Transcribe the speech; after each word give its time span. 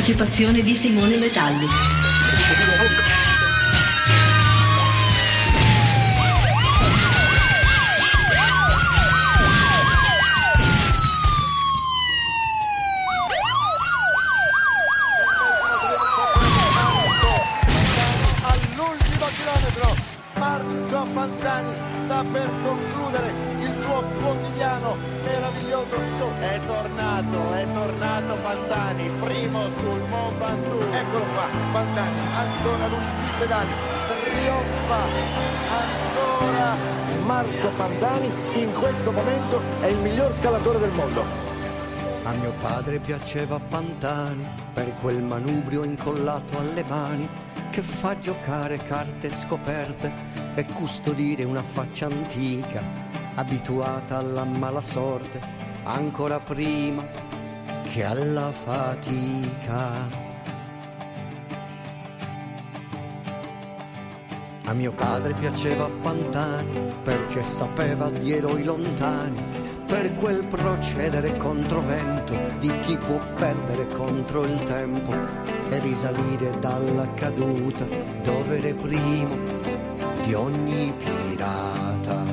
Partecipazione 0.00 0.62
di 0.62 0.74
Simone 0.74 1.18
Metalli. 1.18 1.66
Piaceva 43.10 43.58
Pantani 43.58 44.46
per 44.72 44.94
quel 45.00 45.20
manubrio 45.20 45.82
incollato 45.82 46.56
alle 46.58 46.84
mani 46.84 47.28
che 47.70 47.82
fa 47.82 48.16
giocare 48.16 48.76
carte 48.76 49.28
scoperte 49.30 50.12
e 50.54 50.64
custodire 50.66 51.42
una 51.42 51.64
faccia 51.64 52.06
antica, 52.06 52.80
abituata 53.34 54.18
alla 54.18 54.44
mala 54.44 54.80
sorte 54.80 55.40
ancora 55.82 56.38
prima 56.38 57.04
che 57.82 58.04
alla 58.04 58.52
fatica. 58.52 60.28
A 64.66 64.72
mio 64.72 64.92
padre 64.92 65.32
piaceva 65.32 65.90
Pantani 66.00 66.94
perché 67.02 67.42
sapeva 67.42 68.08
di 68.08 68.30
eroi 68.30 68.62
lontani, 68.62 69.49
per 69.90 70.14
quel 70.14 70.44
procedere 70.44 71.36
controvento 71.36 72.32
di 72.60 72.72
chi 72.78 72.96
può 72.96 73.18
perdere 73.34 73.88
contro 73.88 74.44
il 74.44 74.62
tempo 74.62 75.12
e 75.68 75.80
risalire 75.80 76.56
dalla 76.60 77.12
caduta 77.14 77.84
dove 78.22 78.62
ero 78.62 78.76
primo 78.76 79.34
di 80.22 80.32
ogni 80.34 80.94
pirata. 80.96 82.24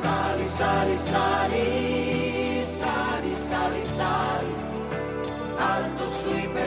Sali, 0.00 0.46
sali, 0.46 0.98
sali, 0.98 2.64
sali, 2.78 3.32
sali, 3.48 3.82
sali, 3.96 4.54
alto 5.56 6.08
sui 6.08 6.46
pedali, 6.52 6.59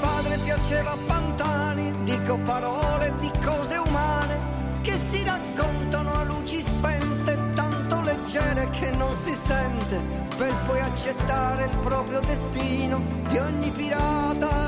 padre 0.00 0.38
piaceva 0.38 0.96
Pantani, 1.06 1.92
dico 2.04 2.38
parole 2.38 3.12
di 3.20 3.30
cose 3.44 3.76
umane 3.76 4.56
che 4.82 4.96
si 4.96 5.22
raccontano 5.22 6.12
a 6.14 6.22
luci 6.24 6.60
spente, 6.62 7.38
tanto 7.54 8.00
leggere 8.00 8.68
che 8.70 8.90
non 8.92 9.12
si 9.14 9.34
sente, 9.34 10.00
per 10.36 10.54
poi 10.66 10.80
accettare 10.80 11.64
il 11.64 11.76
proprio 11.82 12.20
destino 12.20 13.00
di 13.28 13.36
ogni 13.38 13.70
pirata, 13.70 14.67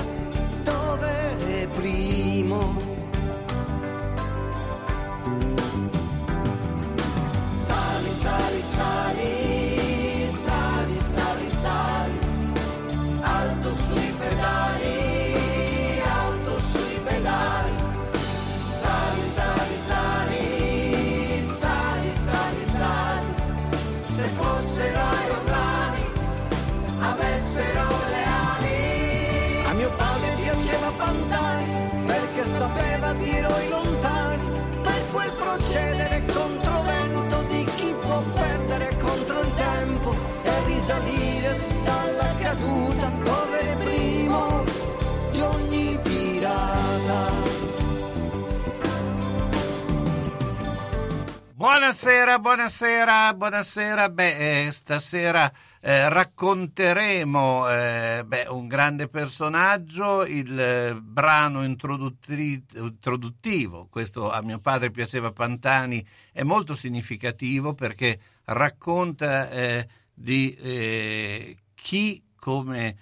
Buonasera, 52.31 52.39
buonasera, 52.39 53.35
buonasera. 53.35 54.09
Beh, 54.09 54.67
eh, 54.67 54.71
stasera 54.71 55.53
eh, 55.81 56.09
racconteremo 56.09 57.69
eh, 57.69 58.23
beh, 58.25 58.47
un 58.51 58.69
grande 58.69 59.09
personaggio, 59.09 60.25
il 60.25 60.57
eh, 60.59 60.95
brano 60.95 61.65
introduttivo. 61.65 63.89
Questo 63.91 64.31
a 64.31 64.41
mio 64.43 64.61
padre 64.61 64.93
piaceva 64.93 65.33
Pantani, 65.33 66.07
è 66.33 66.45
molto 66.45 66.75
significativo 66.75 67.75
perché 67.75 68.21
racconta 68.45 69.51
eh, 69.51 69.89
di 70.15 70.55
eh, 70.55 71.57
chi 71.75 72.23
come 72.37 72.97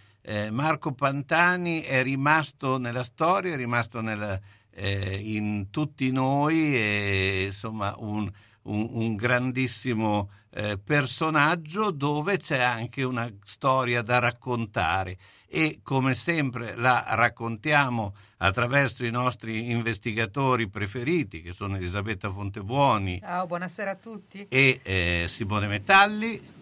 Marco 0.51 0.93
Pantani 0.93 1.81
è 1.81 2.03
rimasto 2.03 2.77
nella 2.77 3.03
storia, 3.03 3.55
è 3.55 3.57
rimasto 3.57 4.03
nella, 4.03 4.39
in 4.77 5.71
tutti 5.71 6.11
noi, 6.11 6.77
e, 6.77 7.45
insomma 7.47 7.95
un, 7.97 8.31
un, 8.69 8.89
un 8.93 9.17
grandissimo 9.17 10.31
eh, 10.51 10.79
personaggio 10.79 11.91
dove 11.91 12.39
c'è 12.39 12.61
anche 12.61 13.03
una 13.03 13.31
storia 13.45 14.03
da 14.03 14.19
raccontare 14.19 15.17
e 15.47 15.81
come 15.83 16.15
sempre 16.15 16.75
la 16.77 17.05
raccontiamo 17.11 18.15
attraverso 18.39 19.05
i 19.05 19.11
nostri 19.11 19.71
investigatori 19.71 20.69
preferiti 20.69 21.43
che 21.43 21.53
sono 21.53 21.77
Elisabetta 21.77 22.31
Fontebuoni 22.31 23.19
Ciao, 23.21 23.47
buonasera 23.47 23.91
a 23.91 23.97
tutti. 23.97 24.47
e 24.49 24.81
eh, 24.83 25.27
Simone 25.29 25.67
Metalli. 25.67 26.57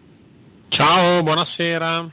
Ciao, 0.69 1.23
buonasera. 1.23 2.09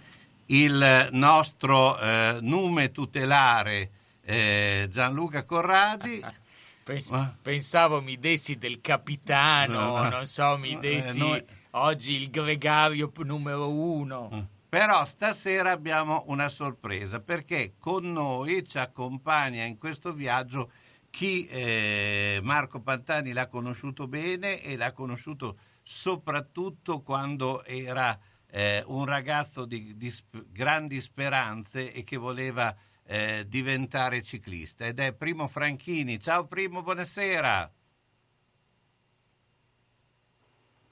il 0.46 1.08
nostro 1.12 1.98
eh, 1.98 2.38
nume 2.40 2.90
tutelare 2.90 3.90
eh, 4.22 4.88
Gianluca 4.90 5.44
Corradi. 5.44 6.22
Pens- 6.84 7.08
Ma- 7.10 7.34
Pensavo 7.40 8.02
mi 8.02 8.18
dessi 8.18 8.56
del 8.56 8.80
capitano, 8.80 9.78
No, 9.80 10.02
no. 10.02 10.08
non 10.10 10.26
so, 10.26 10.56
mi 10.58 10.72
Eh, 10.74 10.78
dessi 10.78 11.18
noi- 11.18 11.42
oggi 11.72 12.12
il 12.12 12.30
gregario 12.30 13.10
numero 13.24 13.70
uno. 13.70 14.48
Però 14.68 15.04
stasera 15.06 15.70
abbiamo 15.70 16.24
una 16.26 16.48
sorpresa 16.48 17.20
perché 17.20 17.74
con 17.78 18.10
noi 18.12 18.66
ci 18.66 18.78
accompagna 18.78 19.62
in 19.64 19.78
questo 19.78 20.12
viaggio 20.12 20.70
chi 21.10 21.46
eh, 21.46 22.40
Marco 22.42 22.80
Pantani 22.80 23.32
l'ha 23.32 23.46
conosciuto 23.46 24.08
bene 24.08 24.60
e 24.60 24.76
l'ha 24.76 24.90
conosciuto 24.92 25.56
soprattutto 25.82 27.02
quando 27.02 27.64
era 27.64 28.18
eh, 28.50 28.78
eh, 28.78 28.84
un 28.86 29.04
ragazzo 29.04 29.64
di, 29.64 29.96
di 29.96 30.10
sp- 30.10 30.44
grandi 30.50 31.00
speranze 31.00 31.92
e 31.92 32.02
che 32.04 32.16
voleva 32.16 32.74
eh, 33.06 33.44
diventare 33.46 34.22
ciclista 34.22 34.86
ed 34.86 34.98
è 34.98 35.12
Primo 35.12 35.48
Franchini. 35.48 36.20
Ciao 36.20 36.46
Primo, 36.46 36.82
buonasera. 36.82 37.72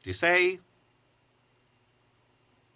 Ci 0.01 0.13
sei? 0.13 0.61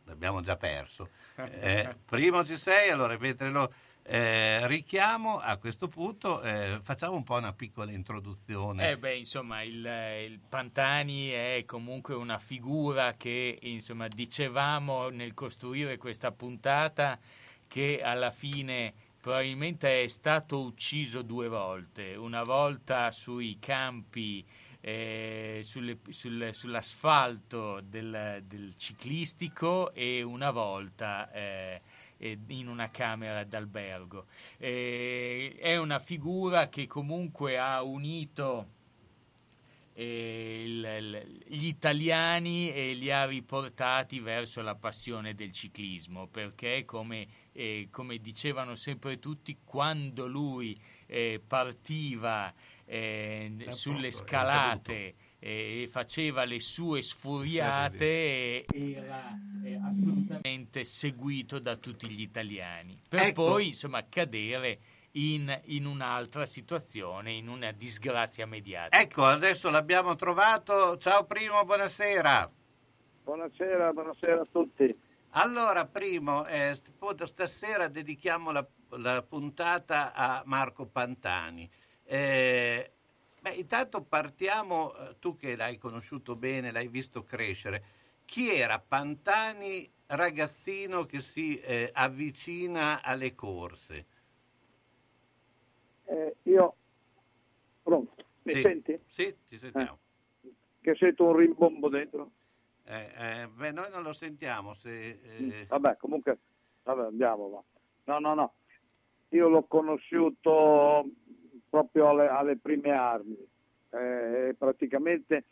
L'abbiamo 0.04 0.40
già 0.40 0.56
perso. 0.56 1.10
Eh, 1.36 1.96
primo 2.04 2.44
ci 2.44 2.56
sei, 2.56 2.90
allora 2.90 3.18
mentre 3.18 3.50
lo 3.50 3.72
eh, 4.04 4.64
richiamo 4.68 5.38
a 5.38 5.56
questo 5.56 5.88
punto 5.88 6.40
eh, 6.40 6.78
facciamo 6.80 7.16
un 7.16 7.24
po' 7.24 7.34
una 7.34 7.52
piccola 7.52 7.90
introduzione. 7.90 8.90
Eh 8.90 8.96
beh, 8.96 9.16
insomma, 9.16 9.62
il, 9.62 9.84
il, 10.28 10.38
Pantani 10.48 11.30
è 11.30 11.64
comunque 11.66 12.14
una 12.14 12.38
figura 12.38 13.14
che, 13.14 13.58
insomma, 13.62 14.06
dicevamo 14.06 15.08
nel 15.08 15.34
costruire 15.34 15.96
questa 15.96 16.30
puntata 16.30 17.18
che 17.66 18.00
alla 18.00 18.30
fine 18.30 18.94
probabilmente 19.26 20.04
è 20.04 20.06
stato 20.06 20.60
ucciso 20.60 21.22
due 21.22 21.48
volte, 21.48 22.14
una 22.14 22.44
volta 22.44 23.10
sui 23.10 23.58
campi 23.58 24.46
eh, 24.80 25.62
sulle, 25.64 25.98
sul, 26.10 26.50
sull'asfalto 26.52 27.80
del, 27.80 28.44
del, 28.46 28.76
ciclistico 28.76 29.92
e 29.94 30.22
una 30.22 30.52
volta 30.52 31.28
eh, 31.32 31.80
in 32.18 32.68
una 32.68 32.88
camera 32.92 33.42
d'albergo. 33.42 34.26
Eh, 34.58 35.56
è 35.58 35.76
una 35.76 35.98
figura 35.98 36.68
che 36.68 36.86
comunque 36.86 37.58
ha 37.58 37.82
unito 37.82 38.74
eh, 39.94 41.42
gli 41.48 41.66
italiani 41.66 42.70
e 42.70 42.92
li 42.92 43.10
ha 43.10 43.24
riportati 43.24 44.20
verso 44.20 44.62
la 44.62 44.74
passione 44.74 45.34
del 45.34 45.50
ciclismo, 45.50 46.28
perché 46.28 46.84
come, 46.84 47.26
eh, 47.56 47.88
come 47.90 48.18
dicevano 48.18 48.74
sempre 48.74 49.18
tutti, 49.18 49.58
quando 49.64 50.26
lui 50.26 50.78
eh, 51.06 51.40
partiva 51.44 52.52
eh, 52.84 53.66
sulle 53.68 54.12
scalate 54.12 55.14
e 55.38 55.88
faceva 55.90 56.44
le 56.44 56.60
sue 56.60 57.02
sfuriate 57.02 58.64
era 58.72 59.38
assolutamente 59.84 60.84
seguito 60.84 61.58
da 61.58 61.76
tutti 61.76 62.08
gli 62.08 62.22
italiani 62.22 62.98
per 63.08 63.20
ecco. 63.20 63.44
poi 63.44 63.68
insomma 63.68 64.06
cadere 64.08 64.78
in, 65.12 65.60
in, 65.64 65.86
un'altra 65.86 66.44
situazione, 66.46 67.32
in 67.32 67.48
una 67.48 67.72
disgrazia 67.72 68.46
mediatica. 68.46 69.00
Ecco, 69.00 69.24
adesso 69.24 69.70
l'abbiamo 69.70 70.14
trovato. 70.14 70.98
Ciao 70.98 71.24
Primo, 71.24 71.64
buonasera. 71.64 72.50
Buonasera, 73.24 73.92
buonasera 73.94 74.42
a 74.42 74.46
tutti. 74.50 74.94
Allora, 75.38 75.84
Primo, 75.84 76.46
eh, 76.46 76.74
stasera 77.24 77.88
dedichiamo 77.88 78.52
la, 78.52 78.66
la 78.96 79.22
puntata 79.22 80.14
a 80.14 80.42
Marco 80.46 80.86
Pantani. 80.86 81.70
Eh, 82.04 82.90
beh, 83.42 83.50
intanto 83.52 84.02
partiamo, 84.02 84.96
eh, 84.96 85.18
tu 85.18 85.36
che 85.36 85.54
l'hai 85.54 85.76
conosciuto 85.76 86.36
bene, 86.36 86.72
l'hai 86.72 86.88
visto 86.88 87.22
crescere, 87.22 87.84
chi 88.24 88.50
era 88.50 88.78
Pantani 88.78 89.86
ragazzino 90.06 91.04
che 91.04 91.20
si 91.20 91.60
eh, 91.60 91.90
avvicina 91.92 93.02
alle 93.02 93.34
corse? 93.34 94.06
Eh, 96.06 96.36
io, 96.44 96.76
pronto, 97.82 98.24
mi 98.44 98.52
sì. 98.54 98.62
senti? 98.62 98.98
Sì, 99.06 99.36
ti 99.46 99.58
sentiamo. 99.58 99.98
Eh, 100.44 100.52
che 100.80 100.94
sento 100.94 101.26
un 101.26 101.36
rimbombo 101.36 101.90
dentro? 101.90 102.30
Eh, 102.88 103.48
beh, 103.48 103.72
noi 103.72 103.90
non 103.90 104.02
lo 104.02 104.12
sentiamo. 104.12 104.72
Se, 104.72 105.18
mm, 105.42 105.50
Vabbè, 105.68 105.96
comunque, 105.96 106.38
vabbè, 106.84 107.06
andiamo. 107.06 107.48
Va. 107.48 107.62
No, 108.04 108.18
no, 108.20 108.34
no. 108.34 108.54
Io 109.30 109.48
l'ho 109.48 109.64
conosciuto 109.64 111.04
proprio 111.68 112.10
alle, 112.10 112.28
alle 112.28 112.56
prime 112.56 112.90
armi. 112.90 113.36
Eh, 113.90 114.54
praticamente 114.56 115.46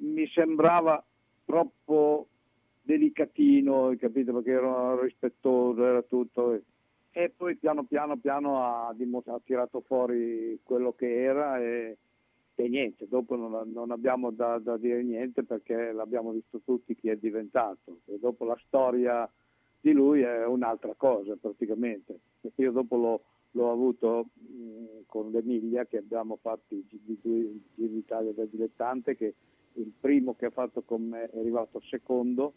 mi 0.00 0.26
sembrava 0.28 1.02
troppo 1.44 2.28
delicatino, 2.82 3.94
capito? 3.98 4.32
Perché 4.34 4.50
era 4.50 5.00
rispettoso, 5.00 5.84
era 5.84 6.02
tutto. 6.02 6.60
E 7.10 7.32
poi 7.36 7.56
piano 7.56 7.84
piano 7.84 8.16
piano 8.16 8.62
ha, 8.64 8.88
ha 8.88 9.40
tirato 9.44 9.80
fuori 9.80 10.58
quello 10.62 10.92
che 10.92 11.22
era 11.22 11.58
e, 11.60 11.96
e 12.60 12.68
niente, 12.68 13.06
dopo 13.06 13.36
non, 13.36 13.70
non 13.72 13.90
abbiamo 13.92 14.30
da, 14.30 14.58
da, 14.58 14.76
dire 14.76 15.02
niente 15.02 15.44
perché 15.44 15.92
l'abbiamo 15.92 16.32
visto 16.32 16.60
tutti 16.64 16.96
chi 16.96 17.08
è 17.08 17.16
diventato. 17.16 18.00
E 18.06 18.18
dopo 18.18 18.44
la 18.44 18.58
storia 18.66 19.30
di 19.80 19.92
lui 19.92 20.22
è 20.22 20.44
un'altra 20.44 20.94
cosa 20.96 21.36
praticamente. 21.40 22.18
Perché 22.40 22.62
io 22.62 22.72
dopo 22.72 22.96
l'ho 22.96 23.22
l'ho 23.52 23.72
avuto 23.72 24.26
mh, 24.34 25.04
con 25.06 25.30
l'Emilia 25.30 25.86
che 25.86 25.98
abbiamo 25.98 26.36
fatto 26.40 26.74
i 26.74 26.84
Giri 26.86 27.62
d'Italia 27.74 28.32
del 28.32 28.48
dilettante 28.48 29.16
che 29.16 29.34
il 29.74 29.92
primo 29.98 30.34
che 30.34 30.46
ha 30.46 30.50
fatto 30.50 30.82
con 30.82 31.02
me 31.02 31.30
è 31.30 31.38
arrivato 31.38 31.80
secondo 31.80 32.52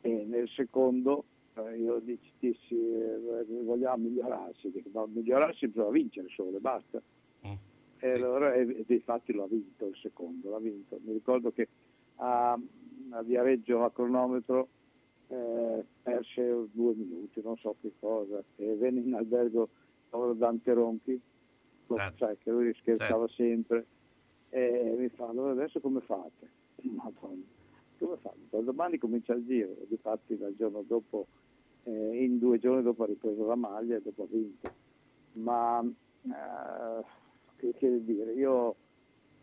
e 0.00 0.24
nel 0.26 0.48
secondo 0.48 1.24
eh, 1.54 1.76
io 1.76 2.00
dissi 2.00 2.56
eh, 2.74 3.44
vogliamo 3.62 4.04
migliorarsi, 4.04 4.70
dico, 4.70 4.88
ma 4.92 5.06
migliorarsi 5.06 5.68
bisogna 5.68 5.90
vincere 5.90 6.28
solo 6.28 6.56
e 6.56 6.60
basta. 6.60 7.00
E 7.98 8.10
allora 8.10 8.54
e, 8.54 8.84
e 8.86 8.94
infatti 8.94 9.32
l'ha 9.32 9.46
vinto 9.46 9.86
il 9.86 9.96
secondo, 9.96 10.50
l'ha 10.50 10.58
vinto. 10.58 10.98
Mi 11.04 11.12
ricordo 11.12 11.50
che 11.52 11.68
a, 12.16 12.58
a 13.10 13.22
Viareggio 13.22 13.84
a 13.84 13.90
cronometro 13.90 14.68
eh, 15.28 15.84
perse 16.02 16.68
due 16.72 16.94
minuti, 16.94 17.40
non 17.42 17.56
so 17.56 17.76
che 17.80 17.92
cosa, 17.98 18.42
e 18.56 18.74
venne 18.76 19.00
in 19.00 19.14
albergo 19.14 19.68
Dante 20.34 20.72
Ronchi, 20.72 21.20
lo 21.88 21.96
certo. 21.96 22.24
sai 22.24 22.38
che 22.38 22.50
lui 22.50 22.72
scherzava 22.74 23.26
certo. 23.26 23.42
sempre, 23.42 23.86
e 24.50 24.94
mi 24.96 25.08
fa 25.08 25.28
allora 25.28 25.52
adesso 25.52 25.80
come 25.80 26.00
fate? 26.00 26.50
Madonna, 26.82 27.42
come 27.98 28.16
fate? 28.16 28.64
Domani 28.64 28.98
comincia 28.98 29.34
il 29.34 29.44
giro, 29.44 29.72
e 29.72 29.86
difatti 29.88 30.36
dal 30.38 30.54
giorno 30.56 30.82
dopo, 30.82 31.26
eh, 31.84 32.24
in 32.24 32.38
due 32.38 32.58
giorni 32.58 32.82
dopo 32.82 33.02
ha 33.02 33.06
ripreso 33.06 33.44
la 33.46 33.56
maglia 33.56 33.96
e 33.96 34.02
dopo 34.02 34.22
ha 34.22 34.26
vinto. 34.28 34.70
Ma 35.32 35.82
eh, 35.82 37.04
che, 37.56 37.72
che 37.74 38.04
dire, 38.04 38.32
io 38.32 38.76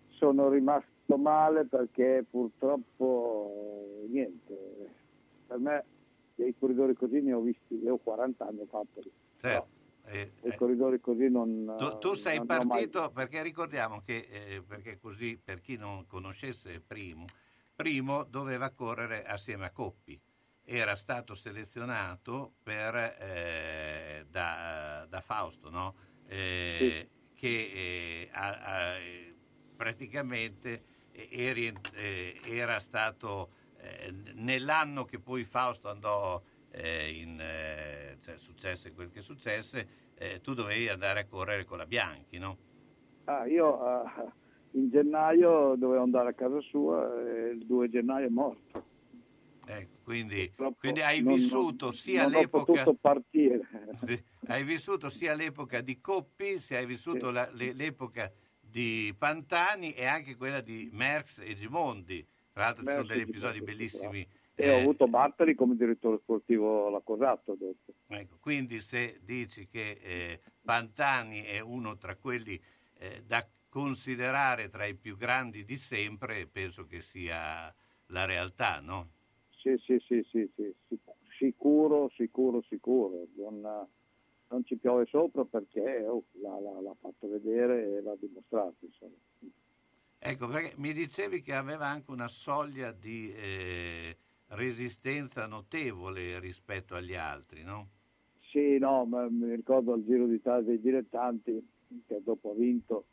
sono 0.10 0.50
rimasto 0.50 1.18
male 1.18 1.66
perché 1.66 2.26
purtroppo 2.30 4.06
niente, 4.08 4.90
per 5.48 5.58
me 5.58 5.86
dei 6.36 6.56
corridori 6.58 6.94
così 6.96 7.22
ne 7.22 7.34
ho 7.34 7.42
visti, 7.42 7.82
io 7.82 7.94
ho 7.94 7.98
40 7.98 8.46
anni 8.46 8.62
ho 8.62 8.66
fatto. 8.66 9.02
Certo. 9.40 9.82
Eh, 10.06 10.32
I 10.42 10.48
eh, 10.50 10.56
corridori 10.56 11.00
così 11.00 11.30
non... 11.30 11.76
Tu, 11.78 11.98
tu 12.00 12.14
sei 12.14 12.38
non 12.38 12.48
partito, 12.48 13.00
mai... 13.02 13.12
perché 13.12 13.42
ricordiamo 13.42 14.02
che, 14.02 14.28
eh, 14.30 14.64
perché 14.66 14.98
così 15.00 15.40
per 15.42 15.62
chi 15.62 15.78
non 15.78 16.06
conoscesse 16.08 16.82
Primo, 16.82 17.26
Primo 17.76 18.24
doveva 18.24 18.70
correre 18.72 19.24
assieme 19.24 19.66
a 19.66 19.72
Coppi. 19.72 20.20
Era 20.66 20.96
stato 20.96 21.36
selezionato 21.36 22.54
per, 22.64 22.96
eh, 22.96 24.26
da, 24.30 25.06
da, 25.10 25.22
Fausto, 25.22 25.70
no? 25.70 25.96
Eh, 26.28 26.76
sì. 26.78 27.22
Che 27.44 27.72
eh, 27.74 28.30
a, 28.32 28.52
a, 28.52 28.94
praticamente 29.76 30.84
eri, 31.12 31.74
era 32.50 32.80
stato 32.80 33.50
nell'anno 34.36 35.04
che 35.04 35.20
poi 35.20 35.44
Fausto 35.44 35.90
andò 35.90 36.42
eh, 36.72 37.12
in, 37.12 37.38
eh, 37.42 38.16
cioè, 38.22 38.38
successe 38.38 38.94
quel 38.94 39.12
che 39.12 39.20
successe, 39.20 39.88
eh, 40.16 40.40
tu 40.40 40.54
dovevi 40.54 40.88
andare 40.88 41.20
a 41.20 41.26
correre 41.26 41.66
con 41.66 41.80
la 41.80 41.86
Bianchi, 41.86 42.38
no? 42.38 42.58
Ah, 43.26 43.46
io 43.46 43.78
uh, 43.78 44.32
in 44.72 44.90
gennaio 44.90 45.76
dovevo 45.76 46.02
andare 46.02 46.30
a 46.30 46.34
casa 46.34 46.62
sua 46.62 47.14
e 47.28 47.50
il 47.50 47.66
2 47.66 47.90
gennaio 47.90 48.28
è 48.28 48.30
morto. 48.30 48.86
Ecco, 49.66 49.98
quindi, 50.04 50.52
quindi, 50.78 51.02
hai 51.02 51.22
non, 51.22 51.36
vissuto 51.36 51.86
non, 51.86 51.94
sia 51.94 52.28
non 52.28 52.98
partire. 53.00 53.62
hai 54.48 54.64
vissuto 54.64 55.10
sia 55.10 55.32
all'epoca 55.34 55.82
di 55.82 56.02
Coppi, 56.02 56.60
se 56.60 56.78
hai 56.78 56.86
vissuto 56.86 57.28
sì. 57.28 57.34
la, 57.34 57.50
l'epoca 57.52 58.32
di 58.60 59.14
Pantani 59.18 59.94
e 59.94 60.06
anche 60.06 60.36
quella 60.36 60.62
di 60.62 60.90
Merckx 60.92 61.40
e 61.40 61.56
Gimondi. 61.56 62.26
Tra 62.52 62.64
l'altro 62.64 62.84
Merckx 62.84 63.02
ci 63.02 63.08
sono 63.08 63.20
degli 63.20 63.30
episodi 63.30 63.62
bellissimi 63.62 64.28
e 64.56 64.70
ho 64.70 64.78
eh. 64.78 64.82
avuto 64.82 65.08
Bartali 65.08 65.56
come 65.56 65.76
direttore 65.76 66.20
sportivo 66.22 66.88
alla 66.88 67.02
Cosato 67.02 67.56
dopo. 67.56 67.94
Ecco, 68.08 68.38
quindi 68.40 68.82
se 68.82 69.20
dici 69.24 69.68
che 69.68 70.00
eh, 70.02 70.40
Pantani 70.62 71.42
è 71.42 71.60
uno 71.60 71.98
tra 71.98 72.16
quelli 72.16 72.62
eh, 73.00 73.24
da 73.26 73.48
considerare 73.70 74.70
tra 74.70 74.86
i 74.86 74.94
più 74.94 75.18
grandi 75.18 75.66
di 75.66 75.78
sempre, 75.78 76.46
penso 76.46 76.86
che 76.86 77.02
sia 77.02 77.74
la 78.08 78.26
realtà, 78.26 78.80
no? 78.80 79.10
Sì, 79.64 79.78
sì, 79.78 79.98
sì, 80.06 80.22
sì, 80.30 80.52
sì. 80.56 81.00
sicuro, 81.38 82.10
sicuro, 82.10 82.62
sicuro. 82.64 83.28
Non, 83.38 83.88
non, 84.50 84.66
ci 84.66 84.76
piove 84.76 85.06
sopra 85.06 85.46
perché 85.46 86.06
oh, 86.06 86.26
l'ha, 86.42 86.60
l'ha, 86.60 86.82
l'ha, 86.82 86.96
fatto 87.00 87.30
vedere 87.30 87.98
e 87.98 88.02
l'ha 88.02 88.16
dimostrato. 88.20 88.76
Insomma. 88.82 89.16
Ecco, 90.20 90.48
perché 90.48 90.74
mi 90.78 90.92
dicevi 90.92 91.42
che 91.42 91.54
aveva 91.54 91.88
anche 91.88 92.12
una 92.12 92.28
soglia 92.28 92.92
di... 92.92 93.34
Eh, 93.34 94.18
resistenza 94.56 95.46
notevole 95.46 96.40
rispetto 96.40 96.96
agli 96.96 97.16
altri, 97.16 97.64
no? 97.64 97.90
Sì, 98.52 98.78
no, 98.78 99.06
ma 99.06 99.28
mi 99.30 99.56
ricordo 99.56 99.94
al 99.94 100.04
Giro 100.04 100.28
d'Italia 100.28 100.68
dei 100.68 100.80
dilettanti 100.80 101.68
che 102.06 102.22
dopo 102.24 102.52
ha 102.52 102.54
vinto, 102.54 103.06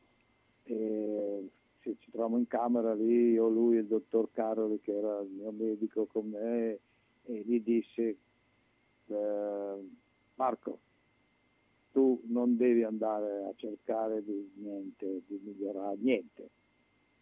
eh, 0.65 1.49
ci 1.83 2.11
trovavamo 2.11 2.39
in 2.39 2.47
camera 2.47 2.95
lì, 2.95 3.33
io, 3.33 3.49
lui 3.49 3.77
e 3.77 3.81
il 3.81 3.87
dottor 3.87 4.31
Caroli 4.33 4.81
che 4.81 4.93
era 4.93 5.21
il 5.21 5.31
mio 5.31 5.51
medico 5.51 6.07
con 6.07 6.29
me 6.29 6.79
e 7.25 7.43
gli 7.45 7.61
disse 7.61 8.17
eh, 9.07 9.89
Marco, 10.35 10.79
tu 11.93 12.21
non 12.27 12.57
devi 12.57 12.83
andare 12.83 13.45
a 13.45 13.53
cercare 13.57 14.23
di 14.23 14.51
niente, 14.55 15.23
di 15.27 15.41
migliorare 15.43 15.97
niente, 16.01 16.49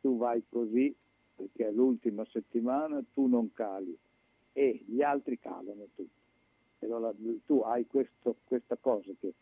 tu 0.01 0.17
vai 0.17 0.43
così 0.49 0.95
perché 1.35 1.69
è 1.69 1.71
l'ultima 1.71 2.25
settimana, 2.27 3.03
tu 3.15 3.27
non 3.27 3.53
cali 3.53 3.97
e 4.53 4.83
gli 4.87 5.03
altri 5.03 5.39
calano 5.39 5.87
tutti. 5.95 6.17
Allora, 6.81 7.13
tu 7.47 7.61
hai 7.61 7.87
questo, 7.87 8.37
questa 8.45 8.77
cosa 8.77 9.11
che 9.21 9.33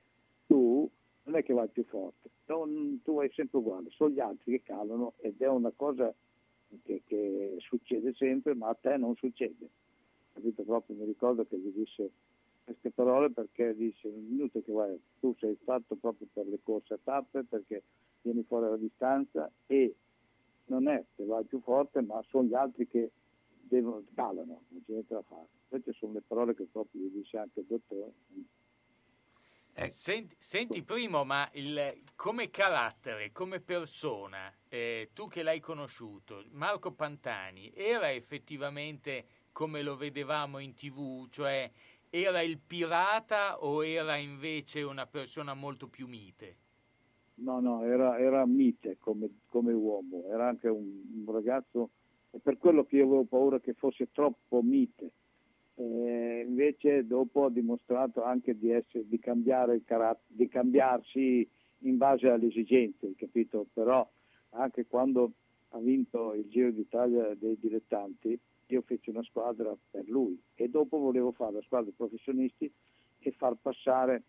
tu 0.46 0.88
non 1.26 1.36
è 1.36 1.42
che 1.42 1.52
vai 1.52 1.68
più 1.68 1.84
forte, 1.84 2.30
non, 2.46 3.00
tu 3.02 3.14
vai 3.14 3.30
sempre 3.32 3.58
uguale, 3.58 3.90
sono 3.90 4.10
gli 4.10 4.20
altri 4.20 4.52
che 4.52 4.62
calano 4.62 5.14
ed 5.18 5.40
è 5.40 5.48
una 5.48 5.72
cosa 5.74 6.14
che, 6.84 7.02
che 7.04 7.56
succede 7.58 8.14
sempre, 8.14 8.54
ma 8.54 8.68
a 8.68 8.74
te 8.74 8.96
non 8.96 9.14
succede. 9.16 9.68
Capito? 10.32 10.62
Proprio 10.62 10.96
mi 10.96 11.04
ricordo 11.04 11.44
che 11.46 11.58
gli 11.58 11.72
disse 11.74 12.10
queste 12.64 12.90
parole 12.90 13.30
perché 13.30 13.74
disse 13.76 14.08
un 14.08 14.24
minuto 14.28 14.62
che 14.62 14.72
vai, 14.72 15.00
tu 15.20 15.34
sei 15.38 15.56
fatto 15.62 15.96
proprio 15.96 16.26
per 16.32 16.46
le 16.46 16.58
corse 16.62 16.94
a 16.94 16.98
tappe 17.02 17.44
perché 17.44 17.82
vieni 18.22 18.42
fuori 18.42 18.66
alla 18.66 18.76
distanza 18.76 19.50
e 19.66 19.94
non 20.66 20.88
è 20.88 21.04
che 21.14 21.24
vai 21.24 21.44
più 21.44 21.60
forte 21.60 22.02
ma 22.02 22.20
sono 22.28 22.48
gli 22.48 22.54
altri 22.54 22.88
che 22.88 23.10
devono, 23.62 24.02
calano, 24.14 24.62
non 24.68 24.82
c'è 24.84 24.92
niente 24.92 25.14
da 25.14 25.22
fare. 25.22 25.46
Queste 25.68 25.92
sono 25.92 26.12
le 26.12 26.22
parole 26.26 26.54
che 26.54 26.66
proprio 26.70 27.02
gli 27.02 27.10
disse 27.10 27.36
anche 27.36 27.60
il 27.60 27.66
dottore. 27.66 28.12
Eh, 29.78 29.90
senti, 29.90 30.34
senti, 30.38 30.82
Primo, 30.82 31.22
ma 31.24 31.50
il, 31.52 32.00
come 32.14 32.48
carattere, 32.48 33.30
come 33.30 33.60
persona, 33.60 34.50
eh, 34.70 35.10
tu 35.12 35.28
che 35.28 35.42
l'hai 35.42 35.60
conosciuto, 35.60 36.42
Marco 36.52 36.92
Pantani, 36.92 37.70
era 37.74 38.10
effettivamente 38.10 39.26
come 39.52 39.82
lo 39.82 39.94
vedevamo 39.94 40.60
in 40.60 40.72
tv, 40.72 41.28
cioè 41.28 41.70
era 42.08 42.40
il 42.40 42.58
pirata 42.58 43.62
o 43.62 43.84
era 43.84 44.16
invece 44.16 44.80
una 44.80 45.04
persona 45.04 45.52
molto 45.52 45.88
più 45.88 46.06
mite? 46.06 46.56
No, 47.34 47.60
no, 47.60 47.84
era, 47.84 48.18
era 48.18 48.46
mite 48.46 48.96
come, 48.98 49.28
come, 49.44 49.74
uomo, 49.74 50.24
era 50.32 50.48
anche 50.48 50.68
un, 50.68 51.02
un 51.26 51.30
ragazzo, 51.30 51.90
e 52.30 52.38
per 52.38 52.56
quello 52.56 52.86
che 52.86 52.96
io 52.96 53.04
avevo 53.04 53.24
paura 53.24 53.60
che 53.60 53.74
fosse 53.74 54.10
troppo 54.10 54.62
mite. 54.62 55.12
Eh, 55.78 56.44
invece 56.46 57.06
dopo 57.06 57.44
ha 57.44 57.50
dimostrato 57.50 58.22
anche 58.22 58.56
di, 58.56 58.70
essere, 58.70 59.06
di 59.06 59.18
cambiare 59.18 59.82
carattere, 59.84 60.24
di 60.28 60.48
cambiarsi 60.48 61.46
in 61.80 61.96
base 61.98 62.28
alle 62.28 62.46
esigenze, 62.46 63.14
capito? 63.14 63.66
Però 63.72 64.08
anche 64.50 64.86
quando 64.86 65.32
ha 65.70 65.78
vinto 65.78 66.32
il 66.32 66.48
Giro 66.48 66.70
d'Italia 66.70 67.34
dei 67.34 67.58
dilettanti, 67.60 68.38
io 68.68 68.82
feci 68.82 69.10
una 69.10 69.22
squadra 69.22 69.76
per 69.90 70.08
lui 70.08 70.40
e 70.54 70.68
dopo 70.68 70.98
volevo 70.98 71.32
fare 71.32 71.52
la 71.52 71.62
squadra 71.62 71.90
di 71.90 71.96
professionisti 71.96 72.72
e 73.18 73.30
far 73.32 73.56
passare 73.60 74.22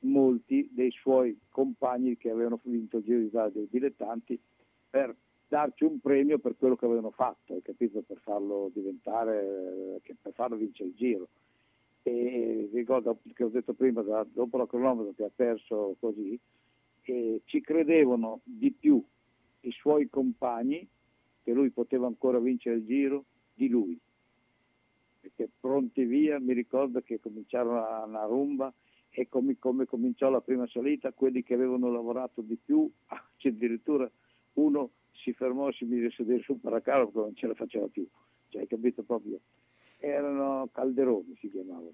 molti 0.00 0.68
dei 0.72 0.90
suoi 0.92 1.38
compagni 1.48 2.16
che 2.16 2.30
avevano 2.30 2.60
vinto 2.62 2.98
il 2.98 3.04
Giro 3.04 3.18
d'Italia 3.18 3.50
dei 3.50 3.68
dilettanti 3.68 4.40
per 4.88 5.14
darci 5.52 5.84
un 5.84 6.00
premio 6.00 6.38
per 6.38 6.56
quello 6.56 6.76
che 6.76 6.86
avevano 6.86 7.10
fatto, 7.10 7.60
capito? 7.62 8.00
Per 8.00 8.16
farlo 8.22 8.70
diventare, 8.72 10.00
per 10.02 10.32
farlo 10.32 10.56
vincere 10.56 10.88
il 10.88 10.94
Giro. 10.94 11.28
E 12.02 12.70
ricordo 12.72 13.18
che 13.34 13.44
ho 13.44 13.50
detto 13.50 13.74
prima, 13.74 14.00
dopo 14.00 14.56
la 14.56 14.66
cronometro 14.66 15.12
che 15.14 15.24
ha 15.24 15.30
perso 15.34 15.94
così, 16.00 16.40
ci 17.02 17.60
credevano 17.60 18.40
di 18.44 18.70
più 18.70 19.04
i 19.60 19.70
suoi 19.72 20.08
compagni 20.08 20.88
che 21.42 21.52
lui 21.52 21.68
poteva 21.68 22.06
ancora 22.06 22.38
vincere 22.38 22.76
il 22.76 22.86
Giro 22.86 23.24
di 23.52 23.68
lui. 23.68 24.00
Perché 25.20 25.50
pronti 25.60 26.04
via 26.04 26.40
mi 26.40 26.54
ricordo 26.54 27.02
che 27.02 27.20
cominciarono 27.20 28.06
una 28.06 28.24
rumba 28.24 28.72
e 29.10 29.28
come, 29.28 29.58
come, 29.58 29.84
cominciò 29.84 30.30
la 30.30 30.40
prima 30.40 30.66
salita, 30.68 31.12
quelli 31.12 31.42
che 31.42 31.52
avevano 31.52 31.92
lavorato 31.92 32.40
di 32.40 32.56
più, 32.56 32.90
addirittura 33.44 34.10
uno 34.54 34.90
si 35.12 35.32
fermò 35.32 35.68
e 35.68 35.72
si 35.72 35.84
mise 35.84 36.06
a 36.06 36.10
sedere 36.10 36.42
sul 36.42 36.58
paracalo 36.58 37.06
perché 37.06 37.20
non 37.20 37.36
ce 37.36 37.46
la 37.46 37.54
faceva 37.54 37.86
più. 37.88 38.06
Cioè, 38.48 38.62
hai 38.62 38.66
capito 38.66 39.02
proprio? 39.02 39.40
Erano 39.98 40.68
calderoni, 40.72 41.36
si 41.40 41.50
chiamavano. 41.50 41.92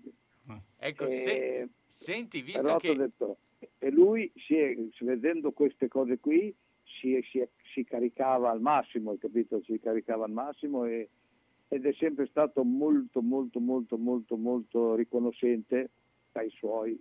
Ecco, 0.78 1.06
e, 1.06 1.12
se, 1.12 1.68
senti, 1.86 2.40
visto 2.42 2.76
che... 2.76 2.94
Detto, 2.94 3.38
e 3.78 3.90
lui, 3.90 4.30
si 4.34 4.56
è, 4.56 4.74
vedendo 5.00 5.52
queste 5.52 5.88
cose 5.88 6.18
qui, 6.18 6.54
si, 6.84 7.20
si, 7.30 7.46
si, 7.72 7.84
caricava 7.84 8.50
al 8.50 8.60
massimo, 8.60 9.10
hai 9.10 9.18
capito? 9.18 9.60
Si 9.62 9.78
caricava 9.78 10.24
al 10.24 10.30
massimo 10.30 10.84
e, 10.84 11.08
ed 11.68 11.84
è 11.84 11.92
sempre 11.94 12.26
stato 12.26 12.64
molto, 12.64 13.20
molto, 13.20 13.60
molto, 13.60 13.98
molto, 13.98 14.36
molto 14.36 14.94
riconoscente 14.94 15.90
ai 16.32 16.50
suoi, 16.50 16.98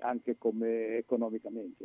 anche 0.00 0.36
come 0.36 0.96
economicamente. 0.96 1.84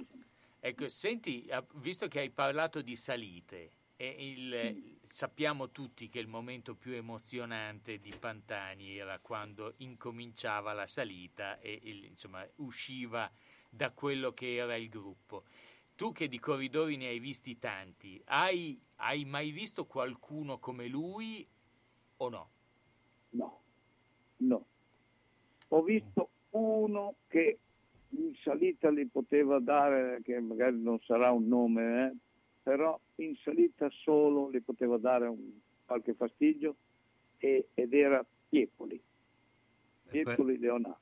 Ecco, 0.65 0.87
senti, 0.87 1.45
visto 1.73 2.07
che 2.07 2.19
hai 2.19 2.29
parlato 2.29 2.81
di 2.81 2.95
salite, 2.95 3.71
il, 3.97 4.97
sappiamo 5.09 5.71
tutti 5.71 6.07
che 6.07 6.19
il 6.19 6.27
momento 6.27 6.73
più 6.73 6.93
emozionante 6.93 7.99
di 7.99 8.13
Pantani 8.17 8.95
era 8.95 9.19
quando 9.19 9.73
incominciava 9.79 10.71
la 10.71 10.87
salita 10.87 11.59
e 11.59 11.77
il, 11.83 12.05
insomma, 12.05 12.47
usciva 12.55 13.29
da 13.69 13.91
quello 13.91 14.31
che 14.31 14.55
era 14.55 14.77
il 14.77 14.87
gruppo. 14.87 15.43
Tu 15.97 16.13
che 16.13 16.29
di 16.29 16.39
corridori 16.39 16.95
ne 16.95 17.07
hai 17.07 17.19
visti 17.19 17.59
tanti, 17.59 18.21
hai, 18.27 18.81
hai 18.95 19.25
mai 19.25 19.51
visto 19.51 19.85
qualcuno 19.85 20.59
come 20.59 20.87
lui 20.87 21.45
o 22.15 22.29
no? 22.29 22.51
No, 23.31 23.61
no. 24.37 24.65
Ho 25.67 25.81
visto 25.81 26.29
uno 26.51 27.15
che 27.27 27.59
in 28.15 28.33
salita 28.41 28.89
li 28.89 29.07
poteva 29.07 29.59
dare, 29.59 30.21
che 30.23 30.39
magari 30.39 30.81
non 30.81 30.99
sarà 31.01 31.31
un 31.31 31.47
nome, 31.47 32.05
eh, 32.05 32.15
però 32.61 32.99
in 33.15 33.35
salita 33.37 33.89
solo 33.89 34.49
le 34.49 34.61
poteva 34.61 34.97
dare 34.97 35.27
un, 35.27 35.59
qualche 35.85 36.13
fastidio 36.13 36.75
e, 37.37 37.69
ed 37.73 37.93
era 37.93 38.25
Piepoli, 38.49 39.01
Piepoli 40.09 40.57
Leonardo. 40.57 41.01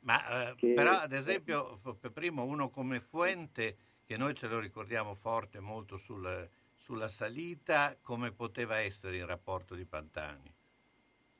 Ma 0.00 0.50
eh, 0.50 0.54
che, 0.56 0.72
però 0.72 0.92
ad 0.92 1.12
esempio 1.12 1.78
per 2.00 2.10
primo 2.12 2.44
uno 2.44 2.70
come 2.70 3.00
Fuente, 3.00 3.76
che 4.04 4.16
noi 4.16 4.34
ce 4.34 4.48
lo 4.48 4.58
ricordiamo 4.58 5.14
forte 5.14 5.60
molto 5.60 5.96
sul, 5.96 6.48
sulla 6.76 7.08
salita, 7.08 7.96
come 8.00 8.32
poteva 8.32 8.78
essere 8.78 9.16
il 9.16 9.26
rapporto 9.26 9.74
di 9.74 9.84
Pantani? 9.84 10.52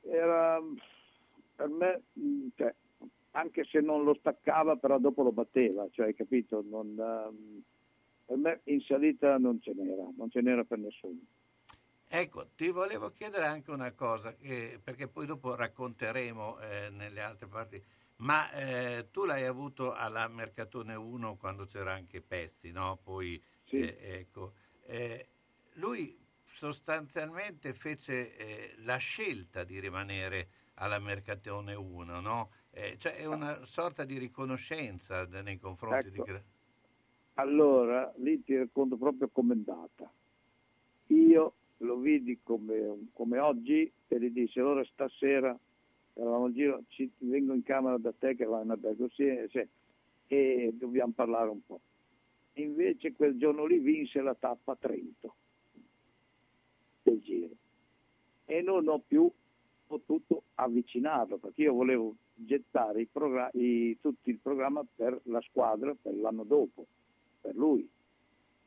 Era 0.03 0.59
per 1.55 1.67
me, 1.67 2.01
cioè, 2.55 2.73
anche 3.31 3.63
se 3.65 3.79
non 3.79 4.03
lo 4.03 4.13
staccava, 4.15 4.75
però 4.75 4.99
dopo 4.99 5.23
lo 5.23 5.31
batteva, 5.31 5.87
cioè, 5.91 6.07
hai 6.07 6.15
capito? 6.15 6.63
Non, 6.67 6.95
um, 6.97 7.61
per 8.25 8.37
me 8.37 8.61
in 8.65 8.81
salita 8.81 9.37
non 9.37 9.61
ce 9.61 9.73
n'era, 9.73 10.07
non 10.15 10.29
ce 10.29 10.41
n'era 10.41 10.63
per 10.63 10.79
nessuno. 10.79 11.19
Ecco, 12.07 12.49
ti 12.55 12.69
volevo 12.69 13.11
chiedere 13.11 13.45
anche 13.45 13.71
una 13.71 13.93
cosa, 13.93 14.35
eh, 14.41 14.79
perché 14.83 15.07
poi 15.07 15.25
dopo 15.25 15.55
racconteremo 15.55 16.59
eh, 16.59 16.89
nelle 16.89 17.21
altre 17.21 17.47
parti, 17.47 17.81
ma 18.17 18.51
eh, 18.51 19.07
tu 19.11 19.23
l'hai 19.23 19.45
avuto 19.45 19.93
alla 19.93 20.27
Mercatone 20.27 20.93
1 20.93 21.37
quando 21.37 21.65
c'era 21.65 21.93
anche 21.93 22.21
Pezzi, 22.21 22.71
no? 22.71 22.99
Poi, 23.01 23.41
sì. 23.63 23.79
Eh, 23.79 23.97
ecco, 24.01 24.53
eh, 24.87 25.27
lui 25.75 26.19
sostanzialmente 26.43 27.73
fece 27.73 28.35
eh, 28.35 28.73
la 28.79 28.97
scelta 28.97 29.63
di 29.63 29.79
rimanere 29.79 30.49
alla 30.75 30.99
Mercatone 30.99 31.73
1, 31.73 32.19
no? 32.19 32.51
Eh, 32.73 32.97
cioè 32.97 33.15
è 33.15 33.25
una 33.25 33.65
sorta 33.65 34.05
di 34.05 34.17
riconoscenza 34.17 35.25
nei 35.25 35.59
confronti 35.59 36.07
ecco. 36.07 36.23
di... 36.23 36.39
Allora, 37.35 38.11
lì 38.17 38.41
ti 38.43 38.55
racconto 38.55 38.97
proprio 38.97 39.29
com'è 39.29 39.53
andata. 39.53 40.11
Io 41.07 41.53
lo 41.77 41.97
vidi 41.97 42.39
come, 42.41 43.07
come 43.13 43.39
oggi 43.39 43.91
e 44.07 44.19
gli 44.19 44.29
dissi 44.29 44.59
allora 44.59 44.83
stasera 44.85 45.57
eravamo 46.13 46.47
in 46.47 46.53
giro, 46.53 46.83
ci, 46.89 47.09
vengo 47.19 47.53
in 47.53 47.63
camera 47.63 47.97
da 47.97 48.11
te 48.11 48.35
che 48.35 48.45
va 48.45 48.61
in 48.61 48.69
albergo 48.69 49.09
sì, 49.09 49.25
sì, 49.49 49.65
e 50.27 50.71
dobbiamo 50.73 51.13
parlare 51.13 51.49
un 51.49 51.63
po'. 51.65 51.79
Invece 52.53 53.13
quel 53.13 53.37
giorno 53.37 53.65
lì 53.65 53.79
vinse 53.79 54.21
la 54.21 54.35
tappa 54.35 54.75
Trento 54.75 55.35
del 57.03 57.21
giro 57.21 57.55
e 58.45 58.61
non 58.61 58.87
ho 58.87 58.99
più 58.99 59.31
potuto 59.87 60.43
avvicinarlo 60.55 61.37
perché 61.37 61.63
io 61.63 61.73
volevo 61.73 62.15
gettare 62.45 63.01
i 63.01 63.09
i, 63.53 63.97
tutto 63.99 64.29
il 64.29 64.39
programma 64.39 64.83
per 64.95 65.19
la 65.23 65.41
squadra 65.41 65.95
per 65.99 66.15
l'anno 66.15 66.43
dopo, 66.43 66.85
per 67.41 67.55
lui, 67.55 67.89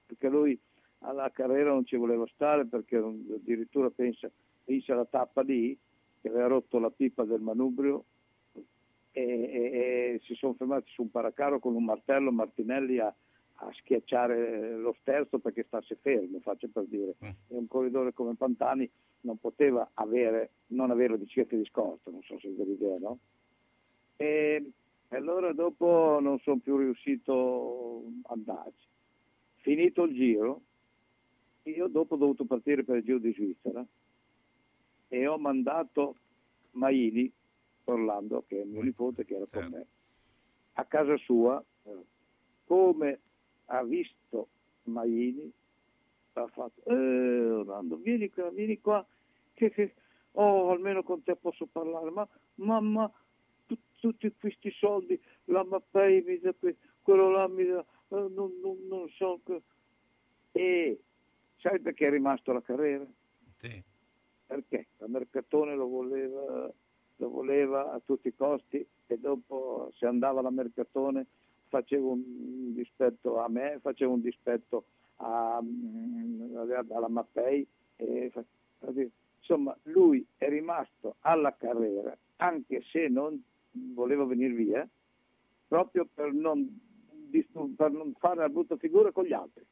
perché 0.07 0.28
lui 0.28 0.59
alla 1.00 1.31
carriera 1.31 1.71
non 1.71 1.85
ci 1.85 1.97
voleva 1.97 2.26
stare 2.33 2.66
perché 2.66 2.97
addirittura 2.97 3.90
pensa, 3.90 4.31
vinse 4.64 4.95
la 4.95 5.04
tappa 5.04 5.43
lì 5.43 5.76
che 6.21 6.28
aveva 6.28 6.47
rotto 6.47 6.78
la 6.78 6.90
pipa 6.90 7.25
del 7.25 7.40
manubrio 7.40 8.04
e, 8.52 8.62
e, 9.12 9.23
e 9.23 10.21
si 10.25 10.35
sono 10.35 10.54
fermati 10.54 10.90
su 10.90 11.02
un 11.02 11.11
paracaro 11.11 11.59
con 11.59 11.75
un 11.75 11.85
martello 11.85 12.33
Martinelli 12.33 12.99
a, 12.99 13.14
a 13.57 13.73
schiacciare 13.73 14.76
lo 14.76 14.97
sterzo 15.00 15.38
perché 15.38 15.64
stasse 15.64 15.97
fermo, 16.00 16.40
faccio 16.40 16.69
per 16.69 16.85
dire. 16.87 17.14
Mm. 17.25 17.28
E 17.28 17.57
un 17.57 17.69
corridore 17.69 18.12
come 18.12 18.35
Pantani 18.35 18.90
non 19.21 19.38
poteva 19.38 19.88
avere, 19.95 20.50
non 20.69 20.90
avere 20.90 21.11
la 21.11 21.19
bicicletta 21.19 21.57
di 21.57 21.64
scorta, 21.66 22.11
non 22.11 22.23
so 22.23 22.38
se 22.38 22.49
avete 22.49 22.64
l'idea, 22.64 22.99
no? 22.99 23.19
E, 24.16 24.71
e 25.09 25.16
allora 25.16 25.52
dopo 25.52 26.18
non 26.21 26.38
sono 26.40 26.59
più 26.59 26.76
riuscito 26.76 28.04
a 28.25 28.33
andarci. 28.33 28.87
Finito 29.56 30.04
il 30.04 30.14
giro, 30.14 30.61
io 31.64 31.88
dopo 31.88 32.14
ho 32.14 32.18
dovuto 32.18 32.44
partire 32.44 32.85
per 32.85 32.97
il 32.97 33.04
Giro 33.04 33.18
di 33.18 33.33
Svizzera 33.33 33.85
e 35.09 35.26
ho 35.26 35.38
mandato 35.38 36.16
Maini, 36.73 37.30
Orlando, 37.85 38.44
che 38.47 38.61
è 38.62 38.64
mio 38.64 38.83
nipote, 38.83 39.25
che 39.25 39.37
era 39.37 39.47
con 39.50 39.62
Certo. 39.62 39.76
me, 39.76 39.87
a 40.75 40.85
casa 40.85 41.16
sua, 41.18 41.62
eh, 41.85 42.04
come 42.66 43.21
ha 43.66 43.83
visto 43.85 44.49
Maini, 44.85 45.50
ha 46.35 46.47
fatto, 46.49 46.83
eh 46.85 47.50
Orlando, 47.50 47.97
vieni 47.97 48.28
qua, 48.28 48.50
vieni 48.50 48.80
qua, 48.80 49.06
che, 49.54 49.71
che- 49.71 49.94
oh, 50.33 50.71
almeno 50.71 51.02
con 51.02 51.23
te 51.23 51.37
posso 51.37 51.66
parlare, 51.66 52.11
ma 52.11 52.28
mamma, 52.56 53.11
tutti 54.04 54.30
questi 54.38 54.70
soldi, 54.73 55.18
la 55.44 55.64
Mappei 55.64 56.20
mi 56.23 56.38
dà 56.38 56.52
que- 56.52 56.76
quello 57.00 57.30
là 57.30 57.49
mi 57.49 57.64
dà, 57.64 57.80
eh, 57.80 57.84
non, 58.28 58.52
non- 58.61 58.87
non 58.87 59.08
so, 59.08 59.40
che... 59.46 59.62
e 60.52 61.00
sai 61.56 61.80
perché 61.80 62.08
è 62.08 62.11
rimasto 62.11 62.52
la 62.52 62.61
carriera? 62.61 63.06
Sì. 63.61 63.82
perché 64.46 64.88
la 64.99 65.06
Mercatone 65.08 65.75
lo 65.75 65.87
voleva, 65.88 66.70
lo 67.16 67.28
voleva 67.30 67.92
a 67.92 68.00
tutti 68.04 68.28
i 68.28 68.34
costi 68.37 68.87
e 69.06 69.18
dopo 69.18 69.90
se 69.96 70.04
andava 70.04 70.42
la 70.42 70.50
Mercatone 70.50 71.25
faceva 71.68 72.08
un 72.08 72.75
dispetto 72.75 73.38
a 73.38 73.49
me, 73.49 73.78
faceva 73.80 74.12
un 74.12 74.20
dispetto 74.20 74.84
a- 75.16 75.61
mm, 75.62 76.56
alla 76.90 77.08
Mappei. 77.08 77.66
e 77.96 78.30
insomma, 79.38 79.75
lui 79.84 80.25
è 80.37 80.46
rimasto 80.49 81.16
alla 81.20 81.54
carriera 81.56 82.14
anche 82.37 82.82
se 82.90 83.08
non 83.08 83.42
voleva 83.95 84.25
venire 84.25 84.54
via, 84.54 84.88
proprio 85.66 86.07
per 86.12 86.33
non, 86.33 86.78
distur- 87.31 87.75
per 87.75 87.90
non 87.90 88.14
fare 88.19 88.38
una 88.38 88.49
brutta 88.49 88.76
figura 88.76 89.11
con 89.12 89.25
gli 89.25 89.33
altri, 89.33 89.64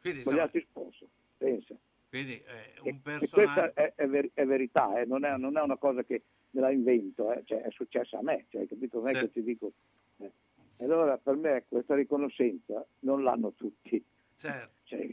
Quindi, 0.00 0.22
con 0.22 0.32
gli 0.32 0.36
insomma, 0.36 0.42
altri 0.42 0.60
sponsor. 0.68 1.08
Pensa. 1.36 1.74
quindi, 2.08 2.32
eh, 2.34 2.72
E- 2.74 2.80
un 2.82 2.88
e 2.88 3.00
personaggio... 3.02 3.34
questa 3.34 3.72
è, 3.72 3.92
è 3.94 4.06
ver- 4.08 4.30
è 4.34 4.44
verità, 4.44 5.00
eh, 5.00 5.04
non, 5.06 5.24
è, 5.24 5.36
non 5.36 5.56
è 5.56 5.62
una 5.62 5.76
cosa 5.76 6.02
che 6.04 6.22
me 6.50 6.60
la 6.60 6.70
invento, 6.70 7.32
eh, 7.32 7.42
cioè, 7.44 7.62
è 7.62 7.70
successa 7.70 8.18
a 8.18 8.22
me, 8.22 8.46
cioè, 8.50 8.66
capito? 8.66 8.98
Non 8.98 9.08
è 9.08 9.14
Sì. 9.14 9.20
che 9.20 9.30
ti 9.32 9.42
dico. 9.42 9.72
eh. 10.18 10.30
E 10.78 10.84
allora 10.84 11.18
per 11.18 11.36
me 11.36 11.64
questa 11.68 11.94
riconoscenza 11.94 12.84
non 13.00 13.22
l'hanno 13.22 13.52
tutti, 13.52 14.02
Certo. 14.36 14.72
cioè? 14.84 15.08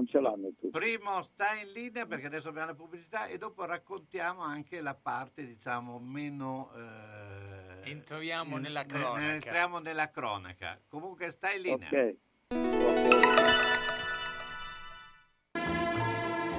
Non 0.00 0.06
ce 0.06 0.18
l'hanno 0.20 0.48
tutti. 0.58 0.70
Primo 0.70 1.22
sta 1.22 1.52
in 1.62 1.72
linea 1.72 2.06
perché 2.06 2.26
adesso 2.26 2.48
abbiamo 2.48 2.68
la 2.68 2.74
pubblicità 2.74 3.26
e 3.26 3.36
dopo 3.36 3.64
raccontiamo 3.66 4.40
anche 4.40 4.80
la 4.80 4.94
parte 4.94 5.44
diciamo 5.46 5.98
meno... 5.98 6.70
eh, 6.74 7.90
Entriamo 7.90 8.56
in- 8.56 8.62
nella 8.62 8.80
ne- 8.82 8.86
cronaca. 8.86 9.32
entriamo 9.32 9.78
nella 9.78 10.10
cronaca. 10.10 10.78
Comunque 10.88 11.30
sta 11.30 11.50
in 11.52 11.62
linea. 11.62 11.88
Ok. 11.88 12.16
Ok. 12.48 13.48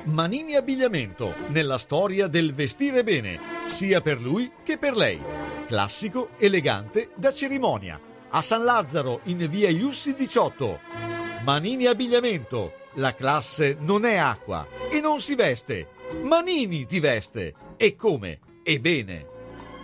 Manini 0.05 0.55
Abbigliamento, 0.55 1.33
nella 1.49 1.77
storia 1.77 2.27
del 2.27 2.53
vestire 2.53 3.03
bene, 3.03 3.39
sia 3.65 4.01
per 4.01 4.19
lui 4.21 4.51
che 4.63 4.77
per 4.77 4.95
lei. 4.95 5.19
Classico, 5.67 6.31
elegante, 6.37 7.11
da 7.15 7.31
cerimonia. 7.31 7.99
A 8.29 8.41
San 8.41 8.63
Lazzaro, 8.63 9.21
in 9.25 9.47
via 9.49 9.69
Iussi 9.69 10.13
18. 10.15 10.79
Manini 11.43 11.85
Abbigliamento, 11.85 12.73
la 12.95 13.13
classe 13.15 13.77
non 13.79 14.05
è 14.05 14.15
acqua 14.15 14.67
e 14.91 14.99
non 14.99 15.19
si 15.19 15.35
veste. 15.35 15.89
Manini 16.23 16.85
ti 16.85 16.99
veste. 16.99 17.53
E 17.77 17.95
come? 17.95 18.39
E 18.63 18.79
bene. 18.79 19.27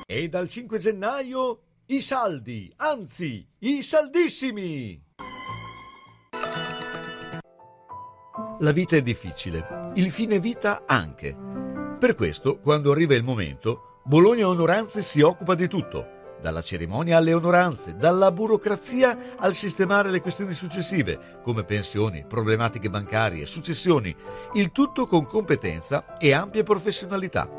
E 0.06 0.28
dal 0.30 0.48
5 0.48 0.78
gennaio 0.80 1.62
i 1.88 2.02
saldi, 2.02 2.72
anzi, 2.78 3.48
i 3.60 3.82
saldissimi. 3.82 5.02
La 8.60 8.72
vita 8.72 8.96
è 8.96 9.02
difficile, 9.02 9.92
il 9.96 10.12
fine 10.12 10.40
vita 10.40 10.84
anche. 10.86 11.36
Per 12.00 12.16
questo, 12.16 12.60
quando 12.60 12.92
arriva 12.92 13.16
il 13.16 13.24
momento, 13.24 14.02
Bologna 14.04 14.48
Onoranze 14.48 15.02
si 15.02 15.22
occupa 15.22 15.56
di 15.56 15.68
tutto, 15.68 16.17
dalla 16.42 16.62
cerimonia 16.62 17.18
alle 17.18 17.34
onoranze, 17.34 17.96
dalla 17.96 18.32
burocrazia 18.32 19.36
al 19.38 19.54
sistemare 19.54 20.10
le 20.10 20.22
questioni 20.22 20.54
successive, 20.54 21.40
come 21.42 21.64
pensioni, 21.64 22.26
problematiche 22.28 22.90
bancarie, 22.90 23.46
successioni, 23.46 24.16
il 24.54 24.72
tutto 24.72 25.06
con 25.06 25.26
competenza 25.26 26.18
e 26.18 26.34
ampia 26.34 26.64
professionalità. 26.64 27.50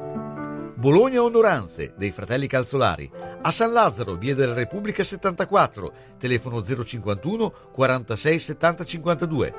Bologna 0.78 1.22
Onoranze 1.22 1.94
dei 1.96 2.12
fratelli 2.12 2.46
Calzolari 2.46 3.10
a 3.42 3.50
San 3.50 3.72
Lazzaro, 3.72 4.14
via 4.14 4.34
della 4.34 4.54
Repubblica 4.54 5.02
74, 5.02 5.92
telefono 6.18 6.62
051 6.62 7.52
46 7.72 8.38
70 8.38 8.84
52. 8.84 9.54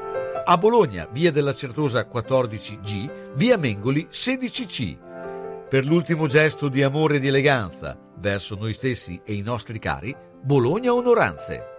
A 0.46 0.58
Bologna, 0.58 1.08
via 1.12 1.32
della 1.32 1.54
Certosa 1.54 2.08
14G, 2.10 3.34
via 3.36 3.58
Mengoli 3.58 4.08
16C. 4.10 5.68
Per 5.68 5.86
l'ultimo 5.86 6.28
gesto 6.28 6.70
di 6.70 6.82
amore 6.84 7.18
e 7.18 7.20
di 7.20 7.28
eleganza 7.28 8.08
verso 8.20 8.56
noi 8.56 8.74
stessi 8.74 9.20
e 9.24 9.34
i 9.34 9.42
nostri 9.42 9.80
cari, 9.80 10.16
Bologna 10.42 10.94
Onoranze. 10.94 11.79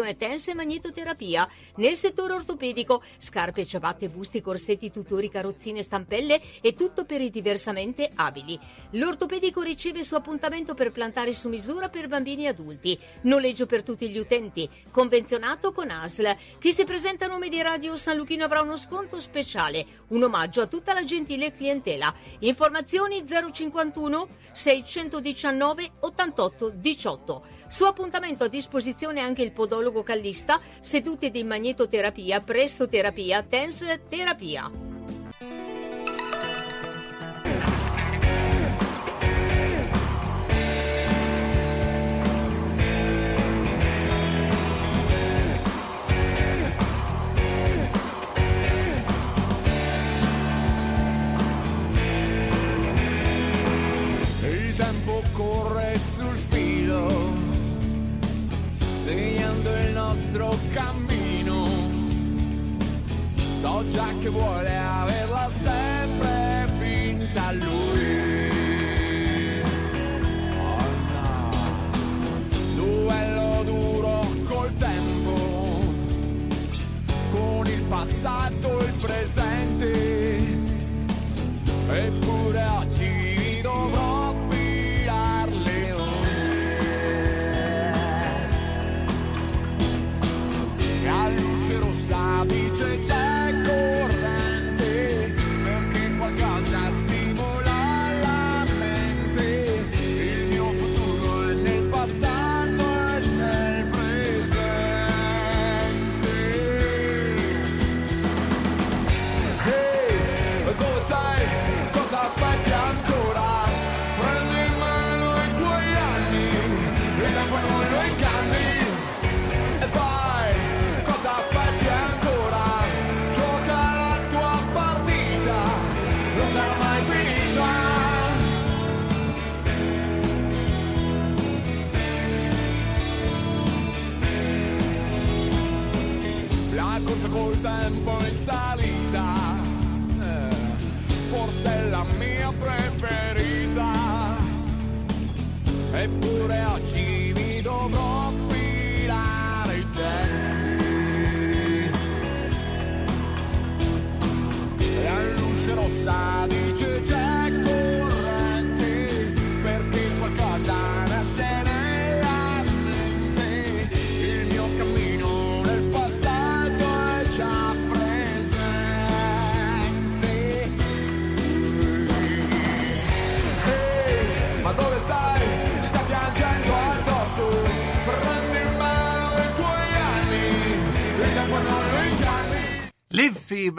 tensa 0.17 0.51
e 0.51 0.53
magnetoterapia. 0.55 1.47
Nel 1.75 1.95
settore 1.95 2.33
ortopedico, 2.33 3.01
scarpe, 3.17 3.65
ciabatte, 3.65 4.09
busti, 4.09 4.41
corsetti, 4.41 4.91
tutori, 4.91 5.29
carrozzine, 5.29 5.83
stampelle 5.83 6.41
e 6.61 6.73
tutto 6.73 7.05
per 7.05 7.21
i 7.21 7.29
diversamente 7.29 8.11
abili. 8.15 8.59
L'ortopedico 8.91 9.61
riceve 9.61 10.03
su 10.03 10.15
appuntamento 10.15 10.73
per 10.73 10.91
plantare 10.91 11.33
su 11.33 11.47
misura 11.47 11.89
per 11.89 12.07
bambini 12.07 12.45
e 12.45 12.49
adulti. 12.49 12.99
Noleggio 13.21 13.65
per 13.65 13.83
tutti 13.83 14.09
gli 14.09 14.17
utenti. 14.17 14.69
Convenzionato 14.91 15.71
con 15.71 15.89
ASL. 15.89 16.35
Chi 16.59 16.73
si 16.73 16.83
presenta 16.83 17.25
a 17.25 17.27
nome 17.29 17.49
di 17.49 17.61
Radio 17.61 17.97
San 17.97 18.17
Luchino 18.17 18.45
avrà 18.45 18.61
uno 18.61 18.77
sconto 18.77 19.19
speciale. 19.19 19.85
Un 20.07 20.23
omaggio 20.23 20.61
a 20.61 20.67
tutta 20.67 20.93
la 20.93 21.03
gentile 21.03 21.53
clientela. 21.53 22.13
Informazioni 22.39 23.23
051 23.25 24.27
619 24.51 25.91
88 25.99 26.69
18. 26.69 27.45
Su 27.71 27.85
appuntamento 27.85 28.43
a 28.43 28.47
disposizione 28.49 29.21
anche 29.21 29.43
il 29.43 29.53
podologo 29.53 30.03
callista, 30.03 30.59
seduti 30.81 31.31
di 31.31 31.41
magnetoterapia, 31.45 32.41
prestoterapia, 32.41 33.43
tense 33.43 34.01
terapia. 34.09 34.69
cammino. 60.71 61.65
So 63.59 63.85
già 63.87 64.07
che 64.19 64.29
vuole 64.29 64.77
averla 64.77 65.49
sempre 65.49 66.67
finta 66.79 67.47
a 67.47 67.51
lui. 67.51 69.61
Oh. 70.57 70.83
Duello 72.75 73.63
duro 73.63 74.25
col 74.47 74.73
tempo, 74.77 75.33
con 77.29 77.67
il 77.67 77.81
passato 77.83 78.79
e 78.79 78.85
il 78.85 78.93
presente, 78.93 79.91
eppure 81.89 82.61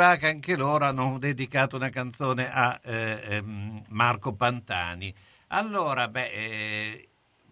L'Infiba, 0.02 0.16
che 0.16 0.26
anche 0.26 0.56
loro 0.56 0.84
hanno 0.84 1.18
dedicato 1.18 1.76
una 1.76 1.90
canzone 1.90 2.52
a 2.52 2.78
eh, 2.82 3.20
ehm, 3.24 3.84
Marco 3.90 4.34
Pantani. 4.34 5.14
Allora, 5.48 6.08
beh, 6.08 6.30
eh, 6.30 7.08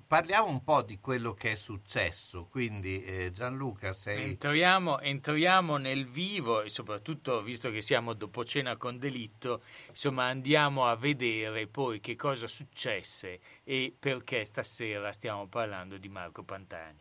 parliamo 0.07 0.49
un 0.49 0.65
po' 0.65 0.83
di 0.83 0.99
quello 0.99 1.33
che 1.33 1.53
è 1.53 1.55
successo. 1.55 2.47
Quindi, 2.47 3.05
eh, 3.05 3.31
Gianluca, 3.31 3.93
sei. 3.93 4.31
Entriamo, 4.31 4.99
entriamo 5.01 5.77
nel 5.77 6.07
vivo 6.07 6.63
e 6.63 6.71
soprattutto, 6.71 7.41
visto 7.41 7.71
che 7.71 7.83
siamo 7.83 8.15
dopo 8.15 8.45
cena 8.45 8.77
con 8.77 8.99
delitto, 8.99 9.63
insomma 9.89 10.25
andiamo 10.25 10.87
a 10.87 10.97
vedere 10.97 11.69
poi 11.69 12.01
che 12.01 12.17
cosa 12.17 12.49
successe 12.49 13.39
e 13.63 13.95
perché 13.97 14.45
stasera 14.45 15.13
stiamo 15.13 15.47
parlando 15.47 15.99
di 15.99 16.09
Marco 16.09 16.43
Pantani. 16.43 16.99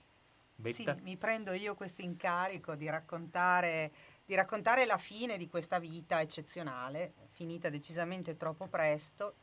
Sì, 0.62 0.84
Betta? 0.84 0.98
mi 1.04 1.16
prendo 1.16 1.54
io 1.54 1.74
questo 1.74 2.02
incarico 2.02 2.76
di 2.76 2.90
raccontare, 2.90 3.92
di 4.30 4.36
raccontare 4.36 4.86
la 4.86 5.00
fine 5.00 5.38
di 5.38 5.50
questa 5.50 5.80
vita 5.80 6.22
eccezionale, 6.22 7.14
finita 7.32 7.70
decisamente 7.70 8.38
troppo 8.38 8.68
presto. 8.68 9.38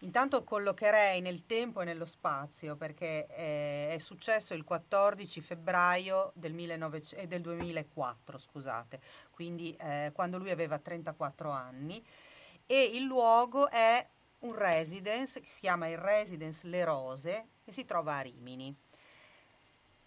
Intanto 0.00 0.44
collocherei 0.44 1.22
nel 1.22 1.46
tempo 1.46 1.80
e 1.80 1.86
nello 1.86 2.04
spazio 2.04 2.76
perché 2.76 3.26
eh, 3.30 3.88
è 3.94 3.98
successo 3.98 4.52
il 4.52 4.64
14 4.64 5.40
febbraio 5.40 6.32
del, 6.34 6.52
1900 6.52 7.22
eh, 7.22 7.26
del 7.26 7.40
2004, 7.40 8.36
scusate, 8.36 9.00
quindi 9.30 9.74
eh, 9.80 10.10
quando 10.12 10.36
lui 10.36 10.50
aveva 10.50 10.76
34 10.78 11.50
anni 11.50 12.04
e 12.66 12.82
il 12.82 13.04
luogo 13.04 13.70
è 13.70 14.06
un 14.40 14.54
residence 14.54 15.40
che 15.40 15.48
si 15.48 15.60
chiama 15.60 15.88
il 15.88 15.96
Residence 15.96 16.66
Le 16.66 16.84
Rose 16.84 17.46
e 17.64 17.72
si 17.72 17.86
trova 17.86 18.16
a 18.16 18.20
Rimini. 18.20 18.76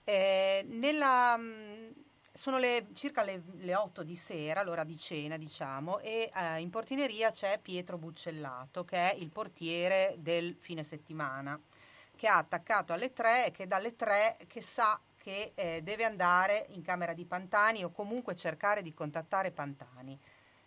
Eh, 0.04 0.64
nella, 0.68 1.38
mh, 1.38 1.91
sono 2.34 2.58
le, 2.58 2.88
circa 2.94 3.24
le, 3.24 3.44
le 3.58 3.76
8 3.76 4.04
di 4.04 4.16
sera, 4.16 4.64
l'ora 4.64 4.84
di 4.84 4.98
cena, 4.98 5.38
diciamo, 5.38 6.00
e 6.00 6.32
eh, 6.34 6.60
in 6.60 6.70
portineria 6.70 7.32
c'è 7.32 7.60
Pietro 7.62 7.98
Buccellato, 7.98 8.86
che 8.86 9.12
è 9.12 9.16
il 9.16 9.30
portiere 9.30 10.16
del 10.18 10.56
fine 10.60 10.84
settimana, 10.84 11.60
che 12.16 12.28
ha 12.28 12.38
attaccato 12.38 12.94
alle 12.94 13.12
3 13.14 13.48
e 13.48 13.52
che 13.52 13.68
dalle 13.68 13.96
3 13.96 14.38
che 14.48 14.62
sa 14.62 15.00
che 15.18 15.52
eh, 15.54 15.82
deve 15.84 16.04
andare 16.04 16.66
in 16.70 16.82
camera 16.82 17.14
di 17.14 17.26
Pantani 17.26 17.84
o 17.84 17.92
comunque 17.92 18.36
cercare 18.36 18.82
di 18.82 18.94
contattare 18.94 19.52
Pantani, 19.52 20.18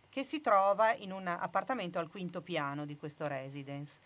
che 0.09 0.23
si 0.23 0.41
trova 0.41 0.95
in 0.95 1.13
un 1.13 1.27
appartamento 1.27 1.99
al 1.99 2.09
quinto 2.09 2.41
piano 2.41 2.85
di 2.85 2.97
questo 2.97 3.27
residence 3.27 3.99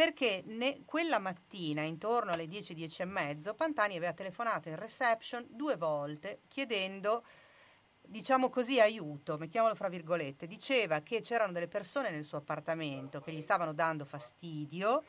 perché 0.00 0.42
ne- 0.46 0.80
quella 0.86 1.18
mattina, 1.18 1.82
intorno 1.82 2.30
alle 2.30 2.46
10, 2.46 2.72
10 2.72 3.02
e 3.02 3.04
mezzo, 3.04 3.52
Pantani 3.52 3.98
aveva 3.98 4.14
telefonato 4.14 4.70
in 4.70 4.76
reception 4.76 5.44
due 5.50 5.76
volte 5.76 6.40
chiedendo, 6.48 7.22
diciamo 8.00 8.48
così, 8.48 8.80
aiuto, 8.80 9.36
mettiamolo 9.36 9.74
fra 9.74 9.90
virgolette. 9.90 10.46
Diceva 10.46 11.00
che 11.00 11.20
c'erano 11.20 11.52
delle 11.52 11.68
persone 11.68 12.10
nel 12.10 12.24
suo 12.24 12.38
appartamento 12.38 13.20
che 13.20 13.30
gli 13.30 13.42
stavano 13.42 13.74
dando 13.74 14.06
fastidio 14.06 15.04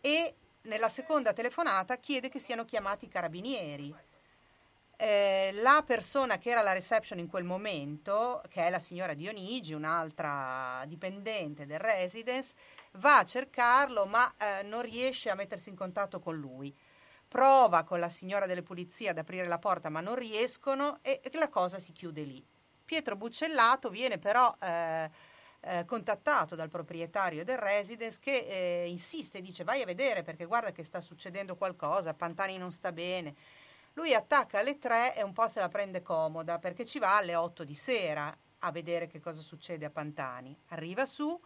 e 0.00 0.36
nella 0.62 0.88
seconda 0.88 1.32
telefonata 1.32 1.96
chiede 1.96 2.28
che 2.28 2.38
siano 2.38 2.64
chiamati 2.64 3.06
i 3.06 3.08
carabinieri. 3.08 3.92
Eh, 4.94 5.50
la 5.54 5.82
persona 5.84 6.38
che 6.38 6.50
era 6.50 6.60
alla 6.60 6.72
reception 6.72 7.18
in 7.18 7.26
quel 7.26 7.42
momento, 7.42 8.42
che 8.48 8.64
è 8.64 8.70
la 8.70 8.78
signora 8.78 9.14
Dionigi, 9.14 9.72
un'altra 9.72 10.84
dipendente 10.86 11.66
del 11.66 11.80
residence, 11.80 12.54
va 12.92 13.18
a 13.18 13.24
cercarlo 13.24 14.06
ma 14.06 14.34
eh, 14.36 14.62
non 14.62 14.82
riesce 14.82 15.30
a 15.30 15.34
mettersi 15.34 15.68
in 15.68 15.76
contatto 15.76 16.18
con 16.18 16.36
lui. 16.36 16.76
Prova 17.28 17.84
con 17.84 18.00
la 18.00 18.08
signora 18.08 18.46
delle 18.46 18.62
pulizie 18.62 19.10
ad 19.10 19.18
aprire 19.18 19.46
la 19.46 19.58
porta 19.58 19.88
ma 19.88 20.00
non 20.00 20.16
riescono 20.16 20.98
e, 21.02 21.20
la 21.34 21.48
cosa 21.48 21.78
si 21.78 21.92
chiude 21.92 22.22
lì. 22.22 22.44
Pietro 22.84 23.14
Buccellato 23.14 23.88
viene 23.88 24.18
però 24.18 24.54
eh, 24.60 25.10
eh, 25.60 25.84
contattato 25.84 26.56
dal 26.56 26.68
proprietario 26.68 27.44
del 27.44 27.58
residence 27.58 28.18
che 28.20 28.38
eh, 28.48 28.88
insiste 28.88 29.38
e 29.38 29.42
dice 29.42 29.62
vai 29.62 29.82
a 29.82 29.86
vedere 29.86 30.22
perché 30.22 30.44
guarda 30.44 30.72
che 30.72 30.82
sta 30.82 31.00
succedendo 31.00 31.54
qualcosa, 31.56 32.14
Pantani 32.14 32.58
non 32.58 32.72
sta 32.72 32.92
bene. 32.92 33.34
Lui 33.94 34.14
attacca 34.14 34.58
alle 34.58 34.78
3 34.78 35.16
e 35.16 35.22
un 35.22 35.32
po' 35.32 35.48
se 35.48 35.60
la 35.60 35.68
prende 35.68 36.02
comoda 36.02 36.58
perché 36.58 36.84
ci 36.84 36.98
va 36.98 37.16
alle 37.16 37.34
8 37.34 37.64
di 37.64 37.74
sera 37.74 38.36
a 38.60 38.70
vedere 38.70 39.06
che 39.06 39.20
cosa 39.20 39.40
succede 39.40 39.84
a 39.84 39.90
Pantani. 39.90 40.56
Arriva 40.68 41.06
su, 41.06 41.38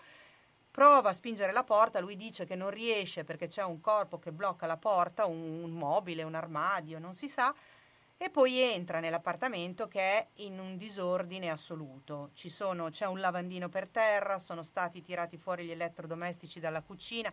prova 0.75 1.11
a 1.11 1.13
spingere 1.13 1.53
la 1.53 1.63
porta, 1.63 2.01
lui 2.01 2.17
dice 2.17 2.45
che 2.45 2.57
non 2.57 2.69
riesce 2.69 3.23
perché 3.23 3.47
c'è 3.47 3.63
un 3.63 3.81
corpo 3.81 4.19
che 4.19 4.33
blocca 4.33 4.67
la 4.67 4.77
porta, 4.77 5.25
un, 5.25 5.63
un 5.63 5.71
mobile, 5.71 6.25
un 6.25 6.35
armadio, 6.35 6.99
non 6.99 7.15
si 7.15 7.29
sa, 7.29 7.55
e 8.17 8.29
poi 8.29 8.59
entra 8.59 8.99
nell'appartamento 8.99 9.87
che 9.87 10.01
è 10.01 10.27
in 10.43 10.59
un 10.59 10.77
disordine 10.77 11.49
assoluto. 11.49 12.31
Sono, 12.35 12.91
c'è 12.91 13.07
un 13.07 13.21
lavandino 13.21 13.69
per 13.69 13.87
terra, 13.87 14.41
sono 14.41 14.65
stati 14.65 15.01
tirati 15.01 15.37
fuori 15.37 15.65
gli 15.65 15.71
elettrodomestici 15.71 16.59
dalla 16.59 16.83
cucina. 16.83 17.33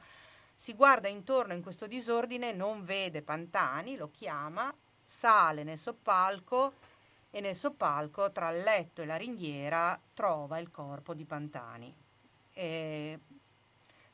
Si 0.54 0.76
guarda 0.76 1.08
intorno 1.08 1.54
in 1.54 1.64
questo 1.64 1.88
disordine, 1.88 2.52
non 2.52 2.86
vede 2.86 3.24
Pantani, 3.24 3.98
lo 3.98 4.12
chiama, 4.12 4.72
sale 5.04 5.64
nel 5.64 5.80
soppalco 5.80 6.74
e 7.32 7.42
nel 7.42 7.56
soppalco 7.56 8.32
tra 8.32 8.52
il 8.52 8.62
letto 8.62 9.02
e 9.02 9.08
la 9.08 9.16
ringhiera 9.16 10.00
trova 10.14 10.60
il 10.60 10.70
corpo 10.70 11.16
di 11.16 11.26
Pantani. 11.26 12.01
E 12.54 13.20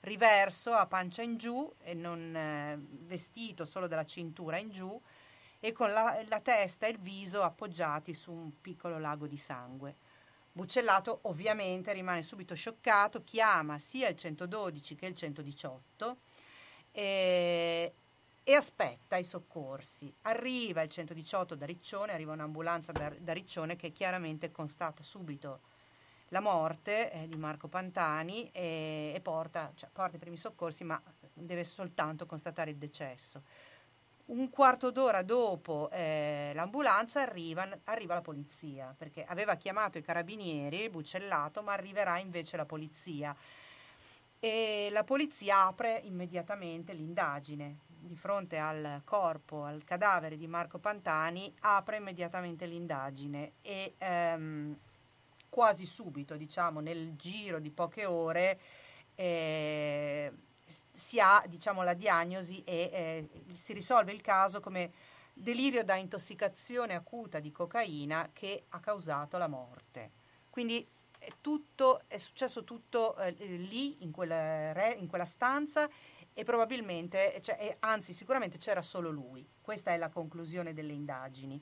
riverso 0.02 0.74
a 0.74 0.86
pancia 0.86 1.22
in 1.22 1.38
giù 1.38 1.72
e 1.84 1.94
non 1.94 2.36
eh, 2.36 2.78
vestito 3.06 3.66
solo 3.66 3.88
dalla 3.88 4.06
cintura 4.06 4.58
in 4.58 4.70
giù 4.70 5.00
e 5.60 5.72
con 5.72 5.92
la, 5.92 6.24
la 6.28 6.40
testa 6.40 6.86
e 6.86 6.92
il 6.92 7.00
viso 7.00 7.42
appoggiati 7.42 8.14
su 8.14 8.32
un 8.32 8.62
piccolo 8.62 9.00
lago 9.00 9.28
di 9.28 9.38
sangue. 9.38 9.96
Buccellato 10.52 11.20
ovviamente 11.24 11.94
rimane 11.94 12.22
subito 12.22 12.56
scioccato, 12.56 13.24
chiama 13.24 13.80
sia 13.80 14.08
il 14.08 14.16
112 14.16 14.96
che 14.96 15.06
il 15.06 15.16
118 15.16 16.18
e, 16.92 17.94
e 18.44 18.54
aspetta 18.54 19.18
i 19.18 19.24
soccorsi. 19.24 20.12
Arriva 20.24 20.82
il 20.82 20.90
118 20.90 21.54
da 21.54 21.66
Riccione, 21.66 22.14
arriva 22.14 22.34
un'ambulanza 22.34 22.92
da, 22.92 23.14
da 23.20 23.34
Riccione 23.34 23.76
che 23.76 23.92
chiaramente 23.92 24.52
constata 24.52 25.04
subito 25.04 25.60
la 26.30 26.40
morte 26.40 27.12
eh, 27.12 27.28
di 27.28 27.38
Marco 27.38 27.68
Pantani 27.68 28.50
e, 28.52 29.14
e 29.16 29.20
porta, 29.22 29.72
cioè, 29.76 29.90
porta 29.92 30.18
i 30.18 30.20
primi 30.20 30.38
soccorsi, 30.38 30.84
ma 30.84 31.02
deve 31.34 31.64
soltanto 31.64 32.26
constatare 32.26 32.72
il 32.72 32.78
decesso. 32.78 33.42
Un 34.28 34.50
quarto 34.50 34.92
d'ora 34.92 35.22
dopo 35.22 35.90
eh, 35.90 36.52
l'ambulanza 36.54 37.22
arriva, 37.22 37.66
arriva 37.86 38.16
la 38.16 38.22
polizia, 38.22 38.94
perché 38.98 39.24
aveva 39.24 39.56
chiamato 39.56 39.98
i 39.98 40.02
carabinieri, 40.02 40.90
bucellato, 40.90 41.62
ma 41.62 41.72
arriverà 41.72 42.18
invece 42.18 42.58
la 42.58 42.66
polizia. 42.66 43.34
E 44.40 44.90
la 44.92 45.06
polizia 45.06 45.68
apre 45.68 46.02
immediatamente 46.04 46.92
l'indagine. 46.92 47.78
Di 47.88 48.16
fronte 48.16 48.58
al 48.58 49.02
corpo, 49.06 49.64
al 49.64 49.84
cadavere 49.86 50.38
di 50.38 50.48
Marco 50.48 50.78
Pantani, 50.78 51.54
apre 51.62 51.98
immediatamente 51.98 52.66
l'indagine 52.66 53.54
e 53.62 53.96
ehm, 53.98 54.78
quasi 55.50 55.86
subito, 55.86 56.36
diciamo, 56.36 56.80
nel 56.80 57.16
giro 57.16 57.60
di 57.60 57.72
poche 57.72 58.06
ore, 58.06 58.60
eh, 59.16 60.32
si 60.92 61.20
ha 61.20 61.44
diciamo, 61.48 61.84
la 61.84 61.94
diagnosi 61.94 62.64
e 62.64 62.90
eh, 62.92 63.56
si 63.56 63.74
risolve 63.74 64.12
il 64.12 64.22
caso 64.22 64.60
come 64.60 64.92
delirio 65.34 65.84
da 65.84 65.96
intossicazione 65.96 66.96
acuta 66.96 67.40
di 67.40 67.52
cocaina 67.52 68.30
che 68.34 68.66
ha 68.70 68.80
causato 68.80 69.38
la 69.38 69.48
morte. 69.48 70.12
Quindi 70.50 70.86
è, 71.18 71.32
tutto, 71.42 72.02
è 72.08 72.18
successo 72.18 72.64
tutto 72.64 73.16
eh, 73.18 73.32
lì, 73.32 74.04
in 74.04 74.12
quella, 74.12 74.94
in 74.96 75.08
quella, 75.08 75.26
stanza 75.26 75.90
e 76.34 76.44
probabilmente, 76.44 77.40
cioè, 77.42 77.78
anzi 77.80 78.14
sicuramente 78.14 78.58
c'era 78.58 78.82
solo 78.82 79.10
lui. 79.10 79.48
Questa 79.62 79.92
è 79.92 79.98
la 79.98 80.10
conclusione 80.10 80.74
delle 80.74 80.94
indagini. 80.94 81.62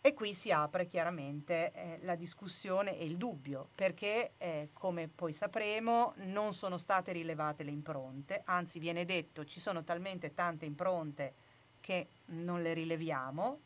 E 0.00 0.14
qui 0.14 0.32
si 0.32 0.52
apre 0.52 0.86
chiaramente 0.86 1.72
eh, 1.72 1.98
la 2.02 2.14
discussione 2.14 2.96
e 2.96 3.04
il 3.04 3.16
dubbio, 3.16 3.70
perché 3.74 4.32
eh, 4.38 4.68
come 4.72 5.08
poi 5.08 5.32
sapremo 5.32 6.14
non 6.18 6.54
sono 6.54 6.78
state 6.78 7.12
rilevate 7.12 7.64
le 7.64 7.72
impronte, 7.72 8.42
anzi 8.44 8.78
viene 8.78 9.04
detto 9.04 9.44
ci 9.44 9.58
sono 9.58 9.82
talmente 9.82 10.34
tante 10.34 10.64
impronte 10.66 11.34
che 11.80 12.06
non 12.26 12.62
le 12.62 12.74
rileviamo. 12.74 13.60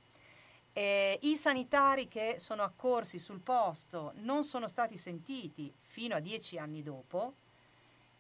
Eh, 0.73 1.19
I 1.21 1.37
sanitari 1.37 2.09
che 2.09 2.37
sono 2.39 2.63
accorsi 2.63 3.19
sul 3.19 3.41
posto 3.41 4.13
non 4.17 4.43
sono 4.43 4.69
stati 4.69 4.97
sentiti 4.97 5.73
fino 5.81 6.17
a 6.17 6.21
dieci 6.21 6.57
anni 6.57 6.83
dopo, 6.83 7.35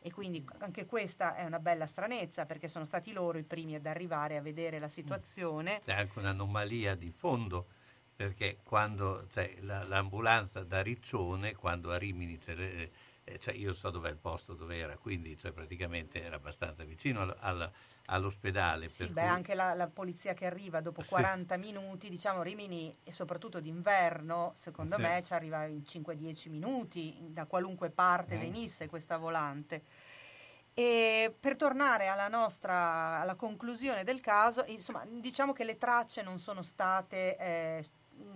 e 0.03 0.13
quindi 0.13 0.45
anche 0.59 0.85
questa 0.85 1.35
è 1.35 1.45
una 1.45 1.61
bella 1.61 1.87
stranezza 1.87 2.45
perché 2.45 2.69
sono 2.69 2.85
stati 2.85 3.13
loro 3.13 3.39
i 3.39 3.45
primi 3.45 3.77
ad 3.77 3.87
arrivare 3.87 4.37
a 4.37 4.43
vedere 4.43 4.79
la 4.79 4.89
situazione. 4.89 5.81
C'è 5.83 5.95
anche 5.95 6.19
un'anomalia 6.19 6.95
di 6.95 7.11
fondo 7.11 7.67
perché 8.23 8.59
quando 8.63 9.27
cioè, 9.33 9.57
la, 9.63 9.83
l'ambulanza 9.83 10.63
da 10.63 10.81
Riccione, 10.81 11.57
quando 11.57 11.91
a 11.91 11.99
Rimini 11.99 12.39
c'è, 12.39 12.55
eh, 13.25 13.39
cioè 13.41 13.55
io 13.55 13.75
so 13.75 13.91
dov'è 13.91 14.11
il 14.11 14.17
posto 14.17 14.55
dove 14.55 14.77
era, 14.77 14.97
quindi 14.97 15.37
cioè, 15.37 15.51
praticamente 15.51 16.23
era 16.23 16.37
abbastanza 16.37 16.85
vicino 16.85 17.23
al, 17.23 17.37
al, 17.41 17.73
all'ospedale. 18.07 18.89
Sì, 18.89 19.07
beh, 19.07 19.21
cui... 19.21 19.29
anche 19.29 19.55
la, 19.57 19.75
la, 19.75 19.89
polizia 19.89 20.35
che 20.35 20.47
arriva 20.47 20.81
dopo 20.81 21.03
40 21.05 21.55
sì. 21.55 21.61
minuti, 21.61 22.09
diciamo 22.09 22.43
Rimini, 22.43 22.97
e 23.03 23.13
soprattutto 23.13 23.59
d'inverno, 23.59 24.53
secondo 24.55 24.95
sì. 24.97 25.03
me 25.03 25.23
ci 25.25 25.33
arriva 25.33 25.65
in 25.65 25.83
5-10 25.85 26.49
minuti, 26.49 27.17
da 27.29 27.47
qualunque 27.47 27.91
parte 27.91 28.37
mm. 28.37 28.41
venisse 28.41 28.89
questa 28.89 29.17
volante. 29.17 29.83
E 30.75 31.35
per 31.39 31.57
tornare 31.57 32.07
alla 32.07 32.29
nostra 32.29 33.21
alla 33.21 33.35
conclusione 33.35 34.05
del 34.05 34.21
caso, 34.21 34.65
insomma, 34.69 35.05
diciamo 35.07 35.53
che 35.53 35.65
le 35.65 35.77
tracce 35.77 36.23
non 36.23 36.39
sono 36.39 36.63
state 36.63 37.37
eh, 37.37 37.85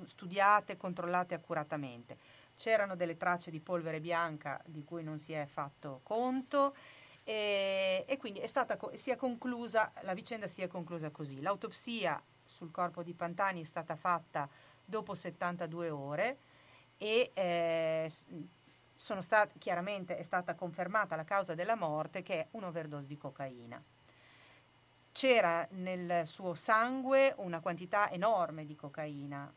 studiate, 0.05 0.77
controllate 0.77 1.35
accuratamente. 1.35 2.19
C'erano 2.57 2.97
delle 2.97 3.17
tracce 3.17 3.51
di 3.51 3.61
polvere 3.61 4.01
bianca 4.01 4.61
di 4.65 4.83
cui 4.85 5.03
non 5.03 5.19
si 5.19 5.33
è 5.33 5.47
fatto 5.47 6.01
conto 6.03 6.75
e, 7.23 8.05
e 8.07 8.17
quindi 8.19 8.39
è 8.39 8.47
stata, 8.47 8.79
si 8.95 9.11
è 9.11 9.17
conclusa, 9.17 9.93
la 10.03 10.15
vicenda 10.15 10.47
si 10.47 10.62
è 10.62 10.69
conclusa 10.69 11.11
così. 11.11 11.41
L'autopsia 11.41 12.23
sul 12.45 12.71
corpo 12.71 13.03
di 13.03 13.15
Pantani 13.15 13.61
è 13.61 13.65
stata 13.65 13.97
fatta 13.97 14.49
dopo 14.85 15.15
72 15.15 15.91
ore 15.91 16.39
e 16.97 17.31
eh, 17.35 18.11
sono 18.95 19.21
stat- 19.21 19.59
chiaramente 19.59 20.17
è 20.17 20.23
stata 20.23 20.55
confermata 20.55 21.17
la 21.17 21.25
causa 21.25 21.55
della 21.55 21.75
morte 21.75 22.23
che 22.23 22.41
è 22.41 22.47
un'overdose 22.53 23.07
di 23.07 23.19
cocaina. 23.19 23.83
C'era 25.12 25.67
nel 25.73 26.27
suo 26.27 26.55
sangue 26.55 27.35
una 27.39 27.61
quantità 27.61 28.11
enorme 28.11 28.67
di 28.67 28.77
cocaina, 28.77 29.53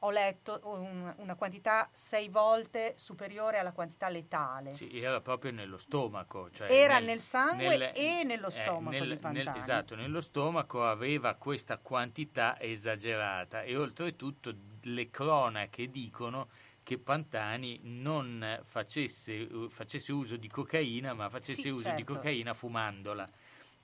ho 0.00 0.10
letto 0.10 0.60
un, 0.64 1.12
una 1.16 1.34
quantità 1.34 1.88
sei 1.92 2.28
volte 2.28 2.94
superiore 2.96 3.58
alla 3.58 3.72
quantità 3.72 4.08
letale. 4.08 4.74
Sì, 4.74 5.00
era 5.00 5.20
proprio 5.20 5.50
nello 5.52 5.78
stomaco. 5.78 6.50
Cioè 6.50 6.70
era 6.70 6.96
nel, 6.96 7.04
nel 7.04 7.20
sangue 7.20 7.76
nel, 7.76 7.92
e 7.94 8.22
nello 8.24 8.50
stomaco 8.50 8.96
eh, 8.96 9.00
nel, 9.00 9.18
nel, 9.32 9.52
esatto, 9.56 9.94
nello 9.94 10.20
stomaco 10.20 10.86
aveva 10.86 11.34
questa 11.34 11.78
quantità 11.78 12.60
esagerata 12.60 13.62
e 13.62 13.76
oltretutto 13.76 14.54
le 14.82 15.10
cronache 15.10 15.90
dicono 15.90 16.48
che 16.82 16.98
Pantani 16.98 17.80
non 17.82 18.60
facesse, 18.64 19.46
facesse 19.68 20.10
uso 20.10 20.36
di 20.36 20.48
cocaina, 20.48 21.12
ma 21.12 21.28
facesse 21.28 21.60
sì, 21.60 21.68
uso 21.68 21.82
certo. 21.82 21.96
di 21.96 22.04
cocaina 22.04 22.54
fumandola 22.54 23.28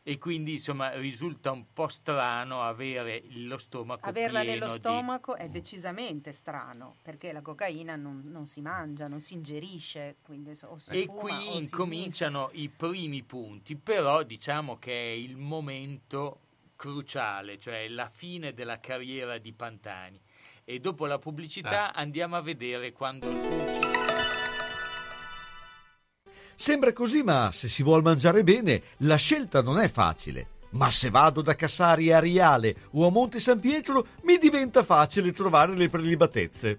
e 0.07 0.19
quindi 0.19 0.53
insomma 0.53 0.91
risulta 0.99 1.51
un 1.51 1.65
po' 1.73 1.89
strano 1.89 2.63
avere 2.63 3.23
lo 3.37 3.57
stomaco 3.57 4.07
averla 4.07 4.43
nello 4.43 4.69
stomaco 4.69 5.35
di... 5.35 5.41
è 5.41 5.49
decisamente 5.49 6.33
strano 6.33 6.97
perché 7.01 7.33
la 7.33 7.41
cocaina 7.41 7.97
non, 7.97 8.21
non 8.27 8.47
si 8.47 8.61
mangia 8.61 9.09
non 9.09 9.21
si 9.21 9.33
ingerisce 9.33 10.17
quindi 10.21 10.51
o 10.65 10.79
si 10.79 10.91
e 10.91 11.07
fuma, 11.07 11.21
qui 11.21 11.57
incominciano 11.57 12.51
i 12.53 12.69
primi 12.69 13.23
punti 13.23 13.77
però 13.77 14.23
diciamo 14.23 14.77
che 14.79 14.93
è 14.93 15.15
il 15.15 15.39
momento 15.39 16.41
cruciale 16.77 17.59
cioè 17.59 17.89
la 17.89 18.11
fine 18.11 18.53
della 18.53 18.81
carriera 18.81 19.39
di 19.39 19.55
Pantani 19.55 20.21
e 20.65 20.81
dopo 20.81 21.07
la 21.07 21.19
pubblicità 21.19 21.95
ah. 21.95 21.99
andiamo 21.99 22.37
a 22.37 22.43
vedere 22.43 22.93
quando 22.93 23.31
il 23.31 23.39
Fulci 23.39 23.94
Sembra 26.57 26.93
così, 26.93 27.23
ma 27.23 27.51
se 27.53 27.69
si 27.69 27.83
vuol 27.83 28.03
mangiare 28.03 28.45
bene, 28.45 28.83
la 28.99 29.17
scelta 29.17 29.63
non 29.63 29.79
è 29.79 29.89
facile. 29.89 30.49
Ma 30.71 30.91
se 30.91 31.11
vado 31.11 31.41
da 31.41 31.55
Cassari 31.55 32.13
a 32.13 32.19
Riale 32.19 32.75
o 32.93 33.07
a 33.07 33.11
Monte 33.11 33.39
San 33.39 33.61
Pietro, 33.61 34.07
mi 34.23 34.39
diventa 34.39 34.83
facile 34.83 35.33
trovare 35.33 35.77
le 35.77 35.89
prelibatezze. 35.89 36.79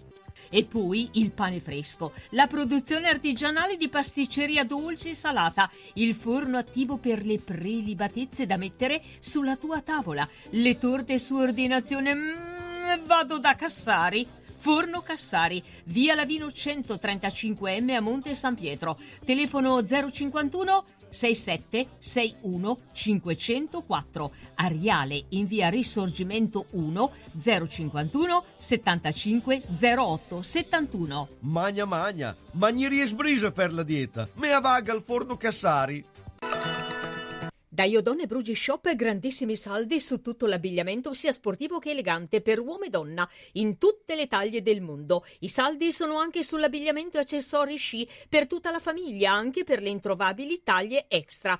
E 0.49 0.65
poi 0.65 1.09
il 1.13 1.31
pane 1.31 1.59
fresco, 1.59 2.13
la 2.31 2.47
produzione 2.47 3.07
artigianale 3.07 3.77
di 3.77 3.89
pasticceria 3.89 4.63
dolce 4.63 5.11
e 5.11 5.15
salata, 5.15 5.69
il 5.93 6.13
forno 6.13 6.57
attivo 6.57 6.97
per 6.97 7.25
le 7.25 7.39
prelibatezze 7.39 8.45
da 8.45 8.57
mettere 8.57 9.01
sulla 9.19 9.55
tua 9.55 9.81
tavola, 9.81 10.27
le 10.51 10.77
torte 10.77 11.17
su 11.19 11.35
ordinazione. 11.35 12.13
Mm, 12.13 13.05
vado 13.05 13.39
da 13.39 13.55
Cassari. 13.55 14.27
Forno 14.65 15.03
Cassari, 15.03 15.61
via 15.83 16.15
Lavino 16.15 16.47
135M 16.47 17.91
a 17.91 18.01
Monte 18.01 18.33
San 18.33 18.55
Pietro. 18.55 18.97
Telefono 19.23 19.85
051 19.85 20.83
67 21.07 21.87
61 21.99 22.77
504. 22.91 24.33
Ariale 24.55 25.25
in 25.29 25.45
via 25.45 25.69
Risorgimento 25.69 26.65
1 26.71 27.11
051 27.67 28.43
75 28.57 29.61
08 29.79 30.41
71. 30.41 31.27
Magna 31.41 31.85
magna, 31.85 32.35
magnerie 32.53 33.05
sbrisa 33.05 33.51
per 33.51 33.71
la 33.71 33.83
dieta. 33.83 34.27
Me 34.33 34.51
avaga 34.51 34.93
al 34.93 35.03
forno 35.03 35.37
Cassari. 35.37 36.03
Da 37.75 37.83
Iodone 37.83 38.25
Brugi 38.25 38.55
Shop 38.55 38.95
grandissimi 38.95 39.57
saldi 39.57 39.99
su 39.99 40.21
tutto 40.21 40.45
l'abbigliamento 40.45 41.13
sia 41.13 41.33
sportivo 41.33 41.77
che 41.77 41.89
elegante 41.89 42.39
per 42.39 42.61
uomo 42.61 42.85
e 42.85 42.89
donna 42.89 43.29
in 43.55 43.77
tutte 43.77 44.15
le 44.15 44.27
taglie 44.27 44.61
del 44.61 44.79
mondo. 44.79 45.25
I 45.39 45.49
saldi 45.49 45.91
sono 45.91 46.15
anche 46.17 46.41
sull'abbigliamento 46.41 47.17
e 47.17 47.19
accessori 47.19 47.75
sci 47.75 48.07
per 48.29 48.47
tutta 48.47 48.71
la 48.71 48.79
famiglia, 48.79 49.33
anche 49.33 49.65
per 49.65 49.81
le 49.81 49.89
introvabili 49.89 50.63
taglie 50.63 51.03
extra. 51.09 51.59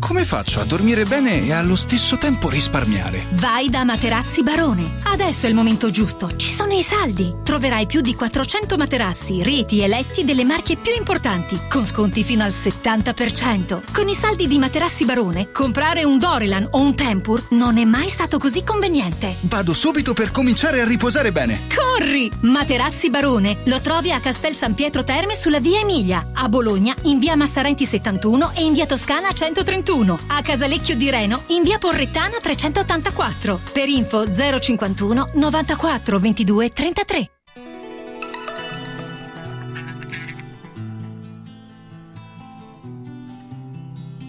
Come 0.00 0.24
faccio 0.24 0.60
a 0.60 0.64
dormire 0.64 1.04
bene 1.04 1.44
e 1.44 1.52
allo 1.52 1.76
stesso 1.76 2.16
tempo 2.16 2.48
risparmiare? 2.48 3.28
Vai 3.32 3.68
da 3.68 3.84
Materassi 3.84 4.42
Barone. 4.42 4.98
Adesso 5.04 5.44
è 5.44 5.48
il 5.48 5.54
momento 5.54 5.90
giusto. 5.90 6.34
Ci 6.34 6.50
sono 6.50 6.72
i 6.72 6.82
saldi. 6.82 7.32
Troverai 7.44 7.84
più 7.86 8.00
di 8.00 8.14
400 8.14 8.76
materassi, 8.76 9.42
reti 9.42 9.82
e 9.82 9.88
letti 9.88 10.24
delle 10.24 10.44
marche 10.44 10.78
più 10.78 10.92
importanti, 10.96 11.60
con 11.68 11.84
sconti 11.84 12.24
fino 12.24 12.42
al 12.42 12.50
70%. 12.50 13.82
Con 13.92 14.08
i 14.08 14.14
saldi 14.14 14.48
di 14.48 14.58
Materassi 14.58 15.04
Barone, 15.04 15.52
comprare 15.52 16.02
un 16.04 16.16
Dorelan 16.16 16.68
o 16.70 16.80
un 16.80 16.94
Tempur 16.94 17.48
non 17.50 17.76
è 17.76 17.84
mai 17.84 18.08
stato 18.08 18.38
così 18.38 18.64
conveniente. 18.64 19.36
Vado 19.42 19.74
subito 19.74 20.14
per 20.14 20.30
cominciare 20.30 20.80
a 20.80 20.86
riposare 20.86 21.30
bene. 21.30 21.66
Corri! 21.74 22.30
Materassi 22.40 23.10
Barone. 23.10 23.58
Lo 23.64 23.80
trovi 23.80 24.12
a 24.12 24.20
Castel 24.20 24.54
San 24.54 24.74
Pietro 24.74 25.04
Terme 25.04 25.34
sulla 25.34 25.60
via 25.60 25.80
Emilia, 25.80 26.30
a 26.32 26.48
Bologna 26.48 26.94
in 27.02 27.18
via 27.18 27.36
Massarenti 27.36 27.84
71 27.84 28.52
e 28.54 28.64
in 28.64 28.72
via 28.72 28.86
Toscana 28.86 29.32
131. 29.32 29.89
21, 29.90 30.16
a 30.28 30.40
Casalecchio 30.40 30.94
di 30.94 31.10
Reno 31.10 31.42
in 31.48 31.64
via 31.64 31.76
Porrettana 31.76 32.36
384. 32.40 33.60
Per 33.72 33.88
info 33.88 34.32
051 34.32 35.30
94 35.34 36.18
22 36.20 36.68
33. 36.70 37.30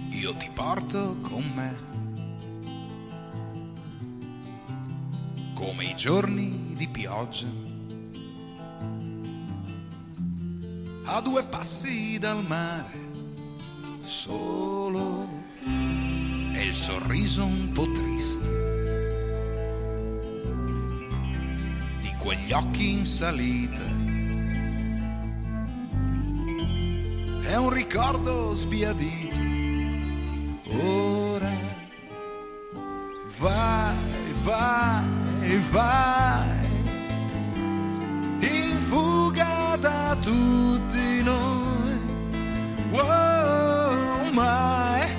Io 0.09 0.33
ti 0.33 0.49
porto 0.51 1.17
con 1.21 1.43
me. 1.53 1.89
Come 5.53 5.83
i 5.83 5.95
giorni 5.95 6.73
di 6.75 6.87
pioggia. 6.87 7.47
A 11.05 11.21
due 11.21 11.43
passi 11.43 12.17
dal 12.17 12.43
mare. 12.47 13.09
Solo 14.03 15.40
e 15.65 16.63
il 16.63 16.73
sorriso 16.73 17.45
un 17.45 17.71
po' 17.71 17.89
triste 17.91 18.49
di 22.01 22.13
quegli 22.19 22.51
occhi 22.51 22.91
in 22.91 23.05
salita. 23.05 23.83
È 27.43 27.55
un 27.55 27.69
ricordo 27.69 28.53
sbiadito. 28.53 29.39
Ora 30.83 31.51
vai, 33.41 33.95
vai, 34.43 35.57
vai 35.71 36.69
in 38.39 38.77
fuga 38.79 39.77
da 39.79 40.17
tutti 40.19 41.23
noi. 41.23 41.99
Wow, 42.91 44.31
mai, 44.31 45.10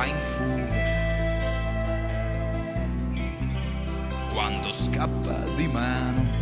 va 0.00 0.06
in 0.06 0.22
fuga 0.22 0.88
quando 4.32 4.72
scappa 4.72 5.36
di 5.56 5.66
mano. 5.66 6.38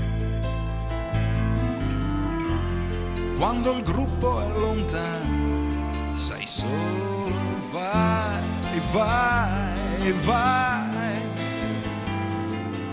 Quando 3.36 3.72
il 3.72 3.82
gruppo 3.82 4.40
è 4.40 4.48
lontano, 4.58 6.16
sei 6.16 6.46
solo, 6.46 7.30
vai, 7.70 8.80
vai, 8.92 10.12
vai, 10.24 11.20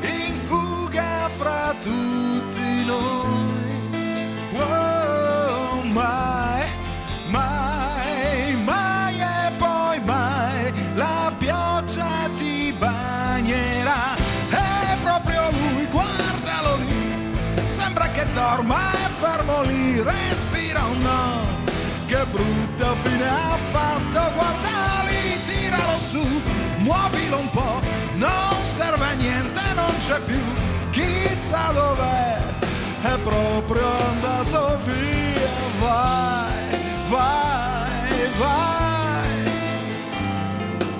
in 0.01 0.35
fuga 0.35 1.29
fra 1.29 1.75
tutti 1.81 2.85
noi. 2.85 3.24
È 18.63 19.09
fermo 19.19 19.63
lì, 19.63 20.01
respira 20.01 20.85
un 20.85 20.97
no. 20.99 21.63
Che 22.05 22.25
brutta 22.31 22.95
fine 23.03 23.27
ha 23.27 23.57
fatto, 23.71 24.31
guarda 24.33 25.03
lì, 25.07 25.37
tiralo 25.45 25.99
su, 25.99 26.41
muovilo 26.77 27.39
un 27.39 27.49
po', 27.49 27.81
non 28.13 28.55
serve 28.77 29.05
a 29.05 29.11
niente, 29.13 29.61
non 29.73 29.93
c'è 30.07 30.19
più, 30.21 30.41
chissà 30.91 31.71
dov'è, 31.73 32.37
è 33.01 33.17
proprio 33.23 33.87
andato 34.11 34.79
via, 34.85 35.49
vai, 35.79 36.79
vai, 37.09 38.29
vai, 38.37 39.51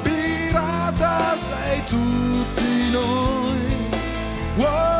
pirata 0.01 1.37
sei 1.37 1.83
tutti 1.85 2.89
noi, 2.89 3.89
wow, 4.57 4.94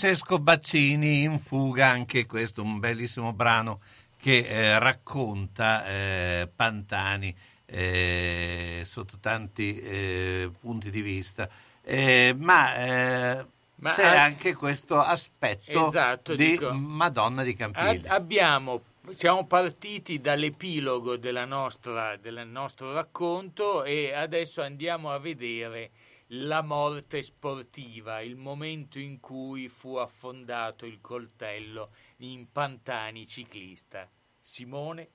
Francesco 0.00 0.38
Baccini 0.38 1.22
in 1.22 1.38
fuga, 1.38 1.88
anche 1.88 2.26
questo 2.26 2.60
un 2.60 2.78
bellissimo 2.78 3.32
brano 3.32 3.80
che 4.20 4.40
eh, 4.46 4.78
racconta 4.78 5.86
eh, 5.86 6.50
Pantani 6.54 7.34
eh, 7.64 8.82
sotto 8.84 9.16
tanti 9.18 9.78
eh, 9.80 10.50
punti 10.60 10.90
di 10.90 11.00
vista, 11.00 11.48
Eh, 11.82 12.34
ma, 12.36 12.76
eh, 12.76 13.46
Ma 13.76 13.92
c'è 13.92 14.04
a- 14.04 14.22
anche 14.24 14.54
questo 14.54 14.98
aspetto 15.00 15.86
Esatto, 15.86 16.34
di 16.34 16.46
dico. 16.50 16.74
Madonna 16.74 17.42
di 17.42 17.54
Campiglia. 17.54 18.12
abbiamo, 18.12 18.82
siamo 19.08 19.46
partiti 19.46 20.20
dall'epilogo 20.20 21.16
della 21.16 21.46
nostra- 21.46 22.18
del 22.18 22.46
nostro 22.46 22.92
racconto 22.92 23.82
e 23.82 24.12
adesso 24.12 24.60
andiamo 24.60 25.10
a 25.10 25.18
vedere 25.18 25.90
la 26.28 26.62
morte 26.62 27.22
sportiva, 27.22 28.20
il 28.20 28.36
momento 28.36 28.98
in 28.98 29.20
cui 29.20 29.68
fu 29.68 29.96
affondato 29.96 30.86
il 30.86 31.00
coltello 31.00 31.88
in 32.18 32.50
Pantani 32.50 33.26
ciclista. 33.26 34.08
Simone? 34.40 35.08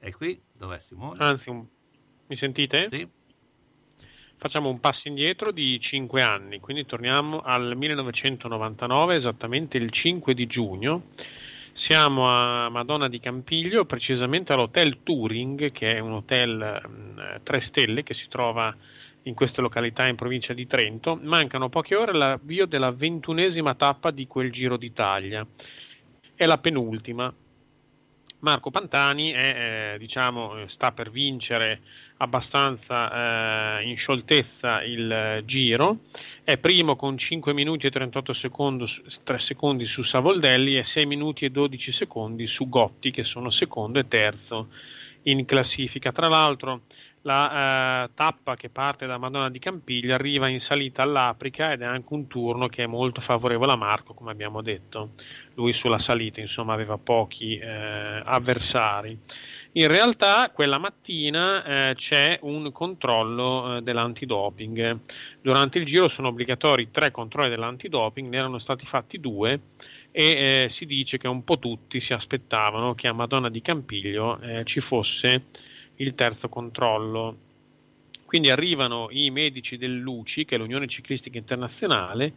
E 0.00 0.12
qui 0.12 0.42
dov'è 0.52 0.80
Simone? 0.80 1.18
Anzi, 1.20 1.50
un- 1.50 1.64
mi 2.26 2.36
sentite? 2.36 2.88
Sì. 2.88 3.08
Facciamo 4.36 4.68
un 4.68 4.80
passo 4.80 5.06
indietro 5.06 5.52
di 5.52 5.78
5 5.78 6.20
anni, 6.20 6.58
quindi 6.58 6.84
torniamo 6.84 7.40
al 7.42 7.76
1999, 7.76 9.14
esattamente 9.14 9.76
il 9.76 9.90
5 9.92 10.34
di 10.34 10.46
giugno. 10.48 11.10
Siamo 11.74 12.28
a 12.28 12.68
Madonna 12.68 13.08
di 13.08 13.18
Campiglio, 13.18 13.86
precisamente 13.86 14.52
all'hotel 14.52 15.02
Turing, 15.02 15.72
che 15.72 15.96
è 15.96 15.98
un 16.00 16.12
hotel 16.12 17.40
3 17.42 17.60
stelle 17.60 18.02
che 18.02 18.12
si 18.12 18.28
trova 18.28 18.74
in 19.22 19.34
queste 19.34 19.62
località 19.62 20.06
in 20.06 20.14
provincia 20.14 20.52
di 20.52 20.66
Trento. 20.66 21.18
Mancano 21.20 21.70
poche 21.70 21.96
ore 21.96 22.12
all'avvio 22.12 22.66
della 22.66 22.92
ventunesima 22.92 23.74
tappa 23.74 24.10
di 24.10 24.26
quel 24.26 24.52
Giro 24.52 24.76
d'Italia. 24.76 25.46
È 26.34 26.44
la 26.44 26.58
penultima. 26.58 27.32
Marco 28.40 28.70
Pantani 28.70 29.30
è, 29.30 29.94
eh, 29.94 29.98
diciamo, 29.98 30.58
eh, 30.58 30.68
sta 30.68 30.92
per 30.92 31.10
vincere 31.10 31.80
abbastanza 32.22 33.80
eh, 33.80 33.88
in 33.88 33.96
scioltezza 33.96 34.82
il 34.82 35.10
eh, 35.10 35.42
giro. 35.44 35.98
È 36.44 36.56
primo 36.56 36.96
con 36.96 37.18
5 37.18 37.52
minuti 37.52 37.86
e 37.86 37.90
38 37.90 38.32
secondi, 38.32 38.86
su- 38.86 39.02
3 39.22 39.38
secondi 39.38 39.86
su 39.86 40.02
Savoldelli 40.02 40.78
e 40.78 40.84
6 40.84 41.06
minuti 41.06 41.44
e 41.44 41.50
12 41.50 41.92
secondi 41.92 42.46
su 42.46 42.68
Gotti, 42.68 43.10
che 43.10 43.24
sono 43.24 43.50
secondo 43.50 43.98
e 43.98 44.08
terzo 44.08 44.68
in 45.22 45.44
classifica. 45.44 46.12
Tra 46.12 46.28
l'altro, 46.28 46.82
la 47.22 48.04
eh, 48.04 48.10
tappa 48.14 48.56
che 48.56 48.68
parte 48.68 49.06
da 49.06 49.18
Madonna 49.18 49.50
di 49.50 49.58
Campiglia 49.58 50.14
arriva 50.14 50.48
in 50.48 50.60
salita 50.60 51.02
all'Aprica 51.02 51.72
ed 51.72 51.82
è 51.82 51.84
anche 51.84 52.14
un 52.14 52.26
turno 52.28 52.68
che 52.68 52.84
è 52.84 52.86
molto 52.86 53.20
favorevole 53.20 53.72
a 53.72 53.76
Marco, 53.76 54.14
come 54.14 54.30
abbiamo 54.30 54.62
detto. 54.62 55.10
Lui 55.54 55.72
sulla 55.72 55.98
salita, 55.98 56.40
insomma, 56.40 56.72
aveva 56.72 56.98
pochi 56.98 57.58
eh, 57.58 58.22
avversari. 58.24 59.18
In 59.74 59.88
realtà 59.88 60.50
quella 60.52 60.76
mattina 60.76 61.64
eh, 61.64 61.94
c'è 61.94 62.38
un 62.42 62.70
controllo 62.72 63.76
eh, 63.76 63.82
dell'antidoping. 63.82 64.98
Durante 65.40 65.78
il 65.78 65.86
giro 65.86 66.08
sono 66.08 66.28
obbligatori 66.28 66.90
tre 66.90 67.10
controlli 67.10 67.48
dell'antidoping, 67.48 68.28
ne 68.28 68.36
erano 68.36 68.58
stati 68.58 68.84
fatti 68.84 69.18
due 69.18 69.60
e 70.10 70.24
eh, 70.64 70.68
si 70.68 70.84
dice 70.84 71.16
che 71.16 71.26
un 71.26 71.42
po' 71.42 71.58
tutti 71.58 72.00
si 72.00 72.12
aspettavano 72.12 72.94
che 72.94 73.08
a 73.08 73.14
Madonna 73.14 73.48
di 73.48 73.62
Campiglio 73.62 74.38
eh, 74.42 74.64
ci 74.64 74.80
fosse 74.80 75.44
il 75.96 76.14
terzo 76.14 76.50
controllo. 76.50 77.36
Quindi 78.26 78.50
arrivano 78.50 79.08
i 79.10 79.30
medici 79.30 79.78
dell'UCI, 79.78 80.44
che 80.44 80.54
è 80.54 80.58
l'Unione 80.58 80.86
Ciclistica 80.86 81.38
Internazionale, 81.38 82.32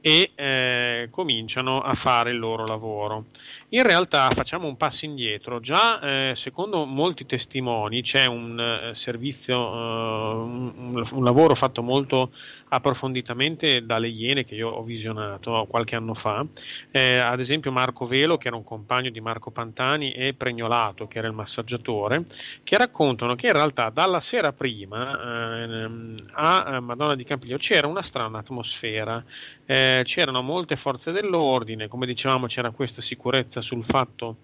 e 0.00 0.30
eh, 0.34 1.08
cominciano 1.10 1.80
a 1.80 1.94
fare 1.94 2.30
il 2.30 2.38
loro 2.38 2.66
lavoro. 2.66 3.26
In 3.70 3.82
realtà 3.82 4.30
facciamo 4.30 4.66
un 4.66 4.76
passo 4.76 5.04
indietro, 5.04 5.60
già 5.60 6.00
eh, 6.00 6.32
secondo 6.36 6.84
molti 6.86 7.26
testimoni 7.26 8.02
c'è 8.02 8.24
un 8.26 8.58
eh, 8.58 8.94
servizio, 8.94 9.56
eh, 9.56 10.34
un, 10.34 11.06
un 11.10 11.24
lavoro 11.24 11.54
fatto 11.54 11.82
molto 11.82 12.30
approfonditamente 12.68 13.84
dalle 13.84 14.08
Iene 14.08 14.44
che 14.44 14.54
io 14.54 14.68
ho 14.68 14.82
visionato 14.82 15.66
qualche 15.68 15.96
anno 15.96 16.14
fa, 16.14 16.44
Eh, 16.90 17.18
ad 17.18 17.40
esempio 17.40 17.72
Marco 17.72 18.06
Velo 18.06 18.36
che 18.38 18.48
era 18.48 18.56
un 18.56 18.64
compagno 18.64 19.10
di 19.10 19.20
Marco 19.20 19.50
Pantani 19.50 20.12
e 20.12 20.34
Pregnolato 20.34 21.06
che 21.06 21.18
era 21.18 21.26
il 21.26 21.34
massaggiatore, 21.34 22.24
che 22.64 22.76
raccontano 22.76 23.34
che 23.34 23.46
in 23.46 23.52
realtà 23.52 23.90
dalla 23.90 24.20
sera 24.20 24.52
prima 24.52 25.62
ehm, 25.62 26.28
a 26.32 26.74
eh, 26.76 26.80
Madonna 26.80 27.14
di 27.14 27.24
Campiglio 27.24 27.56
c'era 27.58 27.86
una 27.86 28.02
strana 28.02 28.38
atmosfera, 28.38 29.22
eh, 29.66 30.02
c'erano 30.04 30.42
molte 30.42 30.76
forze 30.76 31.12
dell'ordine, 31.12 31.88
come 31.88 32.06
dicevamo 32.06 32.46
c'era 32.46 32.70
questa 32.70 33.02
sicurezza 33.02 33.60
sul 33.60 33.84
fatto 33.84 34.36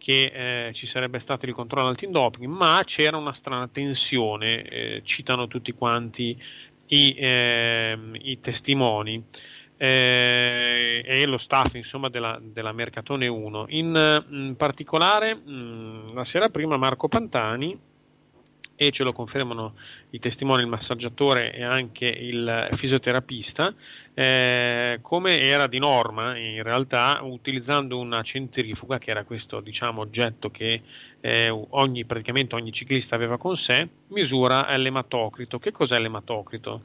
che 0.00 0.68
eh, 0.68 0.72
ci 0.72 0.86
sarebbe 0.86 1.18
stato 1.18 1.44
il 1.44 1.52
controllo 1.52 1.88
antidoping, 1.88 2.50
ma 2.50 2.80
c'era 2.86 3.18
una 3.18 3.34
strana 3.34 3.68
tensione, 3.68 4.62
eh, 4.62 5.02
citano 5.04 5.46
tutti 5.46 5.72
quanti 5.72 6.40
i, 6.90 7.14
ehm, 7.18 8.16
i 8.20 8.40
testimoni 8.40 9.24
eh, 9.76 11.02
e 11.04 11.26
lo 11.26 11.38
staff 11.38 11.74
insomma, 11.74 12.08
della, 12.08 12.38
della 12.40 12.72
Mercatone 12.72 13.26
1. 13.26 13.66
In, 13.68 14.24
in 14.30 14.54
particolare, 14.56 15.34
mh, 15.34 16.14
la 16.14 16.24
sera 16.24 16.48
prima 16.48 16.76
Marco 16.76 17.08
Pantani 17.08 17.78
e 18.82 18.90
ce 18.92 19.02
lo 19.02 19.12
confermano 19.12 19.74
i 20.08 20.18
testimoni, 20.18 20.62
il 20.62 20.68
massaggiatore 20.68 21.52
e 21.52 21.62
anche 21.62 22.06
il 22.06 22.70
fisioterapista, 22.72 23.74
eh, 24.14 25.00
come 25.02 25.38
era 25.42 25.66
di 25.66 25.78
norma 25.78 26.34
in 26.38 26.62
realtà 26.62 27.20
utilizzando 27.22 27.98
una 27.98 28.22
centrifuga 28.22 28.96
che 28.96 29.10
era 29.10 29.24
questo 29.24 29.60
diciamo, 29.60 30.00
oggetto 30.00 30.50
che 30.50 30.80
eh, 31.20 31.50
ogni, 31.50 32.06
praticamente 32.06 32.54
ogni 32.54 32.72
ciclista 32.72 33.16
aveva 33.16 33.36
con 33.36 33.54
sé, 33.58 33.86
misura 34.08 34.74
l'ematocrito. 34.78 35.58
Che 35.58 35.72
cos'è 35.72 35.98
l'ematocrito? 35.98 36.84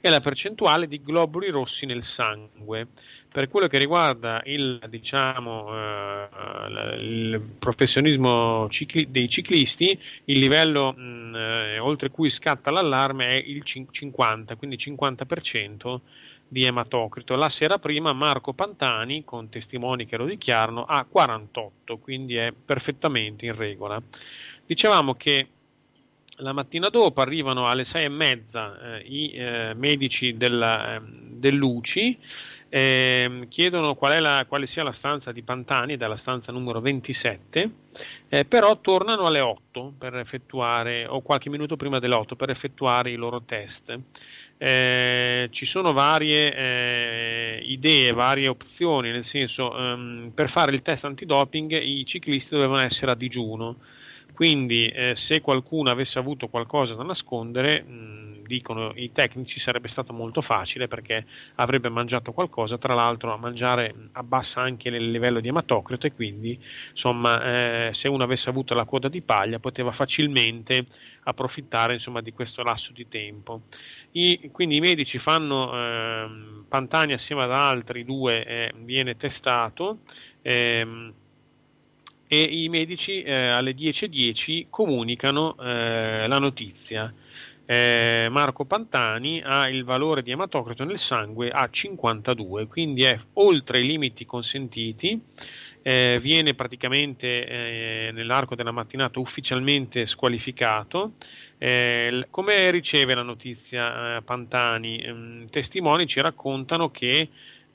È 0.00 0.08
la 0.08 0.18
percentuale 0.18 0.88
di 0.88 1.00
globuli 1.00 1.48
rossi 1.50 1.86
nel 1.86 2.02
sangue. 2.02 2.88
Per 3.36 3.50
quello 3.50 3.66
che 3.66 3.76
riguarda 3.76 4.40
il, 4.46 4.80
diciamo, 4.88 5.68
eh, 5.76 6.96
il 6.98 7.38
professionismo 7.58 8.66
cicli- 8.70 9.10
dei 9.10 9.28
ciclisti, 9.28 10.00
il 10.24 10.38
livello 10.38 10.94
mh, 10.94 11.34
eh, 11.36 11.78
oltre 11.78 12.08
cui 12.08 12.30
scatta 12.30 12.70
l'allarme 12.70 13.26
è 13.28 13.34
il 13.34 13.62
50, 13.62 14.56
quindi 14.56 14.78
50% 14.78 16.00
di 16.48 16.64
ematocrito. 16.64 17.34
La 17.34 17.50
sera 17.50 17.78
prima 17.78 18.14
Marco 18.14 18.54
Pantani, 18.54 19.22
con 19.22 19.50
testimoni 19.50 20.06
che 20.06 20.16
lo 20.16 20.24
dichiarano, 20.24 20.86
ha 20.86 21.04
48, 21.04 21.98
quindi 21.98 22.36
è 22.36 22.54
perfettamente 22.54 23.44
in 23.44 23.54
regola. 23.54 24.00
Dicevamo 24.64 25.14
che 25.14 25.48
la 26.36 26.54
mattina 26.54 26.88
dopo 26.88 27.20
arrivano 27.20 27.66
alle 27.68 27.84
sei 27.84 28.06
e 28.06 28.08
mezza 28.08 28.96
eh, 28.96 29.02
i 29.06 29.30
eh, 29.32 29.74
medici 29.74 30.38
della, 30.38 30.96
eh, 30.96 31.00
dell'UCI, 31.04 32.18
ehm, 32.68 33.48
chiedono 33.48 33.94
qual 33.94 34.20
la, 34.20 34.44
quale 34.48 34.66
sia 34.66 34.82
la 34.82 34.92
stanza 34.92 35.32
di 35.32 35.42
Pantani, 35.42 35.96
dalla 35.96 36.16
stanza 36.16 36.52
numero 36.52 36.80
27, 36.80 37.70
eh, 38.28 38.44
però 38.44 38.80
tornano 38.80 39.24
alle 39.24 39.40
8 39.40 39.94
per 39.98 40.16
effettuare, 40.16 41.06
o 41.06 41.20
qualche 41.22 41.50
minuto 41.50 41.76
prima 41.76 41.98
delle 41.98 42.14
8 42.14 42.36
per 42.36 42.50
effettuare 42.50 43.10
i 43.10 43.16
loro 43.16 43.42
test. 43.42 43.98
Eh, 44.58 45.48
ci 45.50 45.66
sono 45.66 45.92
varie 45.92 46.54
eh, 46.54 47.60
idee, 47.62 48.12
varie 48.12 48.48
opzioni, 48.48 49.10
nel 49.10 49.24
senso 49.24 49.70
um, 49.70 50.30
per 50.34 50.48
fare 50.48 50.72
il 50.72 50.80
test 50.80 51.04
antidoping 51.04 51.78
i 51.78 52.06
ciclisti 52.06 52.54
dovevano 52.54 52.80
essere 52.80 53.10
a 53.10 53.14
digiuno, 53.14 53.76
quindi 54.32 54.86
eh, 54.88 55.14
se 55.14 55.42
qualcuno 55.42 55.90
avesse 55.90 56.18
avuto 56.18 56.48
qualcosa 56.48 56.94
da 56.94 57.02
nascondere, 57.02 57.82
mh, 57.82 58.25
dicono 58.46 58.92
i 58.94 59.12
tecnici, 59.12 59.60
sarebbe 59.60 59.88
stato 59.88 60.12
molto 60.12 60.40
facile 60.40 60.88
perché 60.88 61.26
avrebbe 61.56 61.88
mangiato 61.88 62.32
qualcosa, 62.32 62.78
tra 62.78 62.94
l'altro 62.94 63.32
a 63.32 63.36
mangiare 63.36 63.94
abbassa 64.12 64.60
anche 64.60 64.88
il 64.88 65.10
livello 65.10 65.40
di 65.40 65.48
ematocrito 65.48 66.06
e 66.06 66.12
quindi 66.12 66.58
insomma 66.90 67.88
eh, 67.88 67.90
se 67.94 68.08
uno 68.08 68.24
avesse 68.24 68.48
avuto 68.48 68.74
la 68.74 68.84
coda 68.84 69.08
di 69.08 69.22
paglia 69.22 69.58
poteva 69.58 69.92
facilmente 69.92 70.86
approfittare 71.24 71.94
insomma, 71.94 72.20
di 72.20 72.32
questo 72.32 72.62
lasso 72.62 72.92
di 72.92 73.08
tempo. 73.08 73.62
I, 74.12 74.50
quindi 74.52 74.76
i 74.76 74.80
medici 74.80 75.18
fanno 75.18 75.72
eh, 75.74 76.28
Pantani 76.68 77.12
assieme 77.12 77.42
ad 77.42 77.52
altri 77.52 78.04
due, 78.04 78.44
eh, 78.44 78.72
viene 78.76 79.16
testato 79.16 79.98
ehm, 80.42 81.12
e 82.28 82.40
i 82.42 82.68
medici 82.68 83.22
eh, 83.22 83.48
alle 83.48 83.72
10.10 83.72 84.08
.10 84.10 84.66
comunicano 84.70 85.56
eh, 85.58 86.26
la 86.26 86.38
notizia. 86.38 87.12
Eh, 87.66 88.28
Marco 88.30 88.64
Pantani 88.64 89.42
ha 89.44 89.68
il 89.68 89.84
valore 89.84 90.22
di 90.22 90.30
ematocrito 90.30 90.84
nel 90.84 90.98
sangue 90.98 91.50
a 91.50 91.68
52, 91.68 92.66
quindi 92.66 93.02
è 93.02 93.18
oltre 93.34 93.80
i 93.80 93.86
limiti 93.86 94.24
consentiti. 94.24 95.20
Eh, 95.82 96.18
viene 96.20 96.54
praticamente 96.54 97.46
eh, 97.46 98.10
nell'arco 98.12 98.56
della 98.56 98.72
mattinata 98.72 99.20
ufficialmente 99.20 100.06
squalificato 100.06 101.12
eh, 101.58 102.26
come 102.30 102.70
riceve 102.70 103.14
la 103.14 103.22
notizia 103.22 104.16
eh, 104.16 104.22
Pantani? 104.22 104.98
Eh, 104.98 105.46
testimoni 105.50 106.06
ci 106.06 106.20
raccontano 106.20 106.90
che 106.90 107.28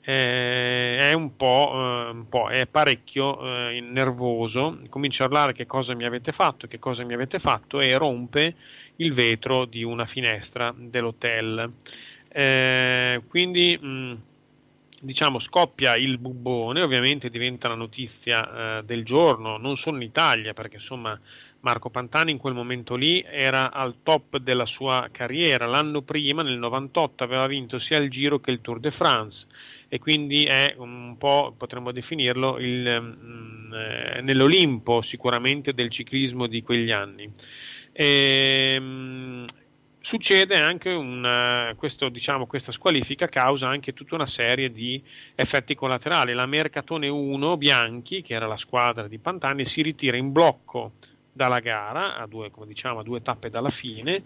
eh, 0.04 0.96
è 0.98 1.12
un 1.12 1.36
po', 1.36 1.70
eh, 1.74 2.10
un 2.10 2.28
po', 2.28 2.48
è 2.48 2.66
parecchio 2.66 3.40
nervoso, 3.42 4.80
comincia 4.88 5.24
a 5.24 5.28
parlare 5.28 5.52
che 5.52 5.66
cosa 5.66 5.94
mi 5.94 6.04
avete 6.04 6.32
fatto, 6.32 6.66
che 6.68 6.78
cosa 6.78 7.04
mi 7.04 7.14
avete 7.14 7.38
fatto 7.40 7.80
e 7.80 7.96
rompe 7.96 8.54
il 8.96 9.12
vetro 9.12 9.64
di 9.64 9.82
una 9.82 10.06
finestra 10.06 10.74
dell'hotel. 10.76 11.72
quindi 13.28 13.78
mh, 13.78 14.16
diciamo 15.00 15.38
scoppia 15.38 15.96
il 15.96 16.18
bubbone, 16.18 16.80
ovviamente 16.82 17.30
diventa 17.30 17.68
la 17.68 17.74
notizia 17.74 18.82
del 18.84 19.04
giorno, 19.04 19.56
non 19.56 19.76
solo 19.76 19.96
in 19.96 20.02
Italia, 20.02 20.54
perché 20.54 20.76
insomma 20.76 21.18
Marco 21.62 21.90
Pantani 21.90 22.32
in 22.32 22.38
quel 22.38 22.54
momento 22.54 22.96
lì 22.96 23.24
era 23.24 23.70
al 23.70 23.96
top 24.02 24.38
della 24.38 24.66
sua 24.66 25.08
carriera. 25.12 25.66
L'anno 25.66 26.02
prima, 26.02 26.42
nel 26.42 26.58
98, 26.58 27.22
aveva 27.22 27.46
vinto 27.46 27.78
sia 27.78 27.98
il 27.98 28.10
Giro 28.10 28.40
che 28.40 28.50
il 28.50 28.60
Tour 28.60 28.80
de 28.80 28.90
France 28.90 29.46
e 29.88 30.00
quindi 30.00 30.44
è 30.44 30.74
un 30.78 31.16
po', 31.18 31.54
potremmo 31.56 31.92
definirlo, 31.92 32.58
il, 32.58 33.00
mm, 33.00 33.72
eh, 33.74 34.20
nell'Olimpo 34.22 35.02
sicuramente 35.02 35.72
del 35.72 35.90
ciclismo 35.90 36.48
di 36.48 36.62
quegli 36.62 36.90
anni. 36.90 37.30
E, 37.92 38.80
mh, 38.80 39.46
succede 40.00 40.56
anche 40.56 40.90
una, 40.90 41.72
questo, 41.76 42.08
diciamo, 42.08 42.46
questa 42.46 42.72
squalifica 42.72 43.28
causa 43.28 43.68
anche 43.68 43.92
tutta 43.92 44.14
una 44.14 44.26
serie 44.26 44.72
di 44.72 45.02
effetti 45.34 45.74
collaterali. 45.74 46.32
La 46.32 46.46
Mercatone 46.46 47.08
1 47.08 47.56
Bianchi, 47.56 48.22
che 48.22 48.34
era 48.34 48.46
la 48.46 48.56
squadra 48.56 49.08
di 49.08 49.18
Pantani, 49.18 49.64
si 49.64 49.82
ritira 49.82 50.16
in 50.16 50.32
blocco 50.32 50.92
dalla 51.32 51.60
gara, 51.60 52.16
a 52.16 52.26
due, 52.26 52.50
diciamo, 52.66 53.00
a 53.00 53.02
due 53.02 53.22
tappe 53.22 53.48
dalla 53.48 53.70
fine, 53.70 54.22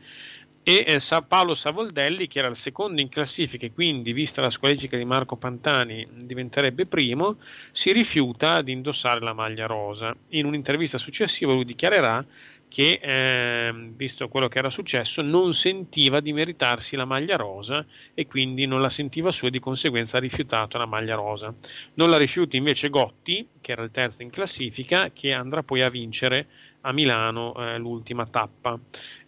e 0.68 0.84
eh, 0.84 1.22
Paolo 1.28 1.54
Savoldelli, 1.54 2.26
che 2.26 2.40
era 2.40 2.48
il 2.48 2.56
secondo 2.56 3.00
in 3.00 3.08
classifica 3.08 3.66
e 3.66 3.72
quindi, 3.72 4.12
vista 4.12 4.40
la 4.40 4.50
squalifica 4.50 4.96
di 4.96 5.04
Marco 5.04 5.36
Pantani, 5.36 6.04
diventerebbe 6.10 6.86
primo, 6.86 7.36
si 7.70 7.92
rifiuta 7.92 8.62
di 8.62 8.72
indossare 8.72 9.20
la 9.20 9.32
maglia 9.32 9.66
rosa. 9.66 10.12
In 10.30 10.44
un'intervista 10.44 10.98
successiva 10.98 11.52
lui 11.52 11.64
dichiarerà 11.64 12.24
che, 12.76 13.00
eh, 13.02 13.72
visto 13.96 14.28
quello 14.28 14.48
che 14.48 14.58
era 14.58 14.68
successo, 14.68 15.22
non 15.22 15.54
sentiva 15.54 16.20
di 16.20 16.34
meritarsi 16.34 16.94
la 16.94 17.06
maglia 17.06 17.36
rosa 17.36 17.86
e 18.12 18.26
quindi 18.26 18.66
non 18.66 18.82
la 18.82 18.90
sentiva 18.90 19.32
sua 19.32 19.48
e 19.48 19.50
di 19.50 19.60
conseguenza 19.60 20.18
ha 20.18 20.20
rifiutato 20.20 20.76
la 20.76 20.84
maglia 20.84 21.14
rosa. 21.14 21.54
Non 21.94 22.10
la 22.10 22.18
rifiuta 22.18 22.54
invece 22.54 22.90
Gotti, 22.90 23.48
che 23.62 23.72
era 23.72 23.82
il 23.82 23.90
terzo 23.90 24.20
in 24.20 24.28
classifica, 24.28 25.10
che 25.14 25.32
andrà 25.32 25.62
poi 25.62 25.80
a 25.80 25.88
vincere 25.88 26.48
a 26.82 26.92
Milano 26.92 27.54
eh, 27.54 27.78
l'ultima 27.78 28.26
tappa. 28.26 28.78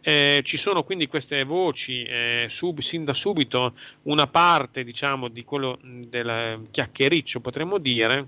Eh, 0.02 0.42
ci 0.44 0.58
sono 0.58 0.82
quindi 0.82 1.06
queste 1.06 1.42
voci, 1.44 2.02
eh, 2.02 2.48
sub, 2.50 2.80
sin 2.80 3.06
da 3.06 3.14
subito 3.14 3.72
una 4.02 4.26
parte 4.26 4.84
diciamo, 4.84 5.28
di 5.28 5.42
quello 5.44 5.78
del 5.82 6.66
chiacchiericcio 6.70 7.40
potremmo 7.40 7.78
dire, 7.78 8.26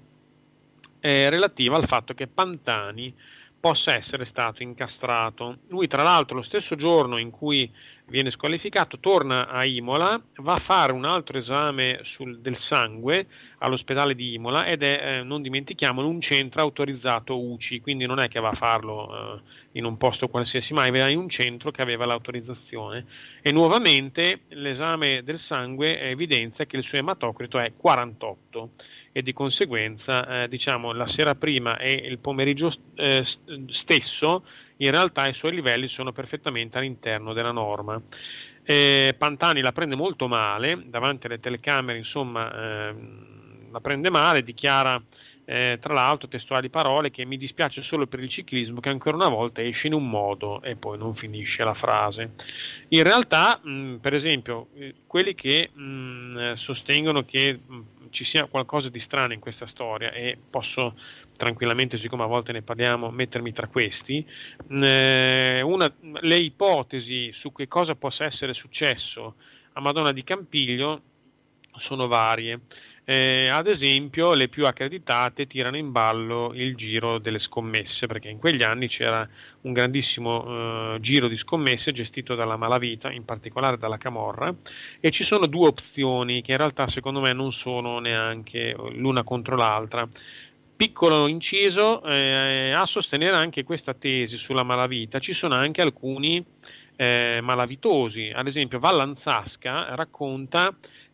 relativa 1.02 1.76
al 1.76 1.86
fatto 1.86 2.14
che 2.14 2.26
Pantani 2.26 3.14
possa 3.60 3.94
essere 3.94 4.24
stato 4.24 4.62
incastrato. 4.62 5.58
Lui 5.68 5.86
tra 5.86 6.02
l'altro 6.02 6.36
lo 6.36 6.42
stesso 6.42 6.74
giorno 6.76 7.18
in 7.18 7.30
cui 7.30 7.70
viene 8.06 8.30
squalificato, 8.30 8.98
torna 8.98 9.48
a 9.48 9.64
Imola, 9.64 10.20
va 10.38 10.54
a 10.54 10.58
fare 10.58 10.92
un 10.92 11.04
altro 11.04 11.38
esame 11.38 12.00
sul, 12.02 12.40
del 12.40 12.56
sangue 12.56 13.26
all'ospedale 13.58 14.14
di 14.16 14.34
Imola 14.34 14.66
ed 14.66 14.82
è, 14.82 15.18
eh, 15.18 15.22
non 15.22 15.42
dimentichiamolo, 15.42 16.08
un 16.08 16.20
centro 16.20 16.60
autorizzato 16.60 17.38
UCI, 17.38 17.80
quindi 17.80 18.06
non 18.06 18.18
è 18.18 18.28
che 18.28 18.40
va 18.40 18.48
a 18.48 18.54
farlo 18.54 19.36
eh, 19.36 19.40
in 19.72 19.84
un 19.84 19.96
posto 19.96 20.28
qualsiasi, 20.28 20.72
ma 20.72 20.90
va 20.90 21.08
in 21.08 21.18
un 21.18 21.28
centro 21.28 21.70
che 21.70 21.82
aveva 21.82 22.04
l'autorizzazione. 22.04 23.06
E 23.42 23.52
nuovamente 23.52 24.40
l'esame 24.48 25.22
del 25.22 25.38
sangue 25.38 26.00
evidenzia 26.00 26.64
che 26.66 26.76
il 26.76 26.82
suo 26.82 26.98
ematocrito 26.98 27.58
è 27.58 27.72
48 27.72 28.70
e 29.12 29.22
di 29.22 29.32
conseguenza 29.32 30.42
eh, 30.42 30.48
diciamo 30.48 30.92
la 30.92 31.06
sera 31.06 31.34
prima 31.34 31.78
e 31.78 31.92
il 31.92 32.18
pomeriggio 32.18 32.72
eh, 32.94 33.24
stesso 33.68 34.44
in 34.76 34.90
realtà 34.90 35.28
i 35.28 35.34
suoi 35.34 35.52
livelli 35.52 35.88
sono 35.88 36.12
perfettamente 36.12 36.78
all'interno 36.78 37.32
della 37.32 37.52
norma. 37.52 38.00
Eh, 38.62 39.14
Pantani 39.16 39.60
la 39.60 39.72
prende 39.72 39.94
molto 39.94 40.28
male, 40.28 40.82
davanti 40.86 41.26
alle 41.26 41.40
telecamere 41.40 41.98
insomma 41.98 42.88
ehm, 42.88 43.70
la 43.72 43.80
prende 43.80 44.10
male, 44.10 44.42
dichiara 44.42 45.02
eh, 45.44 45.78
tra 45.80 45.92
l'altro 45.94 46.28
testuali 46.28 46.68
parole 46.70 47.10
che 47.10 47.24
mi 47.24 47.36
dispiace 47.36 47.82
solo 47.82 48.06
per 48.06 48.20
il 48.20 48.28
ciclismo 48.28 48.78
che 48.78 48.88
ancora 48.88 49.16
una 49.16 49.28
volta 49.28 49.60
esce 49.60 49.88
in 49.88 49.94
un 49.94 50.08
modo 50.08 50.62
e 50.62 50.76
poi 50.76 50.96
non 50.96 51.14
finisce 51.14 51.64
la 51.64 51.74
frase. 51.74 52.30
In 52.88 53.02
realtà, 53.02 53.58
mh, 53.60 53.96
per 53.96 54.14
esempio, 54.14 54.68
eh, 54.76 54.94
quelli 55.06 55.34
che 55.34 55.70
mh, 55.72 56.52
sostengono 56.54 57.24
che 57.24 57.58
mh, 57.66 57.80
ci 58.10 58.24
sia 58.24 58.46
qualcosa 58.46 58.88
di 58.88 59.00
strano 59.00 59.32
in 59.32 59.40
questa 59.40 59.66
storia 59.66 60.12
e 60.12 60.36
posso 60.50 60.94
tranquillamente, 61.36 61.98
siccome 61.98 62.24
a 62.24 62.26
volte 62.26 62.52
ne 62.52 62.62
parliamo, 62.62 63.10
mettermi 63.10 63.52
tra 63.52 63.66
questi. 63.66 64.24
Eh, 64.68 65.62
una, 65.62 65.92
le 66.20 66.36
ipotesi 66.36 67.32
su 67.32 67.52
che 67.52 67.66
cosa 67.66 67.94
possa 67.94 68.24
essere 68.24 68.52
successo 68.52 69.36
a 69.72 69.80
Madonna 69.80 70.12
di 70.12 70.24
Campiglio 70.24 71.02
sono 71.78 72.06
varie. 72.08 72.60
Eh, 73.10 73.48
ad 73.48 73.66
esempio 73.66 74.34
le 74.34 74.46
più 74.46 74.66
accreditate 74.66 75.48
tirano 75.48 75.76
in 75.76 75.90
ballo 75.90 76.52
il 76.54 76.76
giro 76.76 77.18
delle 77.18 77.40
scommesse, 77.40 78.06
perché 78.06 78.28
in 78.28 78.38
quegli 78.38 78.62
anni 78.62 78.86
c'era 78.86 79.28
un 79.62 79.72
grandissimo 79.72 80.94
eh, 80.94 81.00
giro 81.00 81.26
di 81.26 81.36
scommesse 81.36 81.90
gestito 81.90 82.36
dalla 82.36 82.56
malavita, 82.56 83.10
in 83.10 83.24
particolare 83.24 83.78
dalla 83.78 83.98
Camorra, 83.98 84.54
e 85.00 85.10
ci 85.10 85.24
sono 85.24 85.46
due 85.46 85.66
opzioni 85.66 86.40
che 86.40 86.52
in 86.52 86.58
realtà 86.58 86.86
secondo 86.86 87.18
me 87.18 87.32
non 87.32 87.52
sono 87.52 87.98
neanche 87.98 88.76
l'una 88.92 89.24
contro 89.24 89.56
l'altra. 89.56 90.08
Piccolo 90.76 91.26
inciso, 91.26 92.04
eh, 92.04 92.70
a 92.70 92.86
sostenere 92.86 93.34
anche 93.34 93.64
questa 93.64 93.92
tesi 93.92 94.36
sulla 94.36 94.62
malavita 94.62 95.18
ci 95.18 95.32
sono 95.32 95.54
anche 95.56 95.80
alcuni 95.80 96.44
eh, 96.94 97.40
malavitosi, 97.42 98.30
ad 98.32 98.46
esempio 98.46 98.78
Vallanzasca 98.78 99.96
racconta 99.96 100.72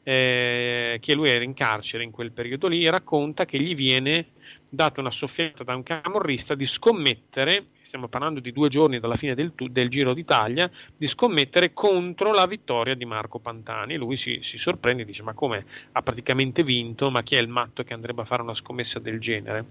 eh, 0.09 0.99
che 1.01 1.15
lui 1.15 1.31
era 1.31 1.43
in 1.43 1.53
carcere 1.53 2.05
in 2.05 2.13
quel 2.13 2.31
periodo 2.31 2.69
lì, 2.69 2.89
racconta 2.89 3.45
che 3.45 3.59
gli 3.59 3.75
viene 3.75 4.29
data 4.69 5.01
una 5.01 5.11
soffiata 5.11 5.65
da 5.65 5.75
un 5.75 5.83
camorrista 5.83 6.55
di 6.55 6.65
scommettere, 6.65 7.67
stiamo 7.83 8.07
parlando 8.07 8.39
di 8.39 8.53
due 8.53 8.69
giorni 8.69 9.01
dalla 9.01 9.17
fine 9.17 9.35
del, 9.35 9.53
del 9.57 9.89
Giro 9.89 10.15
d'Italia, 10.15 10.71
di 10.97 11.09
scommettere 11.09 11.73
contro 11.73 12.33
la 12.33 12.47
vittoria 12.47 12.95
di 12.95 13.05
Marco 13.05 13.41
Pantani. 13.41 13.97
Lui 13.97 14.17
si, 14.17 14.39
si 14.43 14.59
sorprende 14.59 15.03
e 15.03 15.05
dice: 15.07 15.23
Ma 15.23 15.33
come 15.35 15.65
ha 15.91 16.03
praticamente 16.03 16.63
vinto? 16.63 17.11
Ma 17.11 17.25
chi 17.25 17.35
è 17.35 17.41
il 17.41 17.49
matto 17.49 17.83
che 17.83 17.93
andrebbe 17.93 18.23
a 18.23 18.27
fare 18.27 18.43
una 18.43 18.55
scommessa 18.55 19.01
del 19.01 19.19
genere? 19.19 19.67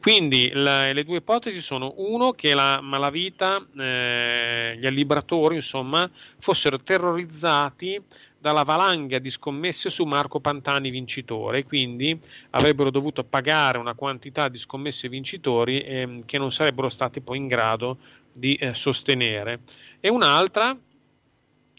Quindi 0.00 0.50
la, 0.52 0.92
le 0.92 1.04
due 1.04 1.18
ipotesi 1.18 1.60
sono: 1.60 1.94
uno, 1.98 2.32
che 2.32 2.54
la 2.54 2.80
malavita, 2.80 3.64
eh, 3.78 4.76
gli 4.80 4.86
allibratori, 4.86 5.56
insomma, 5.56 6.10
fossero 6.40 6.80
terrorizzati 6.80 8.02
dalla 8.46 8.62
valanga 8.62 9.18
di 9.18 9.28
scommesse 9.28 9.90
su 9.90 10.04
Marco 10.04 10.38
Pantani 10.38 10.90
vincitore, 10.90 11.64
quindi 11.64 12.16
avrebbero 12.50 12.92
dovuto 12.92 13.24
pagare 13.24 13.76
una 13.78 13.94
quantità 13.94 14.48
di 14.48 14.56
scommesse 14.56 15.08
vincitori 15.08 15.80
ehm, 15.80 16.24
che 16.24 16.38
non 16.38 16.52
sarebbero 16.52 16.88
stati 16.88 17.20
poi 17.20 17.38
in 17.38 17.48
grado 17.48 17.98
di 18.32 18.54
eh, 18.54 18.72
sostenere. 18.72 19.62
E 19.98 20.08
un'altra, 20.10 20.78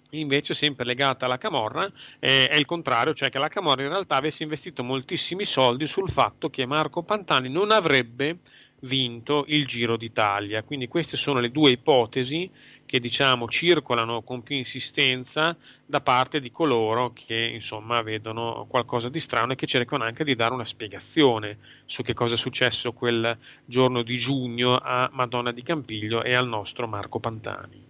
invece 0.09 0.53
sempre 0.53 0.83
legata 0.83 1.23
alla 1.23 1.37
Camorra, 1.37 1.89
eh, 2.19 2.49
è 2.49 2.57
il 2.57 2.65
contrario, 2.65 3.13
cioè 3.13 3.29
che 3.29 3.39
la 3.39 3.47
Camorra 3.47 3.83
in 3.83 3.89
realtà 3.89 4.17
avesse 4.17 4.43
investito 4.43 4.83
moltissimi 4.83 5.45
soldi 5.45 5.87
sul 5.87 6.11
fatto 6.11 6.49
che 6.49 6.65
Marco 6.65 7.01
Pantani 7.01 7.47
non 7.47 7.71
avrebbe 7.71 8.39
vinto 8.81 9.45
il 9.47 9.65
Giro 9.65 9.95
d'Italia. 9.95 10.63
Quindi 10.63 10.89
queste 10.89 11.15
sono 11.15 11.39
le 11.39 11.49
due 11.49 11.71
ipotesi 11.71 12.51
che 12.87 13.01
diciamo 13.01 13.49
circolano 13.49 14.23
con 14.23 14.41
più 14.41 14.55
insistenza 14.55 15.55
da 15.85 15.99
parte 15.99 16.39
di 16.39 16.51
coloro 16.51 17.11
che 17.11 17.51
insomma 17.53 18.01
vedono 18.01 18.65
qualcosa 18.69 19.09
di 19.09 19.19
strano 19.19 19.51
e 19.51 19.55
che 19.55 19.67
cercano 19.67 20.05
anche 20.05 20.23
di 20.23 20.35
dare 20.35 20.53
una 20.53 20.65
spiegazione 20.65 21.57
su 21.85 22.01
che 22.01 22.13
cosa 22.13 22.35
è 22.35 22.37
successo 22.37 22.93
quel 22.93 23.37
giorno 23.65 24.03
di 24.03 24.17
giugno 24.17 24.77
a 24.77 25.09
Madonna 25.11 25.51
di 25.51 25.63
Campiglio 25.63 26.23
e 26.23 26.33
al 26.33 26.47
nostro 26.47 26.87
Marco 26.87 27.19
Pantani. 27.19 27.85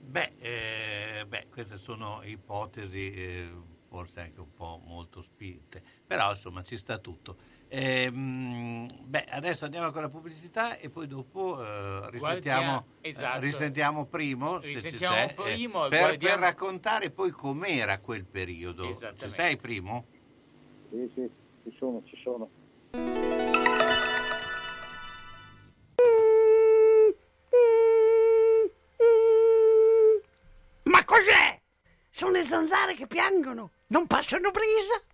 Beh, 0.00 0.32
eh, 0.38 1.24
beh 1.26 1.46
queste 1.50 1.76
sono 1.76 2.20
ipotesi 2.24 3.12
eh, 3.12 3.48
forse 3.88 4.20
anche 4.22 4.40
un 4.40 4.52
po' 4.52 4.80
molto 4.84 5.22
spinte, 5.22 5.80
però 6.04 6.30
insomma 6.30 6.64
ci 6.64 6.76
sta 6.76 6.98
tutto. 6.98 7.36
Ehm, 7.76 8.86
beh, 9.02 9.24
adesso 9.30 9.64
andiamo 9.64 9.90
con 9.90 10.00
la 10.00 10.08
pubblicità 10.08 10.78
e 10.78 10.90
poi 10.90 11.08
dopo 11.08 11.60
eh, 11.60 12.08
risentiamo, 12.10 12.70
Guardia, 12.70 12.84
esatto. 13.00 13.36
eh, 13.36 13.40
risentiamo 13.40 14.06
Primo, 14.06 14.58
Risentiamo 14.58 15.16
se 15.16 15.34
Primo 15.34 15.86
eh, 15.86 15.88
per, 15.88 15.98
guardiamo- 15.98 16.34
per 16.36 16.44
raccontare 16.44 17.10
poi 17.10 17.32
com'era 17.32 17.98
quel 17.98 18.26
periodo. 18.26 18.96
Ci 19.16 19.28
sei 19.28 19.56
Primo? 19.56 20.06
Sì, 20.88 21.10
sì, 21.14 21.30
ci 21.64 21.74
sono, 21.76 22.00
ci 22.04 22.16
sono. 22.22 22.48
Ma 30.84 31.04
cos'è? 31.04 31.60
Sono 32.08 32.30
le 32.30 32.44
zanzare 32.44 32.94
che 32.94 33.08
piangono, 33.08 33.72
non 33.88 34.06
passano 34.06 34.52
brisa. 34.52 35.13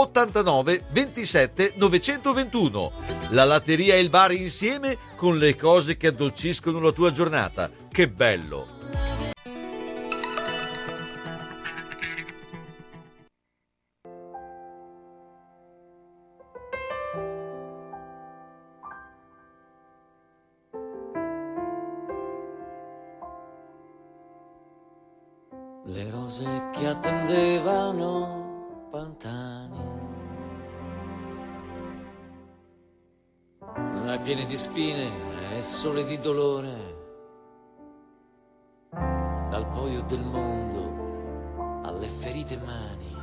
89 0.00 0.84
27 0.90 1.72
921. 1.74 2.92
La 3.30 3.44
latteria 3.44 3.94
e 3.94 4.00
il 4.00 4.10
bar 4.10 4.32
insieme 4.32 4.96
con 5.16 5.38
le 5.38 5.56
cose 5.56 5.96
che 5.96 6.08
addolciscono 6.08 6.78
la 6.78 6.92
tua 6.92 7.10
giornata. 7.10 7.68
Che 7.90 8.08
bello! 8.08 8.76
Le 25.86 26.10
rose 26.10 26.68
che 26.72 26.86
attendevano 26.86 28.38
Pantani. 28.90 29.67
ma 34.08 34.14
è 34.14 34.20
piena 34.22 34.44
di 34.44 34.56
spine, 34.56 35.10
è 35.54 35.60
sole 35.60 36.02
di 36.06 36.18
dolore. 36.18 36.96
Dal 38.90 39.68
poio 39.70 40.00
del 40.04 40.22
mondo 40.22 41.82
alle 41.84 42.06
ferite 42.06 42.56
mani. 42.56 43.16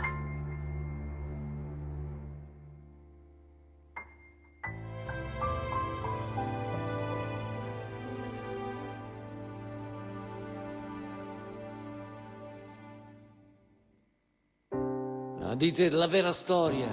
Dite 15.55 15.89
la 15.89 16.05
vera 16.05 16.31
storia 16.31 16.89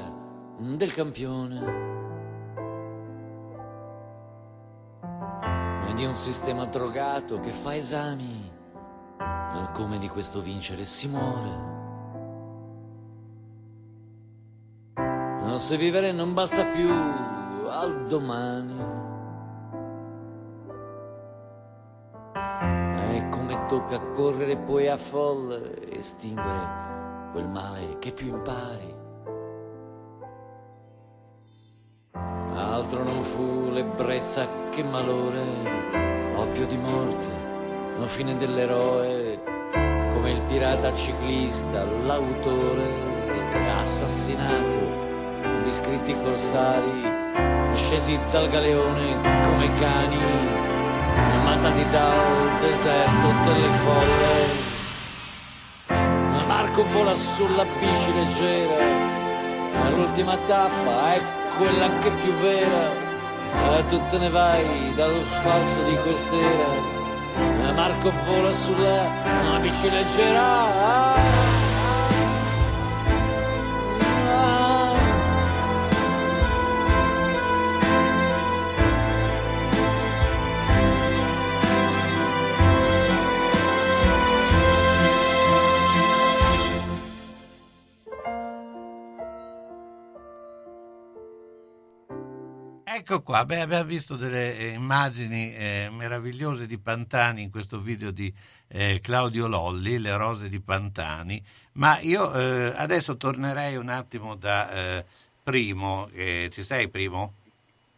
del 0.57 0.95
campione 0.95 2.02
E 5.93 5.95
di 5.95 6.07
un 6.07 6.17
sistema 6.17 6.65
drogato 6.65 7.39
che 7.39 7.51
fa 7.51 7.77
esami. 7.77 8.51
Come 9.75 9.99
di 9.99 10.09
questo 10.09 10.41
vincere 10.41 10.85
si 10.85 11.07
muore. 11.07 11.51
Se 15.59 15.77
vivere 15.77 16.13
non 16.13 16.33
basta 16.33 16.65
più 16.65 16.89
al 16.89 18.07
domani. 18.07 18.81
E 23.15 23.29
come 23.29 23.67
tocca 23.67 24.01
correre 24.13 24.57
poi 24.57 24.89
a 24.89 24.97
folle, 24.97 25.91
estinguere 25.99 27.31
quel 27.33 27.49
male 27.49 27.99
che 27.99 28.13
più 28.13 28.29
impari. 28.29 29.02
Non 33.05 33.23
fu 33.23 33.71
l'ebbrezza 33.71 34.49
che 34.71 34.83
malore, 34.83 35.45
oppio 36.35 36.67
di 36.67 36.77
morte, 36.77 37.29
non 37.97 38.07
fine 38.07 38.37
dell'eroe, 38.37 39.41
come 40.13 40.31
il 40.31 40.41
pirata 40.43 40.93
ciclista, 40.95 41.85
l'autore 42.05 43.11
assassinato. 43.79 45.01
Di 45.63 45.73
scritti 45.73 46.15
corsari, 46.23 47.75
scesi 47.75 48.19
dal 48.31 48.49
galeone 48.49 49.17
come 49.43 49.73
cani, 49.75 50.19
matati 51.45 51.89
dal 51.91 52.61
deserto 52.61 53.29
delle 53.45 53.69
folle. 53.69 54.71
Marco 56.47 56.85
vola 56.93 57.15
sulla 57.15 57.65
bici 57.79 58.15
leggera, 58.15 58.85
ma 59.75 59.89
l'ultima 59.91 60.37
tappa 60.47 61.15
è 61.15 61.42
quella 61.59 61.85
anche 61.87 62.11
più 62.11 62.33
vera. 62.35 63.11
E 63.77 63.85
tu 63.87 64.01
te 64.09 64.19
ne 64.19 64.29
vai 64.31 64.95
dal 64.95 65.21
falso 65.23 65.83
di 65.83 65.97
quest'era. 65.97 67.01
Marco 67.75 68.13
vola 68.27 68.53
sulla 68.53 69.59
bici 69.61 69.89
leggera. 69.91 71.52
Ecco 93.05 93.21
qua, 93.23 93.45
beh, 93.45 93.63
abbiamo 93.63 93.83
visto 93.83 94.15
delle 94.15 94.57
eh, 94.57 94.69
immagini 94.69 95.53
eh, 95.57 95.89
meravigliose 95.91 96.69
di 96.69 96.79
Pantani 96.79 97.43
in 97.43 97.51
questo 97.51 97.81
video 97.81 98.13
di 98.13 98.33
eh, 98.69 99.01
Claudio 99.03 99.49
Lolli, 99.49 99.99
Le 99.99 100.17
rose 100.17 100.49
di 100.49 100.61
Pantani, 100.61 101.43
ma 101.73 101.99
io 101.99 102.33
eh, 102.33 102.73
adesso 102.77 103.17
tornerei 103.17 103.75
un 103.75 103.89
attimo 103.89 104.37
da 104.37 104.71
eh, 104.71 105.05
Primo, 105.43 106.09
ci 106.13 106.63
sei 106.63 106.89
Primo? 106.91 107.33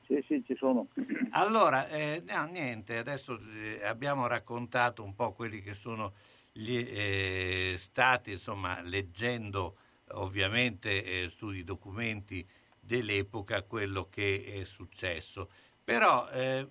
Sì, 0.06 0.24
sì, 0.26 0.42
ci 0.46 0.56
sono. 0.56 0.86
Allora, 1.32 1.86
no, 2.26 2.44
niente, 2.46 2.96
adesso 2.96 3.38
abbiamo 3.84 4.26
raccontato 4.26 5.02
un 5.02 5.14
po' 5.14 5.32
quelli 5.34 5.60
che 5.60 5.74
sono 5.74 6.14
gli 6.50 7.76
stati, 7.76 8.30
insomma, 8.30 8.80
leggendo 8.80 9.76
ovviamente 10.12 11.28
sui 11.28 11.62
documenti 11.62 12.46
dell'epoca 12.84 13.62
quello 13.62 14.08
che 14.08 14.44
è 14.60 14.64
successo. 14.64 15.48
Però 15.82 16.28
eh, 16.30 16.68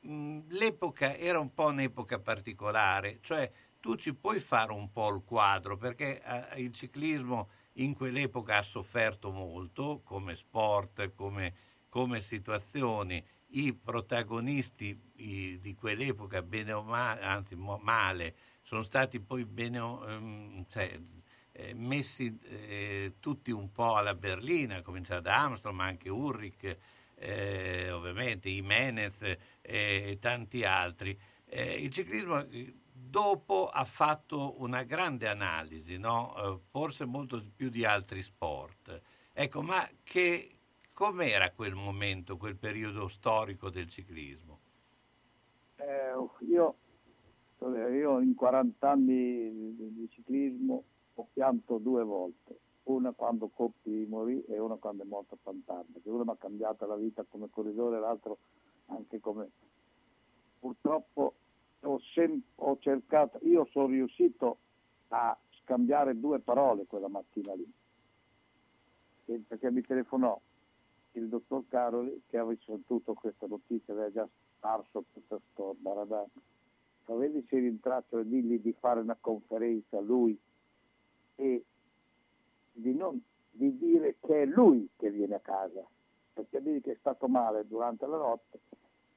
l'epoca 0.00 1.16
era 1.16 1.38
un 1.38 1.52
po' 1.52 1.66
un'epoca 1.66 2.18
particolare, 2.18 3.18
cioè 3.20 3.50
tu 3.80 3.96
ci 3.96 4.14
puoi 4.14 4.40
fare 4.40 4.72
un 4.72 4.92
po' 4.92 5.08
il 5.14 5.22
quadro 5.24 5.76
perché 5.76 6.22
eh, 6.22 6.60
il 6.60 6.72
ciclismo 6.72 7.48
in 7.74 7.94
quell'epoca 7.94 8.58
ha 8.58 8.62
sofferto 8.62 9.30
molto 9.30 10.02
come 10.04 10.36
sport, 10.36 11.14
come, 11.14 11.54
come 11.88 12.20
situazioni. 12.20 13.24
I 13.52 13.74
protagonisti 13.74 14.98
i, 15.16 15.58
di 15.60 15.74
quell'epoca, 15.74 16.42
bene 16.42 16.72
o 16.72 16.82
male, 16.82 17.20
anzi 17.22 17.56
male, 17.56 18.36
sono 18.62 18.82
stati 18.82 19.18
poi 19.18 19.44
bene, 19.44 19.78
um, 19.78 20.64
cioè, 20.68 21.00
eh, 21.60 21.74
messi 21.74 22.38
eh, 22.42 23.14
tutti 23.20 23.50
un 23.50 23.70
po' 23.70 23.96
alla 23.96 24.14
berlina, 24.14 24.76
a 24.76 24.82
cominciare 24.82 25.20
da 25.20 25.42
Armstrong, 25.42 25.76
ma 25.76 25.84
anche 25.84 26.08
Ulrich, 26.08 26.76
eh, 27.16 27.90
ovviamente 27.90 28.48
Jimenez 28.48 29.22
eh, 29.22 29.38
e 29.60 30.18
tanti 30.20 30.64
altri. 30.64 31.18
Eh, 31.44 31.82
il 31.82 31.90
ciclismo 31.90 32.46
dopo 32.92 33.68
ha 33.68 33.84
fatto 33.84 34.60
una 34.60 34.82
grande 34.84 35.28
analisi, 35.28 35.98
no? 35.98 36.62
forse 36.70 37.04
molto 37.04 37.42
più 37.54 37.68
di 37.68 37.84
altri 37.84 38.22
sport. 38.22 39.00
Ecco, 39.32 39.62
ma 39.62 39.88
che, 40.02 40.56
com'era 40.92 41.50
quel 41.50 41.74
momento, 41.74 42.36
quel 42.36 42.56
periodo 42.56 43.08
storico 43.08 43.68
del 43.70 43.88
ciclismo? 43.88 44.58
io, 46.48 46.76
io 47.58 48.20
in 48.20 48.34
40 48.34 48.90
anni 48.90 49.74
di, 49.74 49.94
di 49.94 50.08
ciclismo 50.10 50.84
ho 51.20 51.28
pianto 51.32 51.78
due 51.78 52.02
volte, 52.02 52.58
una 52.84 53.12
quando 53.12 53.48
Coppi 53.48 54.06
morì 54.08 54.42
e 54.46 54.58
una 54.58 54.76
quando 54.76 55.02
è 55.02 55.06
morto 55.06 55.36
Pantani, 55.40 55.88
perché 55.92 56.08
una 56.08 56.24
mi 56.24 56.30
ha 56.30 56.36
cambiato 56.36 56.86
la 56.86 56.96
vita 56.96 57.24
come 57.28 57.48
corridore 57.50 57.98
e 57.98 58.00
l'altro 58.00 58.38
anche 58.86 59.20
come... 59.20 59.50
Purtroppo 60.58 61.34
ho, 61.80 62.00
sem- 62.14 62.42
ho 62.56 62.78
cercato, 62.80 63.38
io 63.42 63.66
sono 63.70 63.86
riuscito 63.86 64.58
a 65.08 65.36
scambiare 65.62 66.18
due 66.18 66.38
parole 66.40 66.86
quella 66.86 67.08
mattina 67.08 67.54
lì, 67.54 67.72
perché 69.46 69.70
mi 69.70 69.82
telefonò 69.82 70.38
il 71.12 71.28
dottor 71.28 71.64
Caroli 71.68 72.22
che 72.28 72.38
aveva 72.38 72.60
sentito 72.64 73.14
questa 73.14 73.46
notizia, 73.46 73.94
aveva 73.94 74.10
già 74.10 74.28
sparso 74.56 75.04
tutta 75.12 75.38
sto 75.50 75.76
baradà. 75.78 76.26
Vedi 77.06 77.44
se 77.48 77.58
rintraccio 77.58 78.20
e 78.20 78.28
digli 78.28 78.60
di 78.60 78.72
fare 78.78 79.00
una 79.00 79.16
conferenza 79.20 79.98
lui 79.98 80.38
e 81.40 81.64
di, 82.72 82.94
non, 82.94 83.20
di 83.50 83.76
dire 83.78 84.16
che 84.20 84.42
è 84.42 84.44
lui 84.44 84.88
che 84.96 85.10
viene 85.10 85.36
a 85.36 85.40
casa, 85.40 85.82
perché 86.34 86.60
dice 86.60 86.80
che 86.80 86.92
è 86.92 86.96
stato 86.98 87.28
male 87.28 87.66
durante 87.66 88.06
la 88.06 88.18
notte 88.18 88.60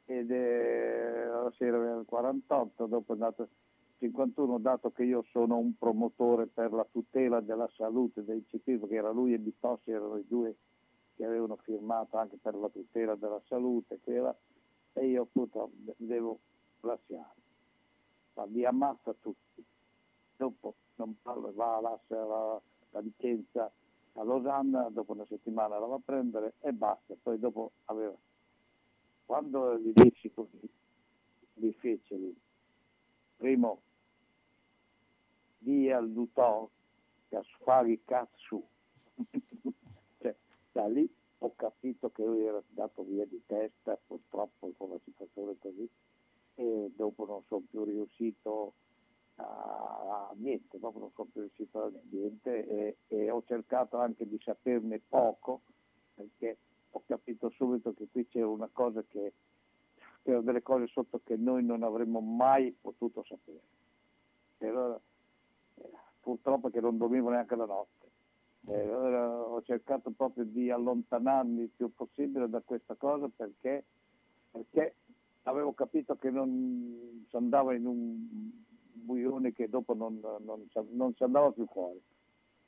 ed 0.06 0.32
è 0.32 1.26
la 1.26 1.52
sera 1.58 1.78
del 1.78 2.06
48, 2.06 2.86
dopo 2.86 3.12
è 3.12 3.16
andato 3.16 3.48
51, 4.00 4.58
dato 4.60 4.92
che 4.92 5.04
io 5.04 5.24
sono 5.32 5.58
un 5.58 5.78
promotore 5.78 6.48
per 6.48 6.72
la 6.72 6.86
tutela 6.90 7.42
della 7.42 7.70
salute 7.76 8.24
dei 8.24 8.44
ciclisti, 8.48 8.88
che 8.88 8.96
era 8.96 9.12
lui 9.12 9.34
e 9.34 9.40
Bitossi 9.40 9.92
erano 9.92 10.18
i 10.18 10.26
due 10.28 10.56
che 11.16 11.26
avevano 11.26 11.58
firmato 11.58 12.18
anche 12.18 12.38
per 12.42 12.56
la 12.56 12.70
tutela 12.70 13.16
della 13.16 13.42
salute, 13.48 14.00
era, 14.06 14.36
e 14.94 15.08
io 15.08 15.24
appunto 15.24 15.72
devo 15.98 16.40
lasciare. 16.82 17.42
Ma 18.34 18.46
li 18.46 18.66
ammazza 18.66 19.14
tutti. 19.22 19.64
Dopo 20.36 20.74
non 20.96 21.16
parlo, 21.22 21.52
va 21.54 21.78
alla, 21.78 22.00
alla, 22.10 22.62
la 22.92 23.00
licenza 23.00 23.72
a 24.14 24.24
Losanna, 24.24 24.90
dopo 24.90 25.14
una 25.14 25.26
settimana 25.26 25.80
la 25.80 25.86
va 25.88 25.96
a 25.96 26.02
prendere 26.04 26.54
e 26.60 26.72
basta. 26.72 27.16
Poi 27.22 27.40
dopo 27.40 27.72
aveva, 27.86 28.16
quando 29.26 29.78
gli 29.80 29.92
dissi 29.94 30.32
così, 30.32 30.70
gli 31.54 31.76
lui, 32.10 32.36
primo, 33.38 33.82
di 35.58 35.90
al 35.90 36.12
Dutton 36.12 36.68
che 37.30 37.42
sfari 37.56 38.02
cazzo. 38.06 38.68
cioè, 40.20 40.36
da 40.72 40.88
lì 40.88 41.12
ho 41.40 41.54
capito 41.56 42.10
che 42.12 42.24
lui 42.24 42.46
era 42.46 42.62
andato 42.70 43.04
via 43.04 43.26
di 43.26 43.42
testa, 43.46 43.98
purtroppo 44.06 44.72
con 44.78 44.90
la 44.90 45.00
situazione 45.04 45.56
così, 45.60 45.90
e 46.56 46.92
dopo 46.96 47.26
non 47.26 47.44
sono 47.48 47.64
più 47.70 47.84
riuscito 47.84 48.74
a, 49.36 50.32
niente, 50.36 50.78
proprio 50.78 51.02
non 51.02 51.12
sono 51.14 51.30
più 51.32 51.42
riuscito 51.42 51.84
a 51.84 51.92
niente 52.10 52.68
e, 52.68 52.98
e, 53.08 53.30
ho 53.30 53.44
cercato 53.46 53.98
anche 53.98 54.28
di 54.28 54.40
saperne 54.44 55.02
poco 55.08 55.62
perché 56.14 56.58
ho 56.92 57.04
capito 57.06 57.50
subito 57.50 57.94
che 57.94 58.08
qui 58.12 58.28
c'era 58.28 58.48
una 58.48 58.70
cosa 58.72 59.04
che 59.08 59.34
c'erano 60.22 60.44
delle 60.44 60.62
cose 60.62 60.88
sotto 60.88 61.22
che 61.24 61.36
noi 61.36 61.64
non 61.64 61.84
avremmo 61.84 62.20
mai 62.20 62.76
potuto 62.80 63.24
sapere. 63.28 63.62
E 64.60 64.68
allora, 64.68 65.00
eh, 65.76 65.90
purtroppo 66.22 66.70
che 66.70 66.80
non 66.80 66.98
dormivo 66.98 67.30
neanche 67.30 67.56
la 67.56 67.66
notte. 67.66 68.12
E 68.66 68.80
allora 68.80 69.28
ho 69.30 69.62
cercato 69.64 70.12
proprio 70.12 70.46
di 70.46 70.70
allontanarmi 70.70 71.64
il 71.64 71.72
più 71.76 71.94
possibile 71.94 72.48
da 72.48 72.62
questa 72.62 72.96
cosa 72.96 73.28
perché, 73.36 73.84
perché 74.52 74.96
avevo 75.44 75.74
capito 75.74 76.16
che 76.16 76.30
non 76.30 77.26
si 77.28 77.36
andava 77.36 77.74
in 77.74 77.86
un 77.86 78.52
buione 78.94 79.54
che 79.54 79.70
dopo 79.70 79.94
non, 79.94 80.20
non, 80.22 80.68
non 80.92 81.14
si 81.14 81.24
andava 81.24 81.52
più 81.52 81.66
fuori. 81.68 82.02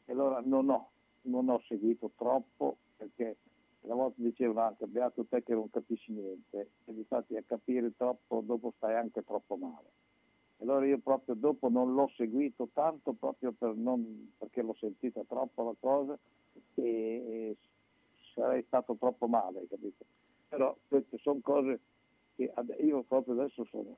E 0.05 0.11
allora 0.11 0.41
non 0.43 0.69
ho, 0.69 0.89
non 1.23 1.49
ho 1.49 1.61
seguito 1.67 2.11
troppo 2.15 2.77
perché 2.97 3.37
una 3.81 3.95
volta 3.95 4.21
dicevano 4.21 4.67
anche 4.67 4.87
beato 4.87 5.25
te 5.25 5.43
che 5.43 5.53
non 5.53 5.69
capisci 5.69 6.11
niente 6.11 6.71
e 6.85 6.91
infatti 6.91 7.35
a 7.35 7.43
capire 7.43 7.95
troppo 7.95 8.41
dopo 8.41 8.73
stai 8.77 8.95
anche 8.95 9.23
troppo 9.23 9.55
male. 9.55 10.03
Allora 10.59 10.85
io 10.85 10.99
proprio 10.99 11.35
dopo 11.35 11.69
non 11.69 11.93
l'ho 11.93 12.09
seguito 12.15 12.69
tanto 12.73 13.13
proprio 13.13 13.51
per 13.51 13.75
non, 13.75 14.31
perché 14.37 14.61
l'ho 14.61 14.75
sentita 14.79 15.21
troppo 15.27 15.63
la 15.63 15.75
cosa 15.79 16.17
e, 16.75 16.83
e 16.83 17.57
sarei 18.33 18.63
stato 18.63 18.95
troppo 18.95 19.27
male, 19.27 19.67
capito? 19.67 20.05
Però 20.47 20.75
queste 20.87 21.17
sono 21.17 21.39
cose 21.41 21.79
che 22.35 22.51
io 22.79 23.03
proprio 23.03 23.33
adesso 23.33 23.65
sono, 23.65 23.97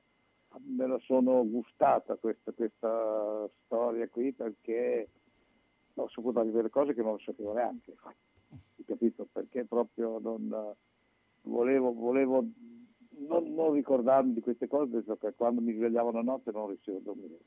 me 0.64 0.86
la 0.86 0.98
sono 1.00 1.46
gustata 1.48 2.16
questa, 2.16 2.52
questa 2.52 3.48
storia 3.64 4.08
qui 4.08 4.32
perché 4.32 5.08
ho 5.94 6.08
saputo 6.08 6.40
anche 6.40 6.52
delle 6.52 6.70
cose 6.70 6.94
che 6.94 7.02
non 7.02 7.18
sapevo 7.18 7.52
neanche, 7.52 7.94
capito? 8.86 9.26
Perché 9.30 9.64
proprio 9.64 10.18
non 10.18 10.74
volevo, 11.42 11.92
volevo 11.92 12.44
non, 13.10 13.52
non 13.54 13.72
ricordarmi 13.72 14.32
di 14.32 14.40
queste 14.40 14.68
cose 14.68 15.02
perché 15.02 15.34
quando 15.34 15.60
mi 15.60 15.74
svegliavo 15.74 16.10
la 16.12 16.22
notte 16.22 16.50
non 16.50 16.68
riuscivo 16.68 16.98
a 16.98 17.00
dormire. 17.00 17.38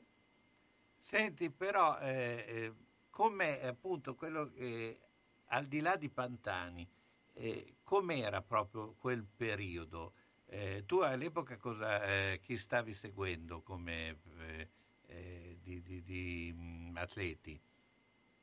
Senti, 0.96 1.50
però, 1.50 1.98
eh, 1.98 2.44
eh, 2.46 2.72
come 3.10 3.60
appunto 3.62 4.14
quello 4.14 4.50
che 4.50 5.00
al 5.46 5.66
di 5.66 5.80
là 5.80 5.96
di 5.96 6.08
Pantani, 6.08 6.88
eh, 7.34 7.74
com'era 7.82 8.40
proprio 8.42 8.94
quel 8.98 9.24
periodo? 9.24 10.12
Eh, 10.54 10.82
tu 10.84 10.98
all'epoca 10.98 11.56
cosa, 11.56 12.04
eh, 12.04 12.38
chi 12.42 12.58
stavi 12.58 12.92
seguendo 12.92 13.62
come 13.62 14.18
eh, 14.38 14.68
eh, 15.06 15.58
di, 15.62 15.80
di- 15.82 16.02
di, 16.02 16.52
mh, 16.54 16.92
atleti? 16.98 17.58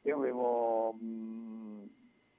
Io 0.01 0.16
avevo 0.16 0.97
mm, 0.99 1.84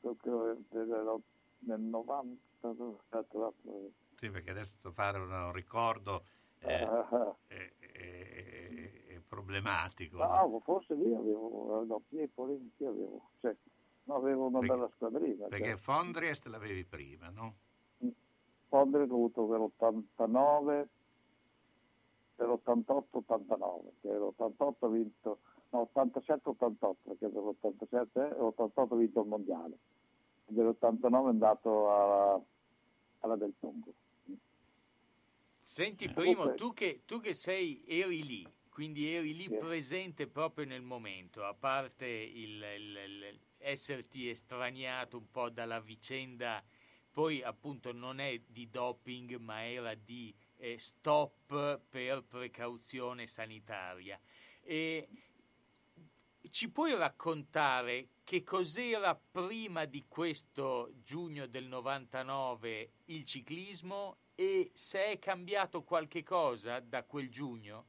proprio 0.00 0.58
nel- 0.70 1.22
nel 1.60 1.80
90, 1.80 2.72
dove 2.72 2.96
è 2.98 3.02
stato 3.06 3.38
l'altro- 3.38 3.90
Sì, 4.16 4.28
perché 4.30 4.50
adesso 4.50 4.90
fare 4.92 5.18
un 5.18 5.52
ricordo 5.52 6.24
eh, 6.58 6.82
Ah, 6.82 7.36
eh, 7.46 7.72
eh, 7.78 9.04
eh, 9.06 9.20
problematico. 9.20 10.18
no, 10.18 10.60
forse 10.64 10.94
lì 10.96 11.14
avevo, 11.14 11.84
no, 11.86 12.00
Piepoli, 12.08 12.72
avevo, 12.80 13.30
cioè, 13.40 13.54
no, 14.02 14.14
avevo 14.16 14.46
una 14.48 14.58
Perché- 14.58 14.74
bella 14.74 14.90
squadrina. 14.96 15.46
Perché 15.46 15.64
cioè. 15.68 15.76
Fondriest 15.76 16.46
l'avevi 16.46 16.84
prima, 16.84 17.28
no? 17.30 17.54
Fondre 18.70 19.00
ho 19.02 19.04
avuto 19.04 19.44
per 19.46 19.58
l'89, 19.58 20.86
per 22.36 22.46
l'88-89, 22.48 23.90
che 24.00 24.08
l'88 24.08 24.74
ha 24.78 24.88
vinto, 24.88 25.38
no 25.70 25.90
87-88, 25.92 26.94
perché 27.02 27.28
per 27.28 27.42
l'87 27.42 28.08
e 28.14 28.38
l'88 28.38 28.92
ha 28.92 28.96
vinto 28.96 29.20
il 29.22 29.26
mondiale, 29.26 29.78
e 30.46 30.52
dell'89 30.52 31.26
è 31.26 31.28
andato 31.30 31.92
alla, 31.92 32.40
alla 33.20 33.36
del 33.36 33.52
Tongo. 33.58 33.92
Senti, 35.60 36.04
Eh, 36.04 36.12
Primo, 36.12 36.54
tu 36.54 36.72
che, 36.72 37.02
tu 37.06 37.18
che 37.20 37.34
sei, 37.34 37.82
eri 37.88 38.24
lì, 38.24 38.46
quindi 38.70 39.12
eri 39.12 39.34
lì 39.34 39.48
presente 39.50 40.28
proprio 40.28 40.64
nel 40.64 40.82
momento, 40.82 41.44
a 41.44 41.54
parte 41.54 42.06
il, 42.06 42.62
il- 42.62 42.96
il- 42.96 43.40
esserti 43.58 44.28
estraniato 44.28 45.16
un 45.18 45.28
po' 45.30 45.50
dalla 45.50 45.80
vicenda, 45.80 46.62
poi 47.12 47.42
appunto 47.42 47.92
non 47.92 48.20
è 48.20 48.40
di 48.46 48.70
doping, 48.70 49.36
ma 49.36 49.66
era 49.66 49.94
di 49.94 50.34
eh, 50.56 50.78
stop 50.78 51.80
per 51.88 52.22
precauzione 52.22 53.26
sanitaria. 53.26 54.18
E 54.62 55.08
ci 56.50 56.70
puoi 56.70 56.94
raccontare 56.94 58.08
che 58.24 58.42
cos'era 58.42 59.14
prima 59.14 59.84
di 59.84 60.04
questo 60.06 60.92
giugno 61.02 61.46
del 61.46 61.64
99 61.66 62.90
il 63.06 63.24
ciclismo 63.24 64.16
e 64.34 64.70
se 64.72 65.06
è 65.06 65.18
cambiato 65.18 65.82
qualche 65.82 66.22
cosa 66.22 66.80
da 66.80 67.02
quel 67.04 67.28
giugno? 67.28 67.84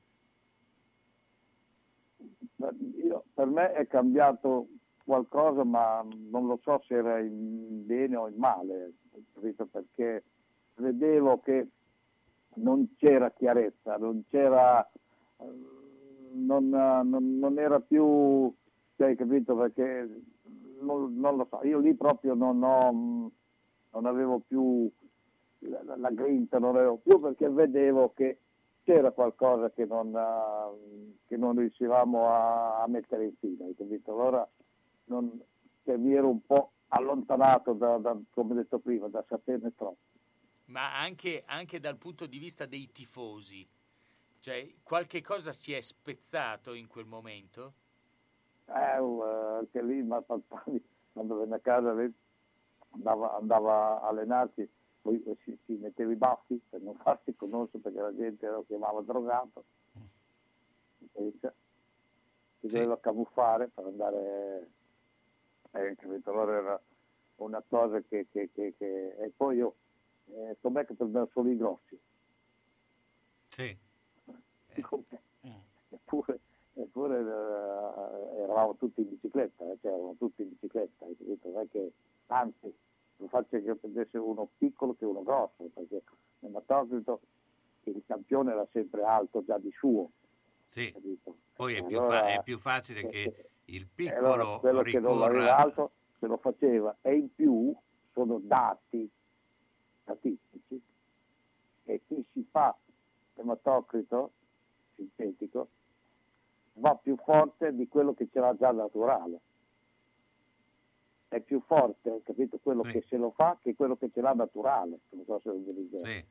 Io- 3.03 3.24
per 3.34 3.45
me 3.47 3.72
è 3.74 3.88
cambiato 3.88 4.67
qualcosa, 5.06 5.64
ma 5.64 6.06
non 6.30 6.47
lo 6.47 6.60
so 6.64 6.82
se 6.88 6.95
era 6.95 7.20
in 7.20 7.86
bene 7.86 8.16
o 8.16 8.28
in 8.28 8.36
male, 8.38 8.93
perché 9.72 10.24
vedevo 10.76 11.39
che 11.39 11.68
non 12.56 12.95
c'era 12.97 13.32
chiarezza, 13.32 13.97
non 13.97 14.24
c'era, 14.30 14.84
eh, 15.38 15.45
non, 16.34 16.70
non- 16.70 17.38
non 17.39 17.60
era 17.60 17.80
più, 17.80 18.54
cioè, 18.97 19.16
capito? 19.16 19.56
Perché 19.56 20.22
non, 20.82 21.16
non 21.18 21.38
lo 21.38 21.47
so, 21.49 21.62
io 21.66 21.80
lì 21.80 21.93
proprio 21.95 22.34
non 22.34 22.62
ho, 22.64 23.32
non 23.91 24.06
avevo 24.06 24.39
più 24.39 24.89
la, 25.60 25.95
la 25.97 26.10
grinta, 26.12 26.60
non 26.60 26.76
avevo 26.76 26.97
più 26.97 27.20
perché 27.20 27.49
vedevo 27.49 28.12
che 28.14 28.39
c'era 28.84 29.12
qualcosa 29.12 29.70
che 29.72 29.86
non, 29.86 30.14
eh, 30.16 31.14
che 31.28 31.38
non 31.38 31.56
riuscivamo 31.58 32.30
a, 32.30 32.82
a 32.82 32.88
mettere 32.88 33.26
in 33.26 33.34
fila, 33.39 33.66
hai 33.66 33.76
capito? 33.76 34.12
Allora 34.12 34.47
non, 35.12 35.43
cioè, 35.84 35.97
mi 35.97 36.14
ero 36.14 36.30
un 36.30 36.43
po' 36.45 36.72
allontanato, 36.88 37.74
da, 37.74 37.97
da- 37.97 38.18
come 38.32 38.55
detto 38.55 38.80
prima, 38.80 39.07
da 39.07 39.24
saperne 39.28 39.74
troppo. 39.76 39.97
Ma 40.66 40.97
anche, 40.97 41.43
anche 41.45 41.80
dal 41.80 41.97
punto 41.97 42.26
di 42.26 42.38
vista 42.38 42.66
dei 42.66 42.91
tifosi, 42.91 43.68
cioè 44.39 44.74
qualche 44.82 45.22
cosa 45.22 45.51
si 45.51 45.74
è 45.74 45.82
spezzato 45.82 46.74
in 46.74 46.88
quel 46.88 47.05
momento? 47.05 47.74
Eh, 48.66 48.99
uh, 48.99 49.22
anche 49.59 49.84
lì 49.84 50.01
ma 50.01 50.22
Pantani, 50.22 50.82
quando 51.12 51.39
venne 51.39 51.55
a 51.55 51.59
casa 51.59 51.93
lei 51.93 52.12
andava, 52.91 53.36
andava 53.36 54.01
a 54.01 54.07
allenarsi, 54.07 54.68
poi 55.01 55.22
si, 55.43 55.57
si 55.66 55.74
metteva 55.74 56.12
i 56.12 56.16
baffi 56.16 56.62
per 56.70 56.80
non 56.80 56.95
farsi 57.03 57.36
conoscere 57.36 57.80
perché 57.80 57.99
la 57.99 58.16
gente 58.16 58.47
lo 58.47 58.64
chiamava 58.66 59.01
drogato, 59.01 59.66
e 61.14 61.34
cioè, 61.41 61.51
si 62.62 62.68
doveva 62.68 62.99
camuffare 62.99 63.68
per 63.68 63.86
andare, 63.86 64.70
eh? 65.74 65.95
Allora 66.26 66.57
era 66.57 66.82
una 67.38 67.63
cosa 67.67 68.01
che, 68.01 68.28
che, 68.32 68.49
che, 68.53 68.74
che- 68.78 69.15
e 69.17 69.32
poi 69.36 69.57
io, 69.57 69.76
eh, 70.34 70.57
com'è 70.61 70.86
che 70.86 70.93
prendevano 70.93 71.30
solo 71.32 71.49
i 71.49 71.57
grossi? 71.57 71.99
Sì. 73.49 73.78
Eppure, 75.93 76.39
eppure 76.74 77.17
eh, 77.19 78.41
eravamo 78.43 78.76
tutti 78.76 79.01
in 79.01 79.09
bicicletta, 79.09 79.63
eh, 79.65 79.78
cioè 79.82 79.91
eravamo 79.91 80.15
tutti 80.17 80.41
in 80.41 80.49
bicicletta, 80.49 81.05
hai 81.05 81.15
capito? 81.17 81.49
Non 81.49 81.61
è 81.61 81.67
che, 81.69 81.91
anzi, 82.28 82.74
non 83.17 83.28
faccio 83.30 83.61
che 83.61 83.76
prendesse 83.76 84.17
uno 84.17 84.47
piccolo 84.57 84.93
che 84.95 85.05
uno 85.05 85.22
grosso, 85.24 85.63
perché 85.74 86.01
nel 86.39 86.51
Matocrito 86.51 87.19
il 87.84 88.01
campione 88.05 88.51
era 88.51 88.65
sempre 88.72 89.03
alto 89.03 89.43
già 89.43 89.57
di 89.57 89.72
suo. 89.72 90.11
Sì. 90.69 90.93
Poi 91.53 91.76
è 91.76 91.84
più, 91.84 91.97
Allora- 91.97 92.19
fa- 92.22 92.28
è 92.34 92.41
più 92.43 92.57
facile 92.57 93.05
che 93.07 93.49
il 93.66 93.88
E 93.95 94.09
allora 94.09 94.41
piccolo 94.41 94.59
quello 94.59 94.82
che 94.82 94.99
non 94.99 95.20
l'aveva 95.20 95.55
alto 95.57 95.91
se 96.20 96.28
lo 96.28 96.38
faceva 96.38 96.95
e 97.01 97.16
in 97.16 97.34
più 97.34 97.76
sono 98.12 98.39
dati 98.39 99.09
statistici 100.03 100.82
che 101.86 102.01
chi 102.07 102.26
si 102.34 102.45
fa 102.51 102.76
ematocrito 103.36 104.32
sintetico 104.95 105.70
va 106.74 106.95
più 106.95 107.16
forte 107.18 107.74
di 107.76 107.88
quello 107.88 108.14
che 108.14 108.28
ce 108.32 108.39
l'ha 108.39 108.55
già 108.55 108.72
naturale 108.72 109.39
è 111.30 111.39
più 111.39 111.62
forte 111.62 112.22
capito 112.24 112.59
quello 112.59 112.84
Sì. 112.84 112.91
che 112.91 113.01
se 113.07 113.18
lo 113.18 113.32
fa 113.32 113.57
che 113.62 113.74
quello 113.76 113.95
che 113.95 114.09
ce 114.12 114.22
l'ha 114.22 114.34
naturale 114.34 114.99
non 115.09 115.26
so 115.26 115.39
se 115.39 115.49
lo 115.49 115.62
Sì. 116.03 116.09
eh, 116.09 116.26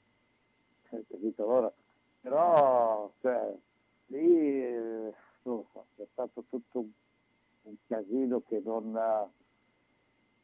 capito? 1.09 1.43
Allora, 1.45 1.73
però 2.21 3.11
cioè, 3.21 3.55
lì 4.07 4.63
eh, 4.65 5.15
non 5.43 5.57
lo 5.57 5.67
so, 5.73 5.87
è 5.97 6.07
stato 6.13 6.45
tutto 6.49 6.79
un 6.81 6.91
casino 8.31 8.43
che 8.43 8.61
non 8.65 8.97
ha 8.97 9.29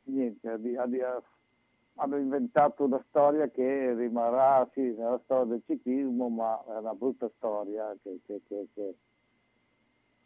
niente, 0.04 0.60
di- 0.60 0.76
ha- 0.76 1.22
hanno 1.98 2.16
inventato 2.18 2.84
una 2.84 3.02
storia 3.08 3.48
che 3.48 3.94
rimarrà 3.94 4.68
sì, 4.74 4.80
nella 4.80 5.20
storia 5.24 5.52
del 5.54 5.62
ciclismo, 5.66 6.28
ma 6.28 6.62
è 6.66 6.78
una 6.78 6.94
brutta 6.94 7.30
storia 7.36 7.96
che, 8.02 8.18
che- 8.26 8.42
che- 8.46 8.66
che- 8.74 8.94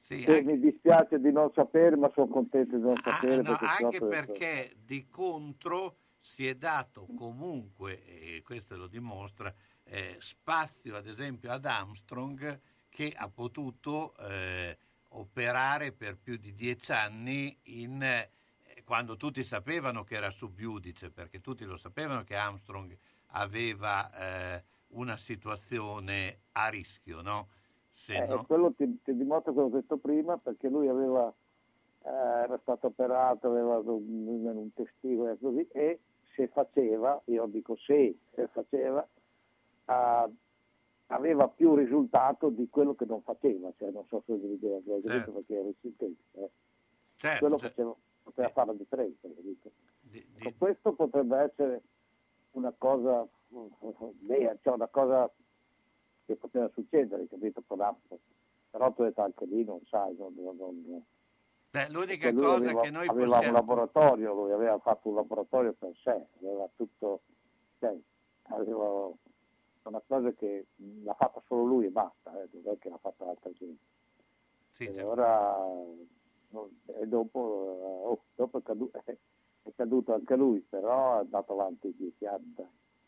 Sì, 0.01 0.23
che 0.23 0.39
anche- 0.39 0.43
mi 0.45 0.59
dispiace 0.59 1.21
di 1.21 1.31
non 1.31 1.53
sapere, 1.53 1.95
ma 1.97 2.11
sono 2.15 2.29
contento 2.29 2.77
di 2.77 2.83
non 2.83 2.95
Ah, 3.05 3.13
sapere. 3.13 3.37
no, 3.37 3.43
perché 3.43 3.65
anche 3.85 4.01
perché 4.01 4.73
di 4.83 5.07
contro 5.09 5.97
si 6.19 6.47
è 6.47 6.55
dato 6.55 7.07
comunque, 7.17 8.05
e 8.05 8.43
questo 8.43 8.77
lo 8.77 8.87
dimostra, 8.89 9.53
eh, 9.85 10.17
spazio 10.19 10.97
ad 10.97 11.07
esempio 11.07 11.51
ad 11.51 11.65
Armstrong 11.65 12.61
che 12.89 13.13
ha 13.17 13.29
potuto 13.29 14.15
eh, 14.19 14.77
operare 15.11 15.93
per 15.93 16.17
più 16.19 16.37
di 16.37 16.55
dieci 16.55 16.93
anni 16.93 17.57
in, 17.65 18.03
eh, 18.03 18.31
quando 18.85 19.17
tutti 19.17 19.43
sapevano 19.43 20.05
che 20.05 20.17
era 20.17 20.31
subiudice, 20.31 21.11
perché 21.11 21.41
tutti 21.41 21.65
lo 21.65 21.77
sapevano 21.77 22.25
che 22.25 22.37
Armstrong 22.37 22.97
aveva 23.33 24.11
eh, 24.13 24.65
una 24.89 25.17
situazione 25.17 26.41
a 26.53 26.69
rischio, 26.69 27.23
no? 27.23 27.49
Se 27.93 28.17
Eh, 28.17 28.27
no- 28.27 28.45
quello 28.45 28.73
ti, 28.73 29.01
ti 29.03 29.15
dimostra 29.15 29.53
quello 29.53 29.71
che 29.71 29.77
ho 29.77 29.81
detto 29.81 29.97
prima, 29.99 30.39
perché 30.39 30.69
lui 30.69 30.89
aveva 30.89 31.33
eh, 32.03 32.09
era 32.09 32.59
stato 32.63 32.87
operato, 32.89 33.49
aveva 33.49 33.79
un, 33.79 34.27
un 34.27 34.73
testicolo 34.73 35.31
e 35.31 35.39
così, 35.39 35.69
e 35.73 36.01
se 36.35 36.49
faceva, 36.49 37.21
io 37.27 37.47
dico 37.47 37.77
se, 37.77 38.17
se 38.35 38.49
faceva, 38.49 39.07
aveva 41.11 41.49
più 41.49 41.75
risultato 41.75 42.49
di 42.51 42.69
quello 42.69 42.95
che 42.95 43.05
non 43.05 43.23
faceva, 43.23 43.73
cioè 43.77 43.91
non 43.91 44.05
so 44.07 44.23
se 44.27 44.35
l'idea, 44.35 44.81
certo. 44.85 45.33
perché 45.33 45.59
era 45.59 45.69
sintetico. 45.81 46.45
Eh. 46.45 46.51
Certo, 47.17 47.39
quello 47.41 47.59
certo. 47.59 47.75
Faceva, 47.75 47.97
poteva 48.23 48.49
fare 48.51 48.67
la 48.69 48.75
differenza? 48.75 49.29
Di, 50.01 50.27
di... 50.35 50.55
Questo 50.57 50.93
potrebbe 50.93 51.37
essere 51.39 51.83
una 52.53 52.73
cosa, 52.77 53.27
beh, 53.49 54.59
cioè 54.63 54.75
una 54.75 54.89
cosa 54.89 55.31
che 56.27 56.37
poteva 56.37 56.71
succedere, 56.73 57.27
capito? 57.29 57.63
Però 57.67 58.93
tu 58.93 59.03
hai 59.03 59.09
detto 59.09 59.23
anche 59.23 59.47
lì, 59.47 59.65
non 59.65 59.81
sai, 59.87 60.17
non, 60.17 60.33
non, 60.37 61.05
Beh, 61.71 61.89
l'unica 61.91 62.33
cosa 62.33 62.55
aveva, 62.55 62.81
che 62.83 62.91
noi 62.91 63.09
aveva 63.09 63.27
possiamo... 63.27 63.47
un 63.49 63.55
laboratorio, 63.55 64.35
lui 64.35 64.53
aveva 64.53 64.79
fatto 64.79 65.09
un 65.09 65.17
laboratorio 65.17 65.73
per 65.73 65.93
sé, 66.03 66.27
aveva 66.41 66.69
tutto, 66.77 67.23
cioè, 67.79 67.97
aveva 68.43 69.13
una 69.89 70.03
cosa 70.07 70.33
che 70.33 70.67
l'ha 70.77 71.15
fatta 71.15 71.43
solo 71.47 71.65
lui 71.65 71.87
e 71.87 71.91
basta, 71.91 72.31
eh, 72.43 72.49
non 72.53 72.75
è 72.75 72.79
che 72.79 72.89
l'ha 72.89 72.99
fatta 72.99 73.29
altra 73.29 73.51
gente. 73.53 73.83
Sì, 74.73 74.85
e 74.85 74.93
certo. 74.95 75.09
ora, 75.09 75.57
e 77.01 77.07
dopo, 77.07 77.79
eh, 77.81 78.09
oh, 78.09 78.25
dopo 78.35 78.59
è, 78.59 78.63
caduto, 78.63 79.01
è, 79.05 79.73
caduto, 79.75 80.15
anche 80.15 80.37
lui, 80.37 80.61
però 80.61 81.17
è 81.17 81.21
andato 81.21 81.53
avanti 81.53 81.95
dieci 81.97 82.27
anni. 82.27 82.55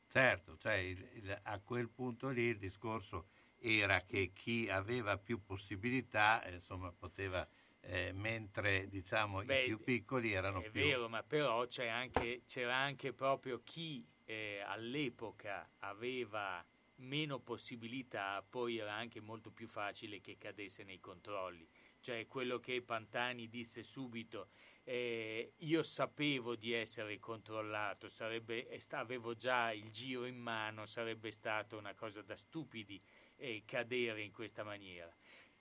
Certo, 0.08 0.56
cioè 0.56 0.74
il, 0.74 1.06
il, 1.14 1.40
a 1.42 1.60
quel 1.60 1.88
punto 1.88 2.28
lì 2.28 2.42
il 2.42 2.58
discorso 2.58 3.26
era 3.58 4.00
che 4.02 4.32
chi 4.34 4.68
aveva 4.68 5.16
più 5.18 5.42
possibilità, 5.44 6.42
eh, 6.44 6.54
insomma, 6.54 6.92
poteva... 6.92 7.46
Eh, 7.84 8.12
mentre 8.12 8.86
diciamo 8.86 9.42
Beh, 9.42 9.62
i 9.62 9.66
più 9.66 9.80
piccoli 9.80 10.32
erano 10.32 10.60
è 10.60 10.70
più... 10.70 10.82
È 10.82 10.84
vero, 10.84 11.08
ma 11.08 11.24
però 11.24 11.66
anche, 11.90 12.42
c'era 12.46 12.76
anche 12.76 13.12
proprio 13.12 13.60
chi 13.64 14.06
eh, 14.24 14.60
all'epoca 14.64 15.70
aveva 15.78 16.64
meno 16.96 17.40
possibilità, 17.40 18.44
poi 18.48 18.78
era 18.78 18.92
anche 18.92 19.20
molto 19.20 19.50
più 19.50 19.66
facile 19.66 20.20
che 20.20 20.36
cadesse 20.38 20.84
nei 20.84 21.00
controlli. 21.00 21.66
Cioè 22.00 22.26
quello 22.26 22.58
che 22.58 22.82
Pantani 22.82 23.48
disse 23.48 23.82
subito, 23.82 24.48
eh, 24.84 25.54
io 25.58 25.82
sapevo 25.82 26.56
di 26.56 26.72
essere 26.72 27.18
controllato, 27.18 28.08
sarebbe, 28.08 28.68
avevo 28.90 29.34
già 29.34 29.72
il 29.72 29.90
giro 29.90 30.24
in 30.24 30.36
mano, 30.36 30.84
sarebbe 30.86 31.30
stata 31.30 31.76
una 31.76 31.94
cosa 31.94 32.22
da 32.22 32.36
stupidi 32.36 33.00
eh, 33.36 33.62
cadere 33.64 34.22
in 34.22 34.32
questa 34.32 34.64
maniera. 34.64 35.14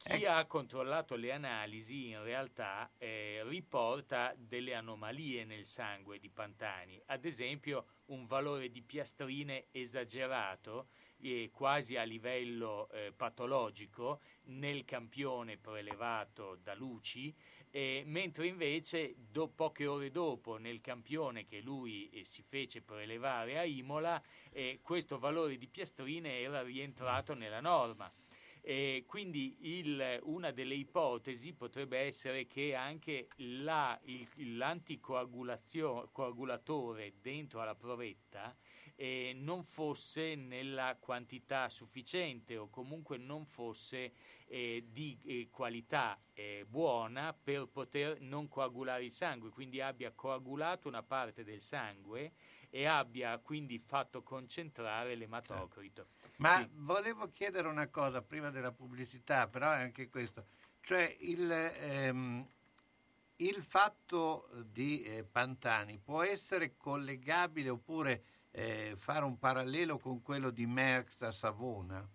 Chi 0.04 0.26
ha 0.26 0.46
controllato 0.46 1.16
le 1.16 1.32
analisi 1.32 2.10
in 2.10 2.24
realtà 2.24 2.92
eh, 2.98 3.44
riporta 3.46 4.34
delle 4.36 4.74
anomalie 4.74 5.46
nel 5.46 5.66
sangue 5.66 6.18
di 6.20 6.30
Pantani, 6.30 7.00
ad 7.06 7.24
esempio 7.24 7.86
un 8.06 8.26
valore 8.26 8.72
di 8.72 8.82
piastrine 8.82 9.68
esagerato 9.72 10.88
eh, 11.22 11.50
quasi 11.54 11.98
a 11.98 12.04
livello 12.04 12.90
eh, 12.90 13.14
patologico 13.16 14.22
nel 14.46 14.86
campione 14.86 15.58
prelevato 15.58 16.58
da 16.62 16.74
Luci, 16.74 17.34
mentre 17.72 18.48
invece 18.48 19.14
do, 19.16 19.48
poche 19.48 19.86
ore 19.86 20.12
dopo 20.12 20.58
nel 20.58 20.82
campione 20.82 21.46
che 21.46 21.62
lui 21.62 22.10
eh, 22.10 22.26
si 22.26 22.42
fece 22.42 22.82
prelevare 22.82 23.58
a 23.58 23.64
Imola, 23.64 24.22
eh, 24.52 24.80
questo 24.82 25.20
valore 25.20 25.58
di 25.58 25.68
piastrine 25.68 26.40
era 26.42 26.64
rientrato 26.64 27.34
nella 27.34 27.62
norma. 27.62 28.10
E 28.64 29.06
quindi 29.08 29.80
il, 29.80 30.20
una 30.24 30.52
delle 30.52 30.76
ipotesi 30.76 31.52
potrebbe 31.54 31.98
essere 31.98 32.46
che 32.46 32.76
anche 32.76 33.28
la, 33.38 34.00
il, 34.04 34.28
l'anticoagulatore 34.56 37.16
dentro 37.20 37.60
alla 37.60 37.74
provetta 37.74 38.56
eh, 38.96 39.34
non 39.36 39.64
fosse 39.64 40.36
nella 40.36 40.96
quantità 41.00 41.70
sufficiente 41.70 42.56
o 42.56 42.70
comunque 42.70 43.18
non 43.18 43.48
fosse 43.48 44.14
eh, 44.46 44.86
di 44.92 45.20
eh, 45.26 45.48
qualità 45.50 46.22
eh, 46.34 46.64
buona 46.68 47.34
per 47.34 47.68
poter 47.68 48.22
non 48.22 48.48
coagulare 48.48 49.06
il 49.06 49.12
sangue, 49.12 49.50
quindi 49.50 49.82
abbia 49.82 50.12
coagulato 50.12 50.88
una 50.88 51.02
parte 51.02 51.44
del 51.44 51.64
sangue 51.64 52.34
e 52.72 52.86
abbia 52.88 53.38
quindi 53.38 53.78
fatto 53.78 54.24
concentrare 54.24 55.14
l'ematocrito. 55.16 56.08
Ma 56.38 56.60
sì. 56.60 56.70
volevo 56.74 57.30
chiedere 57.32 57.68
una 57.68 57.88
cosa 57.90 58.22
prima 58.22 58.50
della 58.50 58.72
pubblicità, 58.72 59.48
però 59.48 59.72
è 59.72 59.82
anche 59.82 60.10
questo, 60.10 60.46
cioè 60.80 61.16
il, 61.20 61.52
ehm, 61.52 62.48
il 63.36 63.62
fatto 63.62 64.50
di 64.66 65.04
eh, 65.04 65.24
Pantani 65.24 66.00
può 66.00 66.24
essere 66.24 66.78
collegabile 66.78 67.70
oppure 67.70 68.24
eh, 68.52 68.94
fare 68.96 69.26
un 69.26 69.38
parallelo 69.38 69.98
con 69.98 70.22
quello 70.22 70.50
di 70.50 70.66
Merckx 70.66 71.22
a 71.22 71.32
Savona? 71.32 72.10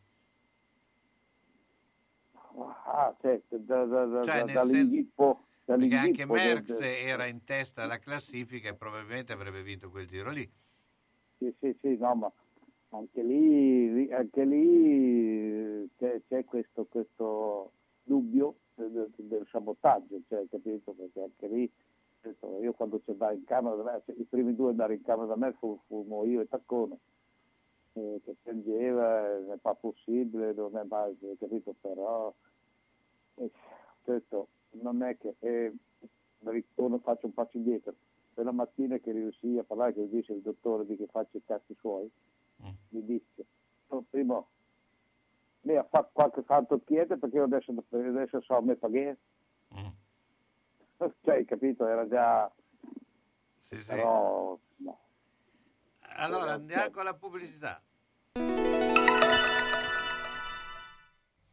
Ah, 2.85 3.15
certo, 3.21 3.59
da, 3.59 3.85
da, 3.85 4.05
da, 4.07 4.23
cioè, 4.23 4.45
dall'inghippo, 4.45 5.46
perché 5.67 5.97
anche 5.97 6.25
Merckx 6.25 6.81
era 6.81 7.27
in 7.27 7.43
testa 7.43 7.83
alla 7.83 7.99
classifica 7.99 8.69
e 8.69 8.75
probabilmente 8.75 9.33
avrebbe 9.33 9.63
vinto 9.63 9.91
quel 9.91 10.07
giro 10.07 10.31
lì. 10.31 10.49
Sì, 11.39 11.53
sì, 11.59 11.77
sì, 11.81 11.97
no, 11.97 12.15
ma 12.15 12.33
anche 12.91 13.23
lì, 13.23 14.11
anche 14.13 14.45
lì 14.45 15.91
c'è, 15.99 16.23
c'è 16.29 16.45
questo, 16.45 16.87
questo, 16.89 17.73
dubbio 18.05 18.55
del, 18.77 19.11
del, 19.17 19.47
sabotaggio, 19.51 20.21
cioè, 20.29 20.47
capito? 20.49 20.93
Perché 20.93 21.21
anche 21.21 21.49
lì 21.49 21.71
io 22.61 22.73
quando 22.73 23.01
ci 23.05 23.11
andai 23.11 23.37
in 23.37 23.45
camera 23.45 23.75
da 23.75 23.83
me, 23.83 24.15
i 24.15 24.25
primi 24.25 24.55
due 24.55 24.71
andare 24.71 24.95
in 24.95 25.03
camera 25.03 25.27
da 25.27 25.37
me 25.37 25.53
fu, 25.59 25.81
fummo 25.87 26.25
io 26.25 26.41
e 26.41 26.49
Taccone, 26.49 26.99
eh, 27.95 28.21
che 28.25 28.37
piangeva, 28.41 29.39
non 29.39 29.53
è 29.53 29.57
pas 29.61 29.77
possibile, 29.81 30.53
non 30.53 30.77
è 30.77 30.85
mai, 30.85 31.17
capito? 31.39 31.75
Però 31.81 32.33
eh, 33.35 33.51
detto, 34.05 34.49
non 34.81 35.03
è 35.03 35.17
che 35.17 35.37
eh, 35.41 35.73
ritorno, 36.41 36.99
faccio 36.99 37.27
un 37.27 37.35
passo 37.35 37.57
indietro. 37.57 37.95
Quella 38.35 38.53
mattina 38.53 38.99
che 38.99 39.13
riuscì 39.13 39.57
a 39.59 39.65
parlare, 39.65 39.95
che 39.95 40.09
disse 40.09 40.33
il 40.33 40.43
dottore 40.43 40.85
di 40.85 40.97
che 40.97 41.07
faccio 41.07 41.39
i 41.39 41.45
cazzi 41.45 41.75
suoi, 41.79 42.11
mm. 42.63 42.69
mi 42.91 43.05
disse, 43.05 43.47
oh, 43.89 44.05
primo, 44.11 44.49
mi 45.63 45.77
ha 45.77 45.85
fatto 45.85 46.11
qualche 46.13 46.43
fatto 46.43 46.79
piede 46.79 47.17
perché 47.17 47.37
io 47.37 47.45
adesso, 47.45 47.73
adesso 47.91 48.41
so 48.43 48.61
me 48.63 48.77
pagare. 48.77 49.19
Mm. 49.75 49.87
cioè, 51.23 51.45
capito, 51.45 51.87
era 51.87 52.07
già... 52.07 52.53
Sì, 53.59 53.81
sì. 53.81 53.87
Però, 53.87 54.59
no. 54.77 54.99
Allora 56.19 56.53
andiamo 56.53 56.91
con 56.91 57.05
la 57.05 57.15
pubblicità. 57.15 57.83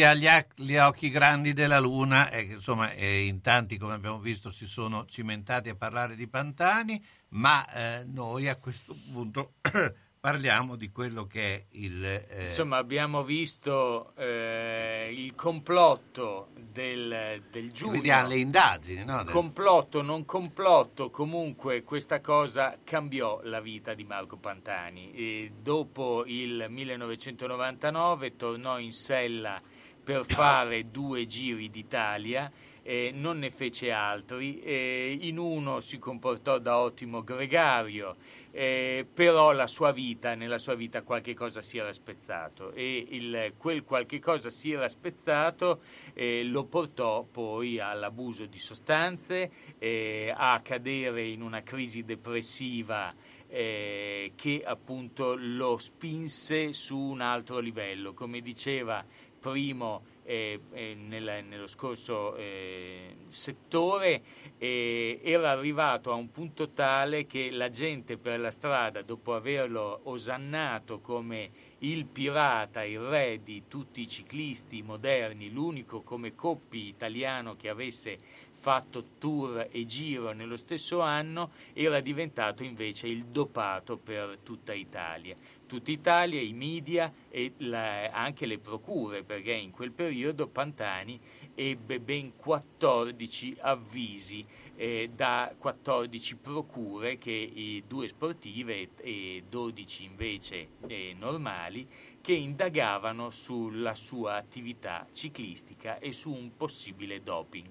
Gli, 0.00 0.26
ac- 0.26 0.58
gli 0.60 0.76
occhi 0.76 1.10
grandi 1.10 1.52
della 1.52 1.78
luna, 1.78 2.30
e 2.30 2.46
che, 2.46 2.52
insomma, 2.54 2.92
eh, 2.92 3.26
in 3.26 3.40
tanti, 3.40 3.76
come 3.78 3.94
abbiamo 3.94 4.18
visto, 4.18 4.50
si 4.50 4.66
sono 4.66 5.04
cimentati 5.06 5.68
a 5.68 5.74
parlare 5.74 6.14
di 6.16 6.26
Pantani, 6.28 7.02
ma 7.30 7.66
eh, 7.72 8.04
noi 8.06 8.48
a 8.48 8.56
questo 8.56 8.94
punto 9.12 9.54
parliamo 10.20 10.76
di 10.76 10.90
quello 10.90 11.26
che 11.26 11.54
è 11.54 11.64
il... 11.70 12.04
eh, 12.04 12.42
Insomma, 12.42 12.76
abbiamo 12.76 13.24
visto 13.24 14.14
eh, 14.16 15.10
il 15.12 15.34
complotto 15.34 16.50
del, 16.70 17.42
del 17.50 17.72
giugno. 17.72 17.92
Vediamo 17.92 18.28
le 18.28 18.36
indagini, 18.38 19.04
no? 19.04 19.24
Complotto, 19.24 20.00
non 20.00 20.24
complotto, 20.24 21.10
comunque 21.10 21.82
questa 21.82 22.20
cosa 22.20 22.78
cambiò 22.84 23.40
la 23.42 23.60
vita 23.60 23.94
di 23.94 24.04
Marco 24.04 24.36
Pantani. 24.36 25.12
E 25.12 25.52
dopo 25.60 26.22
il 26.26 26.66
1999 26.68 28.36
tornò 28.36 28.78
in 28.78 28.92
sella 28.92 29.60
per 30.02 30.24
fare 30.26 30.90
due 30.90 31.26
giri 31.26 31.70
d'Italia, 31.70 32.50
eh, 32.84 33.12
non 33.14 33.38
ne 33.38 33.50
fece 33.50 33.92
altri, 33.92 34.60
eh, 34.60 35.16
in 35.20 35.38
uno 35.38 35.78
si 35.78 35.98
comportò 36.00 36.58
da 36.58 36.78
ottimo 36.78 37.22
gregario, 37.22 38.16
eh, 38.50 39.06
però 39.12 39.52
la 39.52 39.68
sua 39.68 39.92
vita, 39.92 40.34
nella 40.34 40.58
sua 40.58 40.74
vita 40.74 41.02
qualche 41.02 41.32
cosa 41.34 41.62
si 41.62 41.78
era 41.78 41.92
spezzato 41.92 42.72
e 42.72 43.06
il- 43.10 43.52
quel 43.56 43.84
qualche 43.84 44.18
cosa 44.18 44.50
si 44.50 44.72
era 44.72 44.88
spezzato 44.88 45.80
eh, 46.14 46.42
lo 46.44 46.64
portò 46.64 47.22
poi 47.22 47.78
all'abuso 47.78 48.46
di 48.46 48.58
sostanze, 48.58 49.50
eh, 49.78 50.32
a 50.36 50.60
cadere 50.60 51.24
in 51.24 51.40
una 51.42 51.62
crisi 51.62 52.02
depressiva 52.04 53.14
eh, 53.54 54.32
che 54.34 54.62
appunto 54.64 55.34
lo 55.36 55.76
spinse 55.76 56.72
su 56.72 56.96
un 56.96 57.20
altro 57.20 57.58
livello. 57.58 58.14
Come 58.14 58.40
diceva 58.40 59.04
Primo 59.42 60.04
eh, 60.24 60.60
eh, 60.72 60.94
nel- 60.94 61.44
nello 61.48 61.66
scorso 61.66 62.36
eh, 62.36 63.16
settore, 63.26 64.22
eh, 64.56 65.20
era 65.20 65.50
arrivato 65.50 66.12
a 66.12 66.14
un 66.14 66.30
punto 66.30 66.70
tale 66.70 67.26
che 67.26 67.50
la 67.50 67.68
gente 67.68 68.16
per 68.16 68.38
la 68.38 68.52
strada, 68.52 69.02
dopo 69.02 69.34
averlo 69.34 70.00
osannato 70.04 71.00
come 71.00 71.50
il 71.78 72.06
pirata, 72.06 72.84
il 72.84 73.00
re 73.00 73.40
di 73.42 73.64
tutti 73.66 74.02
i 74.02 74.08
ciclisti 74.08 74.80
moderni, 74.82 75.50
l'unico 75.50 76.02
come 76.02 76.36
coppi 76.36 76.86
italiano 76.86 77.56
che 77.56 77.68
avesse 77.68 78.18
fatto 78.62 79.04
tour 79.18 79.66
e 79.72 79.84
giro 79.86 80.30
nello 80.30 80.56
stesso 80.56 81.00
anno, 81.00 81.50
era 81.72 81.98
diventato 81.98 82.62
invece 82.62 83.08
il 83.08 83.24
dopato 83.24 83.96
per 83.96 84.38
tutta 84.44 84.72
Italia. 84.72 85.34
Tutta 85.72 85.90
Italia, 85.90 86.38
i 86.38 86.52
media 86.52 87.10
e 87.30 87.54
la- 87.56 88.10
anche 88.10 88.44
le 88.44 88.58
procure, 88.58 89.22
perché 89.22 89.54
in 89.54 89.70
quel 89.70 89.90
periodo 89.90 90.46
Pantani 90.46 91.18
ebbe 91.54 91.98
ben 91.98 92.36
14 92.36 93.56
avvisi 93.58 94.44
eh, 94.76 95.08
da 95.16 95.54
14 95.56 96.36
procure, 96.36 97.16
che 97.16 97.82
due 97.88 98.06
sportive 98.06 98.90
e 98.98 99.44
12 99.48 100.04
invece 100.04 100.68
eh, 100.86 101.16
normali, 101.18 101.86
che 102.20 102.34
indagavano 102.34 103.30
sulla 103.30 103.94
sua 103.94 104.34
attività 104.34 105.06
ciclistica 105.10 105.98
e 106.00 106.12
su 106.12 106.30
un 106.30 106.54
possibile 106.54 107.22
doping. 107.22 107.68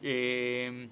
Ehm, 0.00 0.90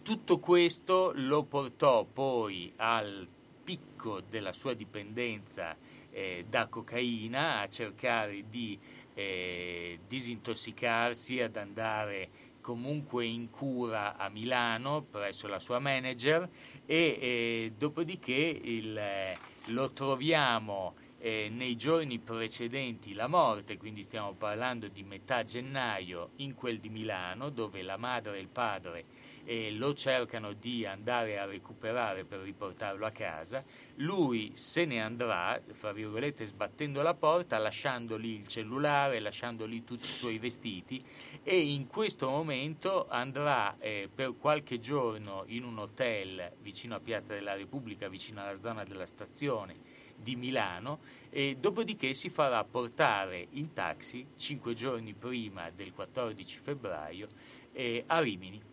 tutto 0.00 0.38
questo 0.38 1.12
lo 1.14 1.42
portò 1.42 2.04
poi 2.04 2.72
al 2.76 3.28
picco 3.64 4.20
della 4.20 4.52
sua 4.52 4.74
dipendenza 4.74 5.74
eh, 6.10 6.44
da 6.48 6.68
cocaina, 6.68 7.60
a 7.60 7.68
cercare 7.68 8.44
di 8.48 8.78
eh, 9.14 9.98
disintossicarsi, 10.06 11.40
ad 11.40 11.56
andare 11.56 12.52
comunque 12.60 13.26
in 13.26 13.50
cura 13.50 14.16
a 14.16 14.28
Milano 14.28 15.02
presso 15.02 15.46
la 15.48 15.58
sua 15.58 15.78
manager 15.78 16.48
e 16.86 17.18
eh, 17.20 17.72
dopodiché 17.76 18.32
il, 18.62 18.96
eh, 18.96 19.36
lo 19.66 19.92
troviamo 19.92 20.94
eh, 21.18 21.48
nei 21.50 21.76
giorni 21.76 22.18
precedenti 22.18 23.12
la 23.12 23.26
morte, 23.26 23.76
quindi 23.76 24.02
stiamo 24.02 24.32
parlando 24.32 24.88
di 24.88 25.02
metà 25.02 25.42
gennaio 25.42 26.30
in 26.36 26.54
quel 26.54 26.80
di 26.80 26.88
Milano 26.88 27.50
dove 27.50 27.82
la 27.82 27.96
madre 27.96 28.36
e 28.36 28.40
il 28.40 28.48
padre 28.48 29.04
e 29.44 29.70
lo 29.72 29.94
cercano 29.94 30.52
di 30.52 30.86
andare 30.86 31.38
a 31.38 31.44
recuperare 31.44 32.24
per 32.24 32.40
riportarlo 32.40 33.04
a 33.06 33.10
casa. 33.10 33.62
Lui 33.96 34.52
se 34.54 34.84
ne 34.84 35.00
andrà, 35.00 35.60
fra 35.72 35.92
virgolette, 35.92 36.46
sbattendo 36.46 37.02
la 37.02 37.14
porta, 37.14 37.58
lasciando 37.58 38.16
lì 38.16 38.34
il 38.40 38.46
cellulare, 38.46 39.20
lasciando 39.20 39.66
lì 39.66 39.84
tutti 39.84 40.08
i 40.08 40.12
suoi 40.12 40.38
vestiti 40.38 41.02
e 41.42 41.58
in 41.60 41.86
questo 41.86 42.28
momento 42.28 43.06
andrà 43.08 43.76
eh, 43.78 44.08
per 44.12 44.34
qualche 44.38 44.80
giorno 44.80 45.44
in 45.46 45.64
un 45.64 45.78
hotel 45.78 46.52
vicino 46.60 46.94
a 46.96 47.00
Piazza 47.00 47.34
della 47.34 47.54
Repubblica, 47.54 48.08
vicino 48.08 48.40
alla 48.40 48.58
zona 48.58 48.84
della 48.84 49.06
stazione 49.06 50.02
di 50.16 50.36
Milano 50.36 51.00
e 51.30 51.56
dopodiché 51.58 52.14
si 52.14 52.28
farà 52.28 52.62
portare 52.64 53.48
in 53.50 53.72
taxi 53.72 54.26
cinque 54.36 54.74
giorni 54.74 55.12
prima 55.12 55.70
del 55.70 55.92
14 55.92 56.58
febbraio 56.60 57.28
eh, 57.72 58.04
a 58.06 58.20
Rimini. 58.20 58.72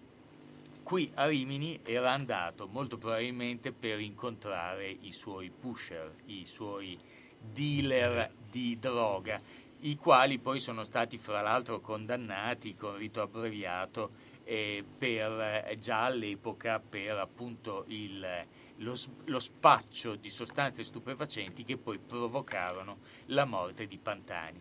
Qui 0.92 1.10
a 1.16 1.26
Rimini 1.26 1.80
era 1.84 2.12
andato 2.12 2.68
molto 2.68 2.98
probabilmente 2.98 3.72
per 3.72 4.02
incontrare 4.02 4.90
i 4.90 5.14
suoi 5.14 5.50
pusher, 5.50 6.14
i 6.26 6.46
suoi 6.46 7.00
dealer 7.40 8.30
di 8.50 8.78
droga, 8.78 9.40
i 9.80 9.96
quali 9.96 10.38
poi 10.38 10.60
sono 10.60 10.84
stati 10.84 11.18
fra 11.18 11.40
l'altro 11.40 11.80
condannati 11.80 12.76
con 12.76 12.98
rito 12.98 13.22
abbreviato 13.22 14.10
eh, 14.44 14.84
per, 14.98 15.64
eh, 15.66 15.78
già 15.80 16.04
all'epoca 16.04 16.82
per 16.82 17.20
appunto 17.20 17.86
il, 17.88 18.46
lo, 18.80 18.94
lo, 19.28 19.40
spaccio 19.40 20.16
di 20.16 20.30
sostanze 20.30 20.84
stupefacenti 20.84 21.64
che 21.64 21.78
poi 21.78 22.00
provocarono 22.00 22.98
la 23.28 23.46
morte 23.46 23.88
di 23.88 23.98
Pantani. 23.98 24.60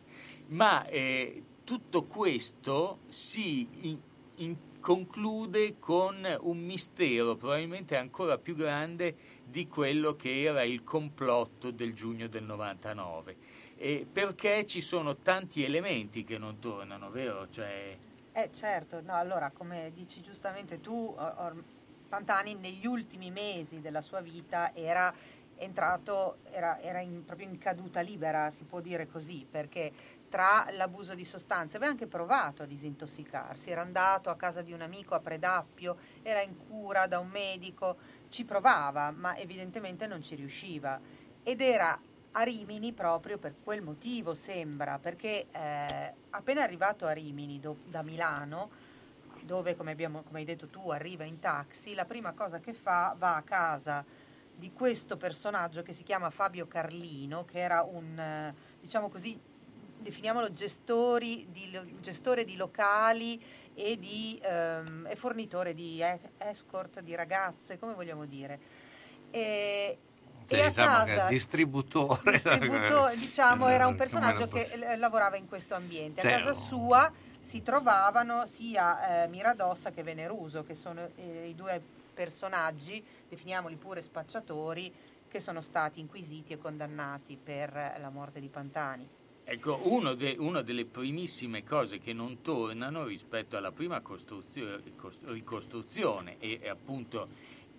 Ma 0.51 0.87
eh, 0.87 1.43
tutto 1.64 2.05
questo 2.05 3.01
si 3.09 3.68
in, 3.81 4.01
in, 4.37 4.57
conclude 4.81 5.78
con 5.78 6.26
un 6.41 6.59
mistero 6.59 7.37
probabilmente 7.37 7.97
ancora 7.97 8.39
più 8.39 8.57
grande 8.57 9.14
di 9.45 9.68
quello 9.68 10.16
che 10.16 10.43
era 10.43 10.62
il 10.62 10.83
complotto 10.83 11.70
del 11.70 11.93
giugno 11.93 12.26
del 12.26 12.45
99. 12.45 13.37
Eh, 13.76 14.07
perché 14.11 14.66
ci 14.66 14.81
sono 14.81 15.16
tanti 15.16 15.62
elementi 15.62 16.24
che 16.24 16.39
non 16.39 16.59
tornano, 16.59 17.11
vero? 17.11 17.49
Cioè... 17.49 17.97
Eh 18.33 18.51
certo, 18.53 19.01
no, 19.01 19.14
allora 19.14 19.51
come 19.51 19.91
dici 19.95 20.20
giustamente 20.20 20.81
tu, 20.81 21.14
or- 21.16 21.62
Pantani 22.09 22.55
negli 22.55 22.87
ultimi 22.87 23.31
mesi 23.31 23.81
della 23.81 24.03
sua 24.03 24.20
vita 24.20 24.74
era 24.74 25.14
entrato, 25.57 26.39
era, 26.51 26.81
era 26.81 27.01
in, 27.01 27.24
proprio 27.24 27.49
in 27.49 27.57
caduta 27.57 28.01
libera, 28.01 28.51
si 28.51 28.64
può 28.64 28.81
dire 28.81 29.07
così, 29.07 29.47
perché 29.49 29.93
tra 30.31 30.66
l'abuso 30.70 31.14
di 31.14 31.24
sostanze 31.24 31.76
aveva 31.76 31.91
anche 31.91 32.07
provato 32.07 32.62
a 32.62 32.66
disintossicarsi, 32.66 33.70
era 33.70 33.83
andato 33.83 34.31
a 34.31 34.37
casa 34.37 34.62
di 34.62 34.72
un 34.72 34.81
amico 34.81 35.14
a 35.14 35.20
Predappio, 35.20 35.99
era 36.22 36.41
in 36.41 36.57
cura 36.57 37.07
da 37.09 37.18
un 37.18 37.28
medico, 37.28 37.97
ci 38.28 38.45
provava, 38.45 39.11
ma 39.11 39.37
evidentemente 39.37 40.07
non 40.07 40.22
ci 40.22 40.37
riusciva. 40.37 40.99
Ed 41.43 41.61
era 41.61 42.01
a 42.33 42.43
Rimini 42.43 42.93
proprio 42.93 43.39
per 43.39 43.57
quel 43.62 43.83
motivo, 43.83 44.35
sembra, 44.35 45.01
perché 45.01 45.49
eh, 45.51 46.14
appena 46.31 46.62
arrivato 46.62 47.07
a 47.07 47.12
Rimini 47.12 47.59
do, 47.59 47.78
da 47.87 48.03
Milano, 48.03 48.70
dove, 49.43 49.74
come, 49.74 49.91
abbiamo, 49.91 50.22
come 50.22 50.39
hai 50.39 50.45
detto 50.45 50.68
tu, 50.68 50.91
arriva 50.91 51.24
in 51.24 51.41
taxi, 51.41 51.95
la 51.95 52.05
prima 52.05 52.33
cosa 52.33 52.61
che 52.61 52.72
fa 52.72 53.16
va 53.18 53.35
a 53.35 53.43
casa 53.43 54.05
di 54.55 54.72
questo 54.72 55.16
personaggio 55.16 55.83
che 55.83 55.93
si 55.93 56.05
chiama 56.05 56.31
Fabio 56.31 56.68
Carlino, 56.68 57.45
che 57.45 57.59
era 57.59 57.83
un, 57.83 58.16
eh, 58.16 58.55
diciamo 58.78 59.09
così, 59.09 59.41
definiamolo 60.01 60.53
gestori 60.53 61.46
di, 61.51 61.78
gestore 62.01 62.44
di 62.44 62.57
locali 62.57 63.40
e, 63.74 63.98
di, 63.98 64.40
ehm, 64.42 65.07
e 65.09 65.16
fornitore 65.16 65.74
di 65.74 66.03
escort 66.38 67.01
di 67.01 67.14
ragazze, 67.14 67.78
come 67.78 67.94
vogliamo 67.94 68.24
dire. 68.26 68.59
E, 69.30 69.98
e 70.46 70.68
diciamo 70.68 70.90
a 70.90 71.05
casa, 71.05 71.24
distributore, 71.26 72.32
distributore 72.32 73.16
diciamo, 73.16 73.68
era 73.68 73.86
un 73.86 73.94
personaggio 73.94 74.48
che 74.48 74.96
lavorava 74.96 75.36
in 75.36 75.48
questo 75.48 75.74
ambiente. 75.74 76.20
A 76.20 76.24
cioè, 76.24 76.38
casa 76.38 76.55
sua 76.55 77.12
si 77.38 77.62
trovavano 77.62 78.46
sia 78.46 79.22
eh, 79.22 79.28
Miradossa 79.28 79.90
che 79.90 80.03
Veneruso, 80.03 80.64
che 80.64 80.74
sono 80.74 81.09
eh, 81.16 81.48
i 81.48 81.55
due 81.55 81.80
personaggi, 82.12 83.03
definiamoli 83.28 83.76
pure 83.76 84.03
spacciatori, 84.03 84.92
che 85.28 85.40
sono 85.40 85.61
stati 85.61 86.01
inquisiti 86.01 86.53
e 86.53 86.59
condannati 86.59 87.38
per 87.42 87.96
la 88.01 88.11
morte 88.11 88.40
di 88.40 88.48
Pantani. 88.48 89.09
Ecco, 89.53 89.80
uno 89.82 90.14
de, 90.14 90.36
una 90.38 90.62
delle 90.62 90.84
primissime 90.84 91.64
cose 91.64 91.98
che 91.98 92.12
non 92.12 92.40
tornano 92.40 93.05
rispetto 93.05 93.57
alla 93.57 93.72
prima 93.72 94.01
ricostruzione 95.24 96.36
e 96.38 96.68
appunto 96.68 97.26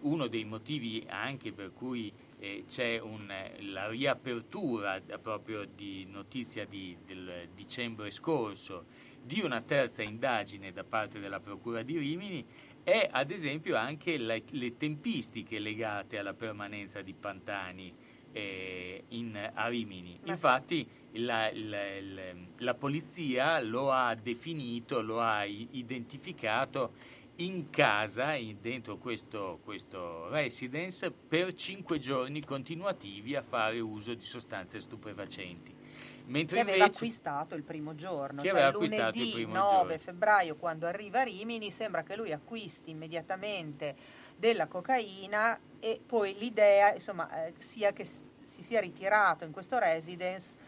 uno 0.01 0.27
dei 0.27 0.43
motivi 0.43 1.05
anche 1.07 1.53
per 1.53 1.71
cui 1.71 2.11
eh, 2.39 2.65
c'è 2.67 2.99
un, 2.99 3.25
la 3.71 3.87
riapertura 3.87 4.99
proprio 5.21 5.63
di 5.63 6.05
notizia 6.11 6.65
di, 6.65 6.97
del 7.05 7.47
dicembre 7.55 8.11
scorso 8.11 8.83
di 9.23 9.39
una 9.39 9.61
terza 9.61 10.01
indagine 10.01 10.73
da 10.73 10.83
parte 10.83 11.21
della 11.21 11.39
Procura 11.39 11.83
di 11.83 11.97
Rimini 11.97 12.45
è 12.83 13.07
ad 13.09 13.31
esempio 13.31 13.77
anche 13.77 14.17
le, 14.17 14.43
le 14.49 14.75
tempistiche 14.75 15.57
legate 15.57 16.17
alla 16.17 16.33
permanenza 16.33 17.01
di 17.01 17.13
Pantani 17.13 17.93
eh, 18.33 19.03
in, 19.09 19.51
a 19.53 19.67
Rimini. 19.67 20.19
Infatti 20.25 20.99
la, 21.13 21.49
la, 21.53 22.01
la, 22.01 22.23
la, 22.57 22.73
polizia 22.73 23.59
lo 23.59 23.91
ha 23.91 24.15
definito, 24.15 25.01
lo 25.01 25.21
ha 25.21 25.43
identificato 25.45 26.93
in 27.37 27.69
casa, 27.69 28.35
dentro 28.59 28.97
questo, 28.97 29.59
questo 29.63 30.29
residence, 30.29 31.11
per 31.11 31.53
cinque 31.53 31.99
giorni 31.99 32.43
continuativi 32.43 33.35
a 33.35 33.41
fare 33.41 33.79
uso 33.79 34.13
di 34.13 34.23
sostanze 34.23 34.79
stupefacenti. 34.79 35.79
Mentre 36.25 36.57
che 36.57 36.61
aveva 36.61 36.85
invece, 36.85 37.03
acquistato 37.03 37.55
il 37.55 37.63
primo 37.63 37.95
giorno, 37.95 38.43
cioè 38.43 38.71
lunedì 38.71 39.45
9 39.45 39.51
giorno. 39.51 39.97
febbraio 39.97 40.55
quando 40.55 40.85
arriva 40.85 41.21
a 41.21 41.23
Rimini 41.23 41.71
sembra 41.71 42.03
che 42.03 42.15
lui 42.15 42.31
acquisti 42.31 42.91
immediatamente 42.91 43.95
della 44.37 44.67
cocaina 44.67 45.59
e 45.79 45.99
poi 46.05 46.35
l'idea 46.37 46.93
insomma, 46.93 47.45
eh, 47.45 47.53
sia 47.57 47.91
che 47.91 48.05
si 48.05 48.63
sia 48.63 48.79
ritirato 48.79 49.43
in 49.43 49.51
questo 49.51 49.77
residence 49.79 50.60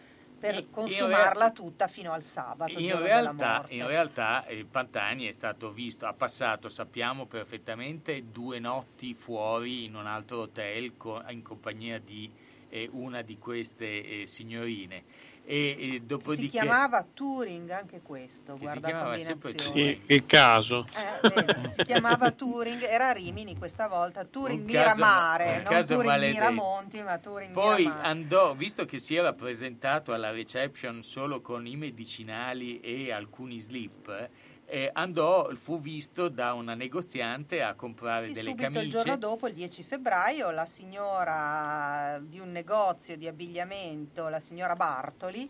per 0.43 0.55
in, 0.55 0.69
consumarla 0.69 1.45
in 1.47 1.53
tutta 1.53 1.87
fino 1.87 2.11
al 2.11 2.21
sabato. 2.21 2.77
In 2.77 3.01
realtà, 3.01 3.63
in 3.69 3.87
realtà 3.87 4.45
il 4.49 4.65
Pantani 4.65 5.25
è 5.25 5.31
stato 5.31 5.71
visto, 5.71 6.05
ha 6.05 6.11
passato, 6.11 6.67
sappiamo 6.67 7.27
perfettamente, 7.27 8.25
due 8.29 8.59
notti 8.59 9.13
fuori 9.13 9.85
in 9.85 9.95
un 9.95 10.05
altro 10.05 10.41
hotel 10.41 10.91
in 11.29 11.41
compagnia 11.43 11.97
di 11.97 12.29
eh, 12.67 12.89
una 12.91 13.21
di 13.21 13.37
queste 13.37 14.21
eh, 14.21 14.25
signorine 14.25 15.31
e, 15.45 15.77
e 15.79 16.01
dopodiché... 16.01 16.43
Si 16.43 16.49
chiamava 16.49 17.05
Turing 17.13 17.69
anche 17.69 18.01
questo, 18.01 18.53
che 18.53 18.59
guarda 18.59 19.03
combinazione. 19.03 19.73
Sì, 19.73 20.01
il 20.07 20.25
caso. 20.25 20.87
Eh, 20.93 21.29
bene, 21.29 21.69
si 21.69 21.83
chiamava 21.83 22.31
Turing, 22.31 22.81
era 22.83 23.11
Rimini 23.11 23.57
questa 23.57 23.87
volta, 23.87 24.23
Turing 24.25 24.63
Miramare, 24.63 25.57
non 25.57 25.63
caso 25.65 25.95
Turing 25.95 26.09
maledetto. 26.09 26.39
Miramonti, 26.39 27.01
ma 27.03 27.17
Turing 27.17 27.53
Poi 27.53 27.83
Miramare. 27.83 28.07
andò, 28.07 28.53
visto 28.53 28.85
che 28.85 28.99
si 28.99 29.15
era 29.15 29.33
presentato 29.33 30.13
alla 30.13 30.31
reception 30.31 31.03
solo 31.03 31.41
con 31.41 31.67
i 31.67 31.75
medicinali 31.75 32.79
e 32.79 33.11
alcuni 33.11 33.59
slip, 33.59 34.29
eh, 34.73 34.89
andò, 34.91 35.53
fu 35.53 35.79
visto 35.79 36.29
da 36.29 36.53
una 36.53 36.73
negoziante 36.73 37.61
a 37.61 37.75
comprare 37.75 38.25
sì, 38.25 38.31
delle 38.31 38.49
subito 38.49 38.71
camicie. 38.71 38.85
il 38.85 38.91
giorno 38.91 39.17
dopo, 39.17 39.47
il 39.47 39.53
10 39.53 39.83
febbraio, 39.83 40.49
la 40.49 40.65
signora 40.65 42.19
di 42.19 42.39
un 42.39 42.51
negozio 42.51 43.15
di 43.15 43.27
abbigliamento, 43.27 44.29
la 44.29 44.39
signora 44.39 44.75
Bartoli, 44.75 45.47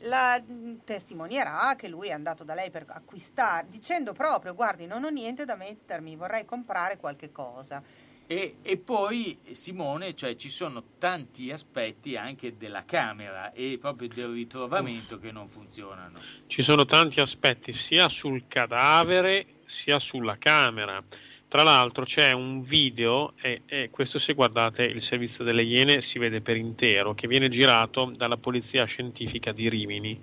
la 0.00 0.38
mm, 0.38 0.74
testimonierà 0.84 1.74
che 1.74 1.88
lui 1.88 2.08
è 2.08 2.12
andato 2.12 2.44
da 2.44 2.52
lei 2.52 2.70
per 2.70 2.84
acquistare, 2.88 3.66
dicendo 3.70 4.12
proprio, 4.12 4.54
guardi, 4.54 4.84
non 4.84 5.04
ho 5.04 5.08
niente 5.08 5.46
da 5.46 5.56
mettermi, 5.56 6.14
vorrei 6.14 6.44
comprare 6.44 6.98
qualche 6.98 7.32
cosa 7.32 7.82
e, 8.26 8.56
e, 8.62 8.76
poi 8.76 9.38
Simone, 9.52 10.14
cioè 10.14 10.34
ci 10.36 10.48
sono 10.48 10.82
tanti 10.98 11.50
aspetti 11.50 12.16
anche 12.16 12.56
della 12.56 12.84
camera 12.84 13.52
e 13.52 13.78
proprio 13.80 14.08
del 14.08 14.32
ritrovamento 14.32 15.18
che 15.18 15.30
non 15.30 15.46
funzionano. 15.46 16.20
Ci 16.46 16.62
sono 16.62 16.84
tanti 16.84 17.20
aspetti 17.20 17.72
sia 17.72 18.08
sul 18.08 18.44
cadavere 18.48 19.46
sia 19.66 19.98
sulla 19.98 20.36
camera. 20.38 21.02
Tra 21.48 21.62
l'altro 21.62 22.04
c'è 22.04 22.32
un 22.32 22.62
video, 22.62 23.34
e, 23.40 23.62
e 23.66 23.90
questo 23.90 24.18
se 24.18 24.34
guardate 24.34 24.82
il 24.82 25.02
servizio 25.02 25.44
delle 25.44 25.62
Iene 25.62 26.02
si 26.02 26.18
vede 26.18 26.40
per 26.40 26.56
intero, 26.56 27.14
che 27.14 27.28
viene 27.28 27.48
girato 27.48 28.12
dalla 28.16 28.36
Polizia 28.36 28.84
Scientifica 28.84 29.52
di 29.52 29.68
Rimini 29.68 30.20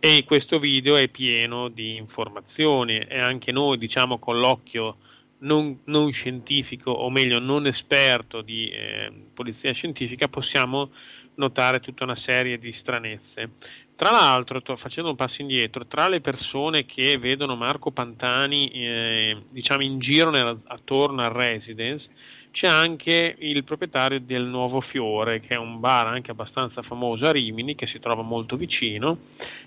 e 0.00 0.24
questo 0.24 0.58
video 0.58 0.96
è 0.96 1.08
pieno 1.08 1.68
di 1.68 1.96
informazioni 1.96 2.98
e 2.98 3.18
anche 3.18 3.50
noi 3.50 3.78
diciamo 3.78 4.18
con 4.18 4.38
l'occhio 4.38 4.98
non, 5.38 5.80
non, 5.84 6.10
scientifico, 6.12 6.90
o 6.90 7.10
meglio 7.10 7.38
non 7.38 7.66
esperto 7.66 8.40
di 8.40 8.68
eh, 8.68 9.12
polizia 9.34 9.72
scientifica, 9.72 10.28
possiamo 10.28 10.90
notare 11.34 11.80
tutta 11.80 12.04
una 12.04 12.16
serie 12.16 12.58
di 12.58 12.72
stranezze. 12.72 13.50
Tra 13.94 14.10
l'altro, 14.10 14.62
to- 14.62 14.76
facendo 14.76 15.10
un 15.10 15.16
passo 15.16 15.42
indietro, 15.42 15.86
tra 15.86 16.08
le 16.08 16.20
persone 16.20 16.86
che 16.86 17.18
vedono 17.18 17.56
Marco 17.56 17.90
Pantani 17.90 18.70
eh, 18.70 19.36
diciamo 19.50 19.82
in 19.82 19.98
giro 19.98 20.30
nella- 20.30 20.56
attorno 20.66 21.22
al 21.24 21.32
residence, 21.32 22.08
c'è 22.50 22.66
anche 22.66 23.36
il 23.38 23.62
proprietario 23.64 24.20
del 24.20 24.44
Nuovo 24.44 24.80
Fiore, 24.80 25.40
che 25.40 25.54
è 25.54 25.58
un 25.58 25.80
bar 25.80 26.06
anche 26.06 26.30
abbastanza 26.30 26.82
famoso 26.82 27.26
a 27.26 27.32
Rimini, 27.32 27.74
che 27.74 27.86
si 27.86 27.98
trova 27.98 28.22
molto 28.22 28.56
vicino 28.56 29.18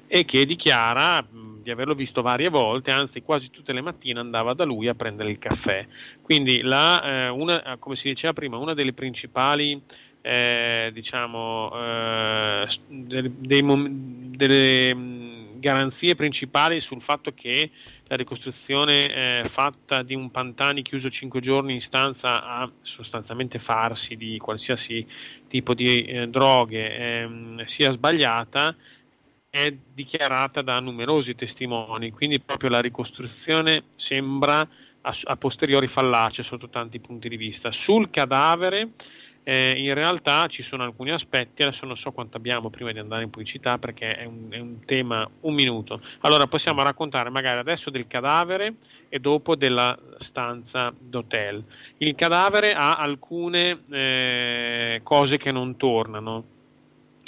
e 0.08 0.26
che 0.26 0.46
dichiara 0.46 1.26
di 1.62 1.72
averlo 1.72 1.94
visto 1.94 2.22
varie 2.22 2.50
volte, 2.50 2.92
anzi 2.92 3.22
quasi 3.22 3.50
tutte 3.50 3.74
le 3.74 3.82
mattine 3.82 4.20
andava 4.20 4.54
da 4.54 4.64
lui 4.66 4.88
a 4.88 4.96
prendere 4.96 5.30
il 5.32 5.40
caffè. 5.40 5.86
Quindi, 6.22 6.62
la, 6.62 7.26
eh, 7.26 7.30
una, 7.30 7.78
come 7.80 7.96
si 7.96 8.08
diceva 8.10 8.34
prima, 8.34 8.58
una 8.58 8.74
delle 8.74 8.94
principali 8.94 9.82
eh, 10.22 10.92
diciamo, 10.94 11.72
eh, 11.74 12.68
dei- 12.86 13.34
dei 13.38 13.62
mom- 13.64 14.36
delle 14.36 14.94
mh, 14.94 15.60
garanzie 15.60 16.16
principali 16.16 16.80
sul 16.80 17.02
fatto 17.02 17.34
che 17.34 17.72
la 18.06 18.16
ricostruzione 18.16 19.14
eh, 19.44 19.50
fatta 19.50 20.04
di 20.04 20.14
un 20.16 20.30
Pantani 20.32 20.82
chiuso 20.82 21.10
5 21.10 21.40
giorni 21.42 21.74
in 21.74 21.82
stanza 21.82 22.44
a 22.44 22.72
sostanzialmente 22.82 23.58
farsi 23.60 24.16
di 24.18 24.38
qualsiasi 24.38 25.06
tipo 25.48 25.74
di 25.74 26.04
eh, 26.04 26.28
droghe 26.28 26.96
ehm, 26.98 27.66
sia 27.66 27.92
sbagliata 27.92 28.76
è 29.52 29.76
dichiarata 29.94 30.62
da 30.62 30.80
numerosi 30.80 31.36
testimoni, 31.36 32.12
quindi 32.12 32.40
proprio 32.40 32.70
la 32.70 32.80
ricostruzione 32.80 33.84
sembra 33.98 34.66
a, 35.02 35.18
a 35.24 35.36
posteriori 35.36 35.88
fallace 35.88 36.42
sotto 36.42 36.70
tanti 36.70 37.02
punti 37.02 37.28
di 37.28 37.36
vista. 37.36 37.70
Sul 37.70 38.10
cadavere 38.10 38.92
eh, 39.44 39.74
in 39.76 39.94
realtà 39.94 40.48
ci 40.48 40.64
sono 40.64 40.84
alcuni 40.84 41.12
aspetti, 41.12 41.64
adesso 41.64 41.86
non 41.86 41.98
so 41.98 42.12
quanto 42.14 42.38
abbiamo 42.38 42.70
prima 42.70 42.94
di 42.94 43.00
andare 43.00 43.24
in 43.24 43.30
pubblicità 43.30 43.78
perché 43.78 44.16
è 44.16 44.24
un, 44.24 44.48
è 44.52 44.60
un 44.60 44.86
tema 44.86 45.30
un 45.42 45.54
minuto. 45.54 46.00
Allora 46.22 46.48
possiamo 46.48 46.82
raccontare 46.82 47.30
magari 47.30 47.60
adesso 47.60 47.90
del 47.90 48.08
cadavere 48.08 48.76
e 49.10 49.20
dopo 49.20 49.58
della 49.58 49.98
stanza 50.20 50.94
d'hotel. 50.98 51.62
Il 51.98 52.16
cadavere 52.16 52.74
ha 52.74 52.94
alcune 52.94 53.84
eh, 53.90 55.02
cose 55.04 55.38
che 55.38 55.52
non 55.52 55.76
tornano. 55.76 56.51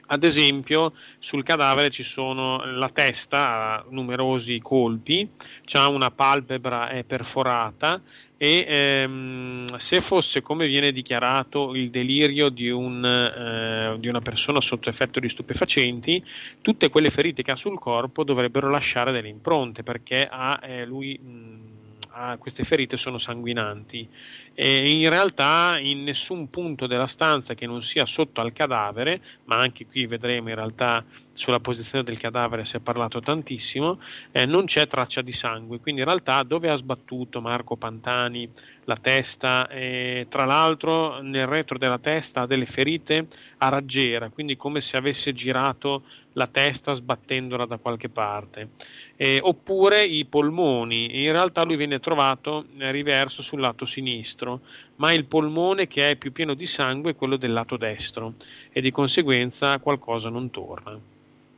Ad 0.07 0.23
esempio, 0.23 0.93
sul 1.19 1.43
cadavere 1.43 1.89
ci 1.89 2.03
sono 2.03 2.63
la 2.65 2.89
testa 2.89 3.77
ha 3.77 3.85
numerosi 3.89 4.59
colpi, 4.59 5.27
c'ha 5.65 5.88
una 5.89 6.11
palpebra 6.11 6.89
è 6.89 7.03
perforata 7.03 8.01
e 8.35 8.65
ehm, 8.67 9.77
se 9.77 10.01
fosse 10.01 10.41
come 10.41 10.67
viene 10.67 10.91
dichiarato 10.91 11.73
il 11.73 11.89
delirio 11.89 12.49
di, 12.49 12.69
un, 12.69 13.05
eh, 13.05 13.97
di 13.99 14.09
una 14.09 14.19
persona 14.19 14.59
sotto 14.59 14.89
effetto 14.89 15.21
di 15.21 15.30
stupefacenti, 15.30 16.21
tutte 16.61 16.89
quelle 16.89 17.09
ferite 17.09 17.41
che 17.41 17.51
ha 17.51 17.55
sul 17.55 17.80
corpo 17.80 18.25
dovrebbero 18.25 18.69
lasciare 18.69 19.13
delle 19.13 19.30
impronte 19.30 19.84
perché 19.84 20.27
ha, 20.30 20.59
eh, 20.61 20.85
lui 20.85 21.17
mh, 21.17 21.73
ha- 22.14 22.38
queste 22.38 22.64
ferite 22.64 22.98
sono 22.98 23.18
sanguinanti. 23.18 24.07
E 24.53 24.90
in 24.90 25.10
realtà 25.10 25.77
in 25.80 26.03
nessun 26.03 26.48
punto 26.49 26.85
della 26.85 27.07
stanza 27.07 27.56
che 27.56 27.65
non 27.65 27.81
sia 27.84 28.06
sotto 28.06 28.40
al 28.40 28.53
cadavere, 28.53 29.22
ma 29.45 29.57
anche 29.57 29.88
qui 29.88 30.06
vedremo 30.06 30.49
in 30.49 30.56
realtà 30.56 31.03
sulla 31.34 31.60
posizione 31.60 32.03
del 32.03 32.19
cadavere 32.19 32.64
si 32.64 32.76
è 32.76 32.80
parlato 32.80 33.19
tantissimo, 33.19 33.99
eh, 34.31 34.45
non 34.45 34.65
c'è 34.65 34.88
traccia 34.88 35.23
di 35.23 35.34
sangue, 35.34 35.80
quindi 35.80 36.02
in 36.02 36.07
realtà 36.07 36.44
dove 36.44 36.69
ha 36.69 36.76
sbattuto 36.76 37.41
Marco 37.41 37.76
Pantani 37.76 38.48
la 38.85 38.98
testa, 38.98 39.68
e 39.68 40.27
tra 40.30 40.45
l'altro 40.45 41.22
nel 41.22 41.48
retro 41.48 41.80
della 41.80 41.98
testa 41.98 42.41
ha 42.41 42.45
delle 42.45 42.68
ferite 42.68 43.27
a 43.57 43.69
raggiera, 43.69 44.30
quindi 44.30 44.56
come 44.56 44.81
se 44.81 44.98
avesse 44.98 45.34
girato 45.34 46.03
la 46.34 46.48
testa 46.48 46.94
sbattendola 46.94 47.65
da 47.65 47.77
qualche 47.77 48.10
parte. 48.10 48.69
Eh, 49.15 49.40
oppure 49.41 50.03
i 50.03 50.26
polmoni, 50.26 51.23
in 51.23 51.31
realtà 51.31 51.64
lui 51.64 51.76
viene 51.76 51.99
trovato 51.99 52.65
eh, 52.77 52.91
riverso 52.91 53.41
sul 53.41 53.60
lato 53.60 53.85
sinistro, 53.85 54.61
ma 54.95 55.14
il 55.14 55.26
polmone 55.26 55.88
che 55.88 56.11
è 56.11 56.15
più 56.15 56.31
pieno 56.31 56.56
di 56.56 56.65
sangue 56.65 57.11
è 57.11 57.15
quello 57.15 57.38
del 57.38 57.53
lato 57.53 57.77
destro 57.77 58.34
e 58.72 58.81
di 58.81 58.91
conseguenza 58.91 59.77
qualcosa 59.80 60.30
non 60.30 60.49
torna. 60.49 60.99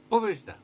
Poverità. 0.07 0.59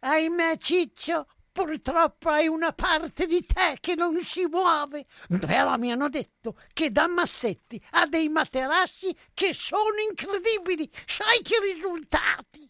Ahimè, 0.00 0.56
Ciccio, 0.56 1.26
purtroppo 1.52 2.30
hai 2.30 2.48
una 2.48 2.72
parte 2.72 3.26
di 3.26 3.44
te 3.44 3.76
che 3.80 3.94
non 3.94 4.16
si 4.22 4.46
muove. 4.46 5.06
Però 5.28 5.76
mi 5.76 5.92
hanno 5.92 6.08
detto 6.08 6.56
che 6.72 6.90
da 6.90 7.06
Massetti 7.06 7.80
ha 7.90 8.06
dei 8.06 8.28
materassi 8.28 9.14
che 9.34 9.52
sono 9.52 9.98
incredibili. 10.08 10.90
Sai 11.06 11.40
che 11.42 11.56
risultati? 11.74 12.69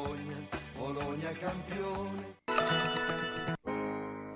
Bologna 1.03 1.31
campione. 1.31 2.10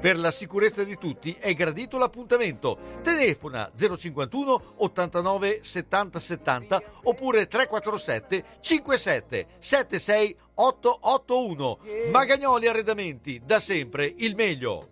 Per 0.00 0.18
la 0.18 0.30
sicurezza 0.30 0.84
di 0.84 0.96
tutti 0.98 1.36
è 1.38 1.52
gradito 1.54 1.98
l'appuntamento. 1.98 2.78
Telefona 3.02 3.70
051 3.74 4.74
89 4.76 5.60
70 5.62 6.18
70 6.18 6.82
oppure 7.04 7.46
347 7.46 8.44
57 8.60 9.46
76 9.58 10.36
881. 10.54 11.78
Magagnoli 12.12 12.66
Arredamenti, 12.68 13.42
da 13.44 13.58
sempre 13.58 14.12
il 14.18 14.34
meglio. 14.34 14.90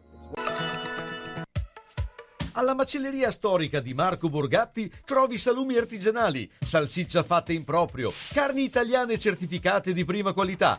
Alla 2.56 2.74
macelleria 2.74 3.32
storica 3.32 3.80
di 3.80 3.94
Marco 3.94 4.28
Borgatti 4.28 4.88
trovi 5.04 5.38
salumi 5.38 5.76
artigianali, 5.76 6.48
salsiccia 6.60 7.24
fatta 7.24 7.52
in 7.52 7.64
proprio, 7.64 8.12
carni 8.32 8.62
italiane 8.62 9.18
certificate 9.18 9.92
di 9.92 10.04
prima 10.04 10.32
qualità, 10.32 10.78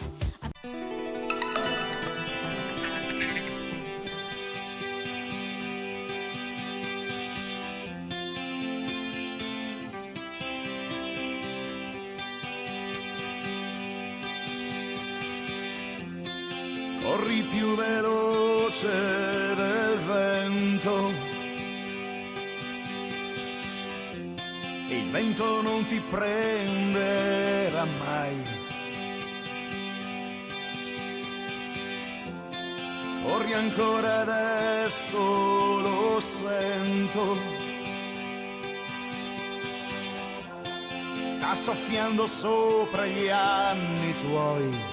Soffiando 41.61 42.25
sopra 42.25 43.05
gli 43.05 43.29
anni 43.29 44.15
tuoi. 44.15 44.83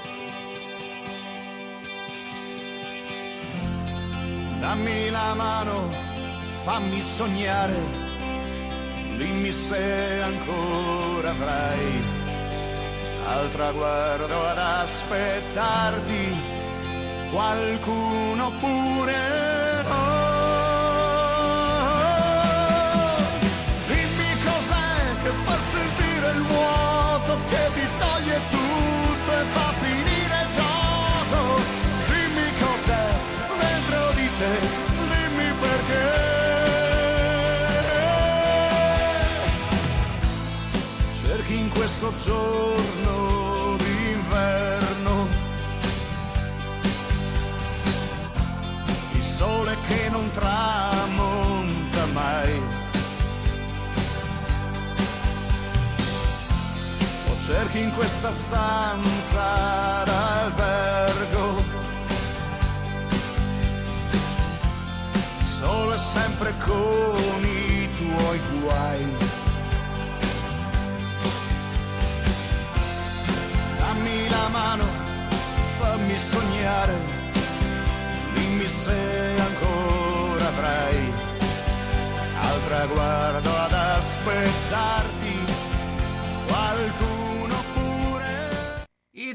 Dammi 4.61 5.09
la 5.09 5.32
mano, 5.32 5.89
fammi 6.65 7.01
sognare, 7.01 7.81
dimmi 9.16 9.51
se 9.51 10.20
ancora 10.20 11.31
avrai 11.31 12.03
al 13.24 13.51
traguardo 13.51 14.47
ad 14.49 14.59
aspettarti 14.59 16.36
qualcuno 17.31 18.53
pure 18.61 19.57
che 27.48 27.70
ti 27.74 27.86
toglie 27.98 28.40
tutto 28.51 29.32
e 29.32 29.44
fa 29.44 29.73
finire 29.81 30.47
gioco. 30.55 31.60
Dimmi 32.06 32.48
cos'è 32.60 33.06
dentro 33.59 34.10
di 34.15 34.28
te, 34.39 34.52
dimmi 35.12 35.52
perché. 35.60 36.06
Cerchi 41.23 41.59
in 41.59 41.69
questo 41.70 42.12
giorno 42.16 43.48
cerchi 57.49 57.81
in 57.81 57.91
questa 57.95 58.31
stanza 58.31 60.03
d'albergo. 60.05 61.62
Solo 65.59 65.95
e 65.95 65.99
sempre 65.99 66.53
con 66.66 67.43
i 67.43 67.89
tuoi 67.97 68.41
guai. 68.61 69.16
Dammi 73.79 74.29
la 74.29 74.49
mano, 74.49 74.85
fammi 75.79 76.19
sognare. 76.19 76.97
Dimmi 78.35 78.66
se 78.66 79.01
ancora 79.49 80.49
avrai 80.49 81.12
al 82.41 82.61
traguardo 82.66 83.57
ad 83.57 83.73
aspettarti 83.73 85.18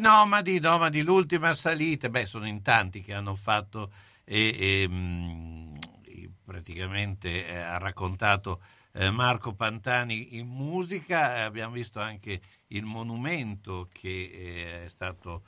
nomadi, 0.03 0.59
nomadi, 0.59 1.01
l'ultima 1.01 1.53
salita, 1.53 2.09
beh, 2.09 2.25
sono 2.25 2.45
in 2.45 2.61
tanti 2.61 3.01
che 3.01 3.13
hanno 3.13 3.35
fatto 3.35 3.89
e, 4.25 4.53
e, 4.59 4.89
e 6.03 6.29
praticamente 6.43 7.47
eh, 7.47 7.55
ha 7.55 7.77
raccontato 7.77 8.61
eh, 8.91 9.09
Marco 9.11 9.53
Pantani 9.53 10.35
in 10.35 10.47
musica, 10.47 11.45
abbiamo 11.45 11.75
visto 11.75 12.01
anche 12.01 12.41
il 12.67 12.83
monumento 12.83 13.87
che 13.93 14.09
eh, 14.09 14.85
è 14.85 14.89
stato 14.89 15.43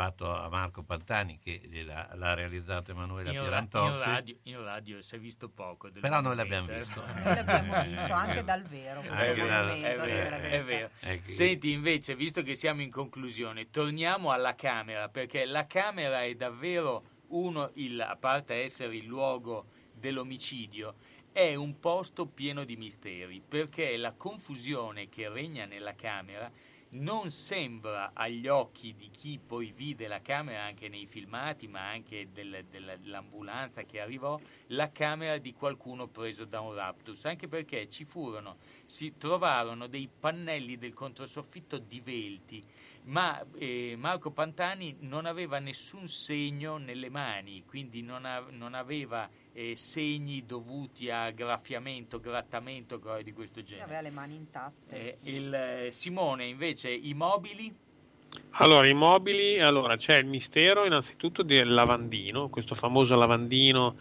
fatto 0.00 0.34
a 0.34 0.48
Marco 0.48 0.82
Pantani 0.82 1.38
che 1.38 1.60
l'ha, 1.84 2.08
l'ha 2.14 2.32
realizzato 2.32 2.90
Emanuela 2.92 3.30
In, 3.32 3.40
Pierantoffi. 3.40 3.92
in 3.92 3.98
radio, 3.98 4.36
in 4.44 4.62
radio 4.64 5.02
si 5.02 5.14
è 5.14 5.18
visto 5.18 5.50
poco. 5.50 5.90
del 5.90 6.00
Però 6.00 6.22
noi 6.22 6.36
l'abbiamo 6.40 6.68
eh. 6.70 6.78
visto. 6.78 7.04
Noi 7.04 7.22
l'abbiamo 7.34 7.82
visto 7.82 8.12
anche 8.14 8.42
dal 8.42 8.62
vero. 8.62 9.00
Anche 9.00 9.44
dal- 9.44 9.68
È 9.68 9.96
vero, 9.98 10.36
è 10.36 10.64
vero. 10.64 10.90
Ecco. 11.00 11.28
Senti, 11.28 11.70
invece, 11.72 12.14
visto 12.14 12.42
che 12.42 12.54
siamo 12.54 12.80
in 12.80 12.90
conclusione, 12.90 13.68
torniamo 13.68 14.30
alla 14.30 14.54
Camera, 14.54 15.10
perché 15.10 15.44
la 15.44 15.66
Camera 15.66 16.22
è 16.22 16.34
davvero 16.34 17.04
uno, 17.28 17.70
il- 17.74 18.00
a 18.00 18.16
parte 18.16 18.54
essere 18.54 18.96
il 18.96 19.04
luogo 19.04 19.66
dell'omicidio, 19.92 20.94
è 21.30 21.54
un 21.54 21.78
posto 21.78 22.24
pieno 22.26 22.64
di 22.64 22.76
misteri, 22.76 23.42
perché 23.46 23.98
la 23.98 24.12
confusione 24.14 25.10
che 25.10 25.28
regna 25.28 25.66
nella 25.66 25.94
Camera 25.94 26.50
non 26.92 27.30
sembra 27.30 28.10
agli 28.14 28.48
occhi 28.48 28.94
di 28.96 29.10
chi 29.10 29.38
poi 29.38 29.72
vide 29.72 30.08
la 30.08 30.20
Camera 30.20 30.64
anche 30.64 30.88
nei 30.88 31.06
filmati, 31.06 31.68
ma 31.68 31.88
anche 31.88 32.30
del- 32.32 32.64
del- 32.68 32.98
dell'ambulanza 33.00 33.82
che 33.84 34.00
arrivò, 34.00 34.40
la 34.68 34.90
Camera 34.90 35.38
di 35.38 35.52
qualcuno 35.52 36.08
preso 36.08 36.44
da 36.44 36.60
un 36.60 36.74
raptus, 36.74 37.24
anche 37.26 37.46
perché 37.46 37.88
ci 37.88 38.04
furono, 38.04 38.58
si 38.84 39.16
trovarono 39.16 39.86
dei 39.86 40.08
pannelli 40.08 40.78
del 40.78 40.92
controsoffitto 40.92 41.78
divelti, 41.78 42.64
ma 43.02 43.40
eh, 43.56 43.94
Marco 43.96 44.30
Pantani 44.32 44.96
non 45.00 45.26
aveva 45.26 45.58
nessun 45.58 46.08
segno 46.08 46.76
nelle 46.76 47.08
mani, 47.08 47.64
quindi 47.64 48.02
non, 48.02 48.24
ha- 48.24 48.44
non 48.50 48.74
aveva 48.74 49.28
eh, 49.52 49.74
segni 49.76 50.44
dovuti 50.46 51.10
a 51.10 51.30
graffiamento, 51.30 52.20
grattamento, 52.20 52.98
cose 52.98 53.22
di 53.22 53.32
questo 53.32 53.62
genere. 53.62 53.84
Aveva 53.84 54.00
le 54.00 54.10
mani 54.10 54.34
intatte. 54.34 54.96
Eh, 54.96 55.18
il, 55.30 55.52
eh, 55.52 55.88
Simone 55.90 56.44
invece 56.44 56.90
i 56.90 57.14
mobili 57.14 57.74
Allora, 58.52 58.86
i 58.86 58.94
mobili, 58.94 59.60
allora 59.60 59.96
c'è 59.96 60.18
il 60.18 60.26
mistero 60.26 60.84
innanzitutto 60.84 61.42
del 61.42 61.72
lavandino, 61.72 62.48
questo 62.48 62.74
famoso 62.74 63.16
lavandino 63.16 63.96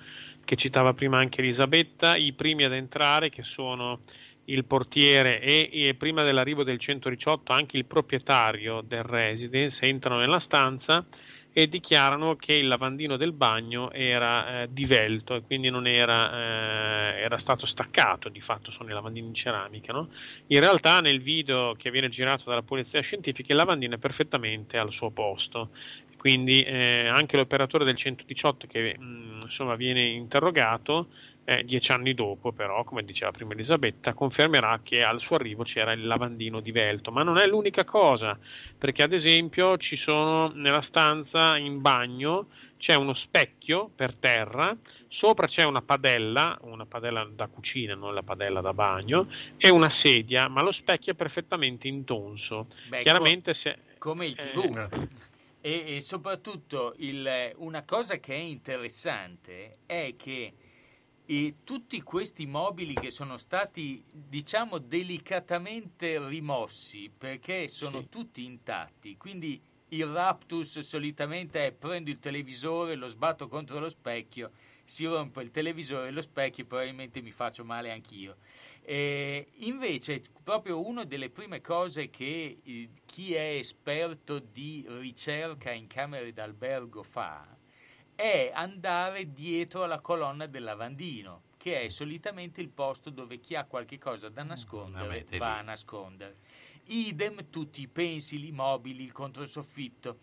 che 0.45 0.55
citava 0.55 0.93
prima 0.93 1.19
anche 1.19 1.41
Elisabetta, 1.41 2.15
i 2.15 2.33
primi 2.33 2.63
ad 2.63 2.73
entrare 2.73 3.29
che 3.29 3.43
sono 3.43 4.01
il 4.45 4.65
portiere 4.65 5.39
e, 5.41 5.69
e 5.71 5.93
prima 5.93 6.23
dell'arrivo 6.23 6.63
del 6.63 6.79
118 6.79 7.53
anche 7.53 7.77
il 7.77 7.85
proprietario 7.85 8.81
del 8.81 9.03
residence 9.03 9.85
entrano 9.85 10.19
nella 10.19 10.39
stanza 10.39 11.05
e 11.59 11.67
dichiarano 11.67 12.37
che 12.37 12.53
il 12.53 12.69
lavandino 12.69 13.17
del 13.17 13.33
bagno 13.33 13.91
era 13.91 14.61
eh, 14.61 14.67
divelto 14.71 15.35
e 15.35 15.41
quindi 15.41 15.69
non 15.69 15.87
era, 15.87 16.31
eh, 16.31 17.19
era 17.19 17.37
stato 17.37 17.65
staccato, 17.65 18.29
di 18.29 18.39
fatto 18.39 18.71
sono 18.71 18.89
i 18.89 18.93
lavandini 18.93 19.27
in 19.27 19.33
ceramica. 19.33 19.91
No? 19.91 20.07
In 20.47 20.61
realtà 20.61 21.01
nel 21.01 21.21
video 21.21 21.75
che 21.77 21.91
viene 21.91 22.07
girato 22.07 22.43
dalla 22.45 22.61
polizia 22.61 23.01
scientifica 23.01 23.51
il 23.51 23.57
lavandino 23.57 23.95
è 23.95 23.97
perfettamente 23.97 24.77
al 24.77 24.93
suo 24.93 25.09
posto, 25.09 25.71
quindi 26.15 26.61
eh, 26.61 27.07
anche 27.07 27.35
l'operatore 27.35 27.83
del 27.83 27.97
118 27.97 28.65
che 28.65 28.95
mh, 28.97 29.41
insomma 29.41 29.75
viene 29.75 30.03
interrogato 30.03 31.07
eh, 31.49 31.63
dieci 31.63 31.91
anni 31.91 32.13
dopo 32.13 32.51
però, 32.51 32.83
come 32.83 33.03
diceva 33.03 33.31
prima 33.31 33.53
Elisabetta, 33.53 34.13
confermerà 34.13 34.81
che 34.83 35.03
al 35.03 35.19
suo 35.19 35.35
arrivo 35.35 35.63
c'era 35.63 35.93
il 35.93 36.05
lavandino 36.05 36.59
divelto, 36.59 37.11
ma 37.11 37.23
non 37.23 37.39
è 37.39 37.47
l'unica 37.47 37.85
cosa, 37.85 38.37
perché 38.77 39.01
ad 39.01 39.13
esempio 39.13 39.75
ci 39.77 39.95
sono 39.95 40.49
nella 40.49 40.83
stanza 40.83 41.57
in 41.57 41.81
bagno 41.81 42.49
c'è 42.77 42.93
uno 42.93 43.15
specchio 43.15 43.89
per 43.93 44.13
terra, 44.13 44.77
sopra 45.07 45.47
c'è 45.47 45.63
una 45.63 45.81
padella, 45.81 46.55
una 46.61 46.85
padella 46.85 47.27
da 47.33 47.47
cucina, 47.47 47.95
non 47.95 48.13
la 48.13 48.21
padella 48.21 48.61
da 48.61 48.71
bagno, 48.71 49.27
e 49.57 49.69
una 49.69 49.89
sedia, 49.89 50.47
ma 50.49 50.61
lo 50.61 50.71
specchio 50.71 51.13
è 51.13 51.15
perfettamente 51.15 51.87
intonso. 51.87 52.67
Beh, 52.89 53.01
Chiaramente 53.01 53.55
se... 53.55 53.75
come 53.97 54.27
il 54.27 54.35
TV. 54.35 55.07
E, 55.61 55.95
e 55.95 56.01
soprattutto 56.01 56.93
il- 56.99 57.53
una 57.57 57.83
cosa 57.83 58.17
che 58.17 58.35
è 58.35 58.37
interessante 58.37 59.79
è 59.87 60.13
che 60.15 60.53
eh, 61.31 61.57
tutti 61.63 62.01
questi 62.01 62.47
mobili 62.47 62.95
che 62.95 63.11
sono 63.11 63.37
stati, 63.37 64.03
diciamo, 64.11 64.79
delicatamente 64.79 66.27
rimossi 66.27 67.11
perché 67.15 67.67
sono 67.67 68.07
tutti 68.07 68.43
intatti, 68.43 69.15
quindi 69.15 69.61
il 69.89 70.07
raptus 70.07 70.79
solitamente 70.79 71.67
è 71.67 71.71
prendo 71.71 72.09
il 72.09 72.17
televisore, 72.17 72.95
lo 72.95 73.07
sbatto 73.07 73.47
contro 73.47 73.77
lo 73.77 73.89
specchio, 73.89 74.49
si 74.83 75.05
rompe 75.05 75.43
il 75.43 75.51
televisore 75.51 76.07
e 76.07 76.11
lo 76.11 76.23
specchio, 76.23 76.65
probabilmente 76.65 77.21
mi 77.21 77.31
faccio 77.31 77.63
male 77.63 77.91
anch'io. 77.91 78.37
Eh, 78.81 79.45
invece, 79.57 80.23
proprio 80.43 80.83
una 80.83 81.03
delle 81.03 81.29
prime 81.29 81.61
cose 81.61 82.09
che 82.09 82.57
eh, 82.63 82.89
chi 83.05 83.35
è 83.35 83.57
esperto 83.57 84.39
di 84.39 84.83
ricerca 84.87 85.71
in 85.71 85.85
camere 85.85 86.33
d'albergo 86.33 87.03
fa 87.03 87.58
è 88.19 88.51
andare 88.53 89.31
dietro 89.31 89.83
alla 89.83 90.01
colonna 90.01 90.45
del 90.45 90.63
lavandino, 90.63 91.43
che 91.55 91.83
è 91.83 91.87
solitamente 91.87 92.59
il 92.59 92.67
posto 92.67 93.09
dove 93.09 93.39
chi 93.39 93.55
ha 93.55 93.63
qualche 93.63 93.97
cosa 93.97 94.27
da 94.27 94.43
nascondere 94.43 95.07
mette 95.07 95.37
va 95.37 95.53
lì. 95.53 95.59
a 95.59 95.61
nascondere. 95.61 96.35
Idem 96.87 97.49
tutti 97.49 97.79
i 97.79 97.87
pensili, 97.87 98.49
i 98.49 98.51
mobili, 98.51 99.05
il 99.05 99.13
controsoffitto. 99.13 100.19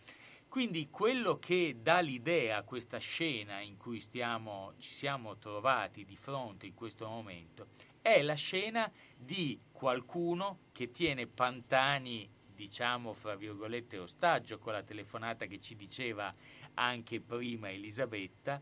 Quindi 0.47 0.91
quello 0.91 1.39
che 1.39 1.79
dà 1.81 2.01
l'idea 2.01 2.59
a 2.59 2.63
questa 2.65 2.99
scena 2.99 3.61
in 3.61 3.79
cui 3.79 4.01
stiamo, 4.01 4.75
ci 4.77 4.93
siamo 4.93 5.39
trovati 5.39 6.05
di 6.05 6.17
fronte 6.17 6.67
in 6.67 6.75
questo 6.75 7.09
momento 7.09 7.69
è 8.07 8.23
la 8.23 8.35
scena 8.35 8.89
di 9.17 9.59
qualcuno 9.73 10.59
che 10.71 10.93
tiene 10.93 11.27
Pantani, 11.27 12.29
diciamo 12.57 13.13
fra 13.13 13.37
virgolette, 13.37 13.99
ostaggio 13.99 14.59
con 14.59 14.73
la 14.73 14.83
telefonata 14.83 15.47
che 15.47 15.61
ci 15.61 15.77
diceva 15.77 16.33
anche 16.75 17.21
prima 17.21 17.71
Elisabetta, 17.71 18.61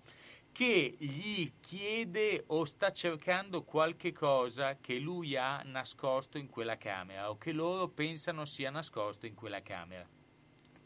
che 0.52 0.94
gli 0.98 1.50
chiede 1.60 2.44
o 2.48 2.64
sta 2.64 2.92
cercando 2.92 3.64
qualche 3.64 4.12
cosa 4.12 4.76
che 4.76 4.98
lui 4.98 5.36
ha 5.36 5.62
nascosto 5.64 6.36
in 6.36 6.48
quella 6.48 6.76
camera 6.76 7.30
o 7.30 7.38
che 7.38 7.52
loro 7.52 7.88
pensano 7.88 8.44
sia 8.44 8.70
nascosto 8.70 9.26
in 9.26 9.34
quella 9.34 9.62
camera. 9.62 10.06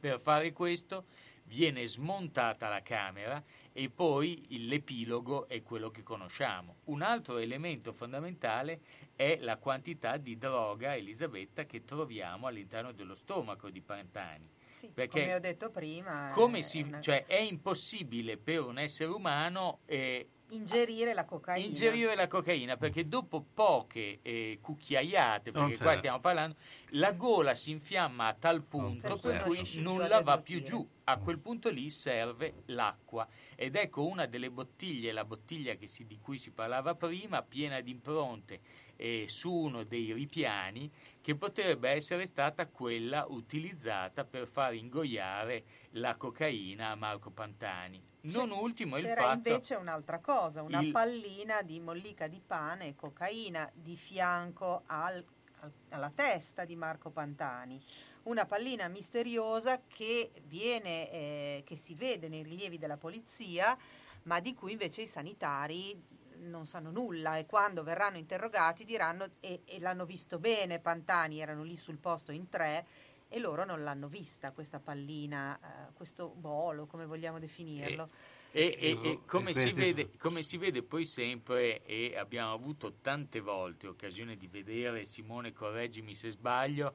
Per 0.01 0.21
fare 0.21 0.53
questo 0.53 1.07
viene 1.45 1.87
smontata 1.87 2.69
la 2.69 2.83
camera 2.83 3.43
e 3.79 3.91
poi 3.91 4.45
l'epilogo 4.67 5.47
è 5.47 5.63
quello 5.63 5.89
che 5.91 6.03
conosciamo. 6.03 6.79
Un 6.87 7.01
altro 7.01 7.39
elemento 7.39 7.93
fondamentale 7.93 8.81
è 9.15 9.39
la 9.41 9.57
quantità 9.57 10.17
di 10.17 10.37
droga, 10.37 10.97
Elisabetta, 10.97 11.65
che 11.65 11.85
troviamo 11.85 12.49
all'interno 12.49 12.91
dello 12.91 13.15
stomaco 13.15 13.71
di 13.71 13.81
Pantani. 13.81 14.51
Sì, 14.65 14.89
Perché 14.93 15.21
come 15.21 15.35
ho 15.37 15.39
detto 15.39 15.71
prima, 15.71 16.29
come 16.35 16.59
è 16.59 16.63
si- 16.63 16.81
una- 16.81 17.01
cioè, 17.01 17.25
è 17.27 17.39
impossibile 17.39 18.37
per 18.37 18.63
un 18.65 18.79
essere 18.79 19.11
umano 19.13 19.79
eh, 19.87 20.29
ingerire 20.51 21.15
la 21.15 21.25
cocaina. 21.25 21.65
ingerire 21.65 22.15
la 22.17 22.27
cocaina 22.27 22.77
perché 22.77 23.07
dopo 23.07 23.45
poche 23.55 24.19
eh, 24.23 24.59
cucchiaiate, 24.61 25.51
Non 25.53 25.69
perché 25.69 25.83
qua 25.85 25.95
stiamo 25.95 26.21
parlando, 26.21 26.57
la 26.91 27.13
gola 27.13 27.55
si 27.55 27.71
infiamma 27.71 28.27
a 28.29 28.35
tal 28.35 28.63
punto 28.63 29.09
Non 29.09 29.21
per 29.21 29.43
cui 29.43 29.63
nulla 29.77 30.21
va 30.21 30.39
più 30.39 30.63
giù. 30.63 30.87
A 31.05 31.17
quel 31.19 31.39
punto 31.39 31.71
lì 31.71 31.89
serve 31.91 32.63
l'acqua 32.67 33.27
ed 33.61 33.75
ecco 33.75 34.07
una 34.07 34.27
delle 34.27 34.53
bottiglie, 34.53 35.11
la 35.11 35.25
bottiglia 35.25 35.75
si- 35.83 36.07
di 36.07 36.21
cui 36.21 36.39
si 36.39 36.53
parlava 36.53 36.95
prima, 36.95 37.43
piena 37.43 37.81
di 37.81 37.91
impronte 37.91 38.61
eh, 38.95 39.25
su 39.27 39.53
uno 39.53 39.83
dei 39.83 40.13
ripiani 40.13 40.89
che 41.21 41.35
potrebbe 41.35 41.91
essere 41.91 42.25
stata 42.27 42.67
quella 42.69 43.27
utilizzata 43.29 44.25
per 44.25 44.47
far 44.47 44.75
ingoiare 44.75 45.65
la 45.93 46.15
cocaina 46.15 46.91
a 46.91 46.95
Marco 46.95 47.31
Pantani. 47.31 48.01
Non 48.23 48.51
ultimo 48.53 48.97
il 48.97 49.03
C'era 49.03 49.23
fatto 49.23 49.35
invece 49.49 49.75
un'altra 49.75 50.21
cosa, 50.21 50.63
una 50.63 50.81
il- 50.81 50.93
pallina 50.93 51.63
di 51.63 51.81
mollica 51.81 52.29
di 52.29 52.41
pane 52.45 52.89
e 52.89 52.95
cocaina 52.95 53.69
di 53.75 53.97
fianco 53.97 54.83
al- 54.87 55.25
al- 55.61 55.73
alla 55.91 56.11
testa 56.15 56.65
di 56.65 56.77
Marco 56.77 57.11
Pantani. 57.11 57.83
Una 58.25 58.45
pallina 58.45 58.89
misteriosa 58.89 59.83
che, 59.87 60.31
viene, 60.47 61.11
eh, 61.11 61.63
che 61.65 61.77
si 61.77 61.95
vede 61.95 62.29
nei 62.29 62.43
rilievi 62.43 62.79
della 62.79 62.97
polizia, 62.97 63.77
ma 64.25 64.41
di 64.41 64.55
cui 64.55 64.73
invece 64.73 65.03
i 65.03 65.07
sanitari 65.07 66.01
non 66.41 66.67
sanno 66.67 66.91
nulla 66.91 67.37
e 67.37 67.47
quando 67.47 67.83
verranno 67.83 68.17
interrogati 68.17 68.85
diranno 68.85 69.31
e, 69.41 69.63
e 69.65 69.81
l'hanno 69.81 70.05
visto 70.05 70.39
bene, 70.39 70.79
Pantani 70.79 71.41
erano 71.41 71.63
lì 71.63 71.77
sul 71.77 71.97
posto 71.97 72.31
in 72.33 72.49
tre 72.49 72.87
e 73.29 73.39
loro 73.39 73.65
non 73.65 73.83
l'hanno 73.83 74.09
vista 74.09 74.53
questa 74.53 74.79
pallina, 74.79 75.59
eh, 75.59 75.93
questo 75.95 76.29
bolo, 76.29 76.87
come 76.87 77.07
vogliamo 77.07 77.39
definirlo. 77.39 78.09
E, 78.51 78.77
e- 78.81 78.99
e 79.03 79.19
come, 79.27 79.53
si 79.53 79.73
vede, 79.73 80.11
come 80.17 80.43
si 80.43 80.57
vede 80.57 80.83
poi 80.83 81.05
sempre, 81.05 81.85
e 81.85 82.17
abbiamo 82.17 82.53
avuto 82.53 82.95
tante 83.03 83.41
volte 83.41 83.87
occasione 83.87 84.37
di 84.37 84.47
vedere, 84.47 85.05
Simone 85.05 85.53
correggimi 85.53 86.15
se 86.15 86.31
sbaglio, 86.31 86.95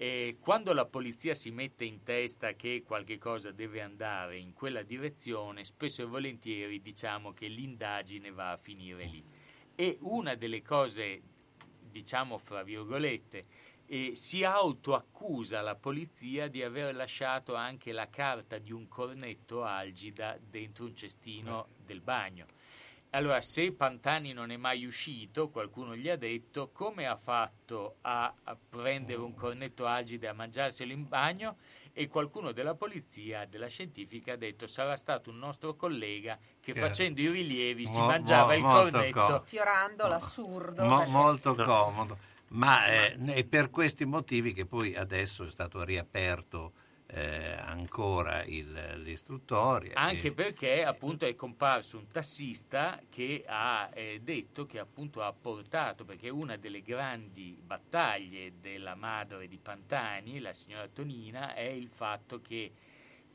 eh, 0.00 0.36
quando 0.38 0.72
la 0.72 0.86
polizia 0.86 1.34
si 1.34 1.50
mette 1.50 1.84
in 1.84 2.04
testa 2.04 2.52
che 2.52 2.84
qualche 2.86 3.18
cosa 3.18 3.50
deve 3.50 3.82
andare 3.82 4.38
in 4.38 4.52
quella 4.52 4.82
direzione, 4.82 5.64
spesso 5.64 6.02
e 6.02 6.06
volentieri 6.06 6.80
diciamo 6.80 7.32
che 7.32 7.48
l'indagine 7.48 8.30
va 8.30 8.52
a 8.52 8.56
finire 8.56 9.04
lì. 9.06 9.24
E 9.74 9.98
una 10.02 10.36
delle 10.36 10.62
cose, 10.62 11.20
diciamo 11.90 12.38
fra 12.38 12.62
virgolette, 12.62 13.44
e 13.86 14.12
si 14.14 14.44
autoaccusa 14.44 15.62
la 15.62 15.74
polizia 15.74 16.46
di 16.46 16.62
aver 16.62 16.94
lasciato 16.94 17.56
anche 17.56 17.90
la 17.90 18.08
carta 18.08 18.58
di 18.58 18.70
un 18.70 18.86
cornetto 18.86 19.64
algida 19.64 20.38
dentro 20.40 20.84
un 20.84 20.94
cestino 20.94 21.70
del 21.84 22.02
bagno. 22.02 22.44
Allora, 23.10 23.40
se 23.40 23.72
Pantani 23.72 24.32
non 24.34 24.50
è 24.50 24.56
mai 24.56 24.84
uscito, 24.84 25.48
qualcuno 25.48 25.96
gli 25.96 26.08
ha 26.10 26.16
detto 26.16 26.70
come 26.72 27.06
ha 27.06 27.16
fatto 27.16 27.96
a, 28.02 28.32
a 28.44 28.56
prendere 28.68 29.20
un 29.20 29.34
cornetto 29.34 29.86
algida 29.86 30.26
e 30.26 30.30
a 30.30 30.34
mangiarselo 30.34 30.92
in 30.92 31.08
bagno 31.08 31.56
e 31.94 32.06
qualcuno 32.06 32.52
della 32.52 32.74
polizia, 32.74 33.46
della 33.46 33.66
scientifica, 33.68 34.34
ha 34.34 34.36
detto 34.36 34.66
sarà 34.66 34.96
stato 34.98 35.30
un 35.30 35.38
nostro 35.38 35.74
collega 35.74 36.38
che 36.60 36.72
Che- 36.74 36.78
facendo 36.80 37.20
i 37.22 37.28
rilievi 37.30 37.86
si 37.86 37.98
Mo- 37.98 38.06
mangiava 38.06 38.48
mo- 38.48 38.52
il 38.54 38.60
molto 38.62 38.90
cornetto. 38.90 39.20
co- 39.26 39.42
Fiorando 39.46 40.06
l'assurdo. 40.06 40.84
Mo- 40.84 40.96
perché- 40.98 41.10
molto 41.10 41.54
comodo. 41.54 42.18
Ma 42.48 42.86
eh, 42.86 43.16
è 43.24 43.44
per 43.44 43.70
questi 43.70 44.04
motivi 44.04 44.52
che 44.52 44.64
poi 44.66 44.94
adesso 44.94 45.44
è 45.44 45.50
stato 45.50 45.82
riaperto 45.82 46.72
eh, 47.10 47.52
ancora 47.54 48.44
il- 48.44 49.00
l'istruttoria. 49.02 49.94
Anche 49.94 50.28
e- 50.28 50.32
perché 50.32 50.84
appunto 50.84 51.26
è 51.26 51.34
comparso 51.34 51.96
un 51.96 52.08
tassista 52.08 53.00
che 53.08 53.44
ha 53.46 53.90
eh, 53.94 54.20
detto 54.22 54.66
che 54.66 54.78
appunto 54.78 55.22
ha 55.22 55.32
portato, 55.32 56.04
perché 56.04 56.28
una 56.28 56.56
delle 56.56 56.82
grandi 56.82 57.56
battaglie 57.60 58.60
della 58.60 58.94
madre 58.94 59.48
di 59.48 59.58
Pantani, 59.58 60.38
la 60.38 60.52
signora 60.52 60.86
Tonina, 60.88 61.54
è 61.54 61.62
il 61.62 61.88
fatto 61.88 62.42
che 62.42 62.72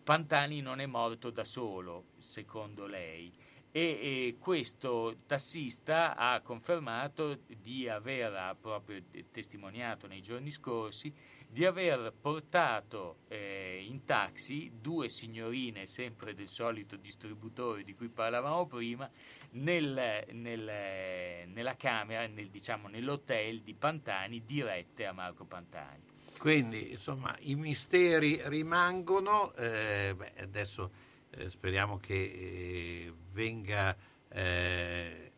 Pantani 0.04 0.62
non 0.62 0.80
è 0.80 0.86
morto 0.86 1.32
da 1.32 1.44
solo, 1.44 2.06
secondo 2.20 2.86
lei. 2.86 3.34
E, 3.76 3.82
e 3.82 4.36
questo 4.40 5.18
tassista 5.26 6.16
ha 6.16 6.42
confermato 6.42 7.40
di 7.60 7.90
aver 7.90 8.56
proprio 8.62 9.02
testimoniato 9.32 10.06
nei 10.06 10.22
giorni 10.22 10.52
scorsi 10.52 11.12
di 11.50 11.66
aver 11.66 12.14
portato 12.22 13.22
eh, 13.30 13.84
in 13.84 14.06
taxi 14.06 14.72
due 14.80 15.10
signorine, 15.10 15.88
sempre 15.88 16.36
del 16.36 16.48
solito 16.48 16.96
distributore 16.98 17.84
di 17.84 17.96
cui 17.96 18.10
parlavamo 18.10 18.68
prima, 18.68 19.10
nel- 19.54 20.24
nel- 20.34 21.48
nella 21.48 21.76
camera, 21.76 22.28
nel, 22.28 22.50
diciamo, 22.50 22.88
nell'hotel 22.88 23.62
di 23.62 23.74
Pantani 23.74 24.44
dirette 24.46 25.08
a 25.08 25.14
Marco 25.14 25.46
Pantani. 25.46 26.02
Quindi, 26.38 26.92
insomma, 26.92 27.36
i 27.40 27.56
misteri 27.56 28.40
rimangono. 28.50 29.52
eh, 29.56 30.14
beh, 30.16 30.34
adesso 30.42 30.92
eh, 31.38 31.50
speriamo 31.50 31.98
che 32.00 32.14
eh, 32.16 33.14
venga, 33.32 33.96
eh, 34.30 35.32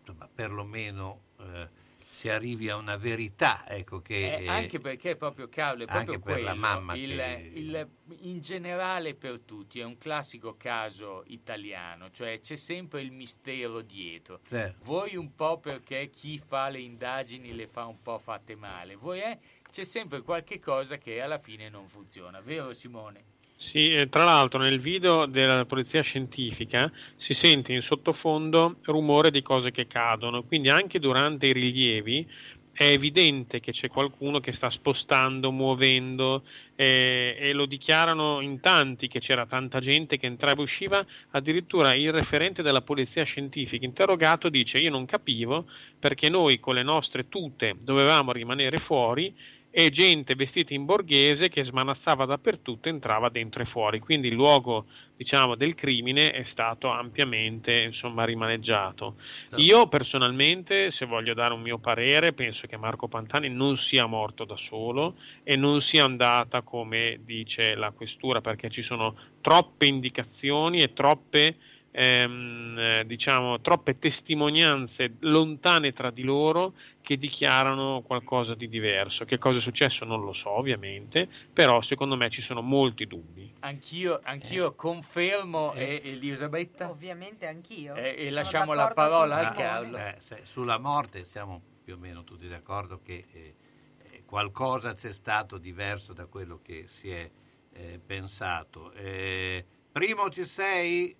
insomma, 0.00 0.28
perlomeno 0.32 1.22
eh, 1.40 1.80
si 2.14 2.28
arrivi 2.28 2.68
a 2.68 2.76
una 2.76 2.96
verità. 2.96 3.68
Ecco, 3.68 4.00
che, 4.00 4.36
Eh, 4.36 4.48
anche 4.48 4.78
perché 4.78 5.16
proprio 5.16 5.48
Carlo 5.48 5.84
è 5.84 5.86
anche 5.88 6.18
proprio 6.18 6.20
per 6.20 6.44
la 6.44 6.50
quello, 6.52 6.60
mamma 6.60 6.94
il, 6.94 7.16
che- 7.16 7.50
il- 7.54 7.88
in 8.20 8.40
generale 8.40 9.14
per 9.16 9.40
tutti 9.40 9.80
è 9.80 9.82
un 9.84 9.98
classico 9.98 10.56
caso 10.56 11.24
italiano, 11.26 12.10
cioè 12.12 12.38
c'è 12.40 12.54
sempre 12.54 13.00
il 13.00 13.10
mistero 13.10 13.80
dietro. 13.80 14.38
Certo. 14.46 14.84
Voi 14.84 15.16
un 15.16 15.34
po' 15.34 15.58
perché 15.58 16.10
chi 16.10 16.38
fa 16.38 16.68
le 16.68 16.78
indagini 16.80 17.52
le 17.54 17.66
fa 17.66 17.86
un 17.86 18.00
po' 18.00 18.18
fatte 18.18 18.54
male, 18.54 18.94
voi 18.94 19.20
eh, 19.20 19.38
c'è 19.68 19.84
sempre 19.84 20.20
qualche 20.22 20.60
cosa 20.60 20.98
che 20.98 21.20
alla 21.20 21.38
fine 21.38 21.68
non 21.70 21.88
funziona, 21.88 22.40
vero 22.40 22.72
Simone? 22.72 23.31
Sì, 23.64 23.94
e 23.94 24.08
tra 24.08 24.24
l'altro 24.24 24.58
nel 24.58 24.80
video 24.80 25.24
della 25.26 25.64
polizia 25.64 26.02
scientifica 26.02 26.90
si 27.16 27.32
sente 27.32 27.72
in 27.72 27.80
sottofondo 27.80 28.78
rumore 28.82 29.30
di 29.30 29.40
cose 29.40 29.70
che 29.70 29.86
cadono, 29.86 30.42
quindi 30.42 30.68
anche 30.68 30.98
durante 30.98 31.46
i 31.46 31.52
rilievi 31.52 32.28
è 32.72 32.84
evidente 32.84 33.60
che 33.60 33.70
c'è 33.72 33.88
qualcuno 33.88 34.40
che 34.40 34.52
sta 34.52 34.68
spostando, 34.68 35.52
muovendo 35.52 36.44
eh, 36.74 37.36
e 37.38 37.52
lo 37.52 37.66
dichiarano 37.66 38.40
in 38.40 38.60
tanti 38.60 39.08
che 39.08 39.20
c'era 39.20 39.46
tanta 39.46 39.78
gente 39.78 40.18
che 40.18 40.26
entrava 40.26 40.60
e 40.60 40.64
usciva, 40.64 41.06
addirittura 41.30 41.94
il 41.94 42.12
referente 42.12 42.62
della 42.62 42.82
polizia 42.82 43.24
scientifica 43.24 43.84
interrogato 43.84 44.48
dice 44.48 44.78
io 44.78 44.90
non 44.90 45.06
capivo 45.06 45.66
perché 45.98 46.28
noi 46.28 46.58
con 46.58 46.74
le 46.74 46.82
nostre 46.82 47.28
tute 47.28 47.76
dovevamo 47.78 48.32
rimanere 48.32 48.78
fuori 48.80 49.34
e 49.74 49.88
gente 49.88 50.34
vestita 50.34 50.74
in 50.74 50.84
borghese 50.84 51.48
che 51.48 51.64
smanazzava 51.64 52.26
dappertutto, 52.26 52.90
entrava 52.90 53.30
dentro 53.30 53.62
e 53.62 53.64
fuori. 53.64 54.00
Quindi 54.00 54.28
il 54.28 54.34
luogo, 54.34 54.84
diciamo, 55.16 55.54
del 55.54 55.74
crimine 55.74 56.30
è 56.30 56.42
stato 56.42 56.90
ampiamente, 56.90 57.80
insomma, 57.80 58.26
rimaneggiato. 58.26 59.16
Io 59.56 59.88
personalmente, 59.88 60.90
se 60.90 61.06
voglio 61.06 61.32
dare 61.32 61.54
un 61.54 61.62
mio 61.62 61.78
parere, 61.78 62.34
penso 62.34 62.66
che 62.66 62.76
Marco 62.76 63.08
Pantani 63.08 63.48
non 63.48 63.78
sia 63.78 64.04
morto 64.04 64.44
da 64.44 64.56
solo 64.56 65.14
e 65.42 65.56
non 65.56 65.80
sia 65.80 66.04
andata 66.04 66.60
come 66.60 67.20
dice 67.24 67.74
la 67.74 67.92
questura, 67.92 68.42
perché 68.42 68.68
ci 68.68 68.82
sono 68.82 69.16
troppe 69.40 69.86
indicazioni 69.86 70.82
e 70.82 70.92
troppe 70.92 71.56
ehm, 71.92 72.76
eh, 72.78 73.04
diciamo, 73.06 73.60
troppe 73.60 73.98
testimonianze 73.98 75.16
lontane 75.20 75.92
tra 75.92 76.10
di 76.10 76.22
loro 76.22 76.74
che 77.00 77.16
dichiarano 77.16 78.02
qualcosa 78.04 78.54
di 78.54 78.68
diverso. 78.68 79.24
Che 79.24 79.38
cosa 79.38 79.58
è 79.58 79.60
successo 79.60 80.04
non 80.04 80.24
lo 80.24 80.32
so, 80.32 80.50
ovviamente, 80.50 81.28
però 81.52 81.80
secondo 81.82 82.16
me 82.16 82.30
ci 82.30 82.42
sono 82.42 82.62
molti 82.62 83.06
dubbi. 83.06 83.52
Anch'io, 83.60 84.20
anch'io 84.22 84.74
confermo, 84.74 85.72
e 85.74 86.00
Elisabetta? 86.04 86.88
Ovviamente 86.88 87.46
anch'io. 87.46 87.94
Eh, 87.94 88.14
e 88.16 88.28
Sono 88.28 88.42
lasciamo 88.42 88.74
la 88.74 88.88
parola 88.88 89.36
a. 89.36 89.52
Carlo. 89.52 89.96
Eh, 89.96 90.16
se- 90.18 90.40
sulla 90.42 90.78
morte 90.78 91.24
siamo 91.24 91.62
più 91.82 91.94
o 91.94 91.98
meno 91.98 92.24
tutti 92.24 92.48
d'accordo 92.48 93.00
che 93.02 93.26
eh, 93.32 93.54
eh, 93.98 94.22
qualcosa 94.24 94.94
c'è 94.94 95.12
stato 95.12 95.58
diverso 95.58 96.12
da 96.12 96.26
quello 96.26 96.60
che 96.62 96.84
si 96.86 97.10
è 97.10 97.30
eh, 97.72 98.00
pensato. 98.04 98.92
Eh, 98.92 99.64
primo 99.90 100.28
ci 100.30 100.44
sei? 100.44 101.16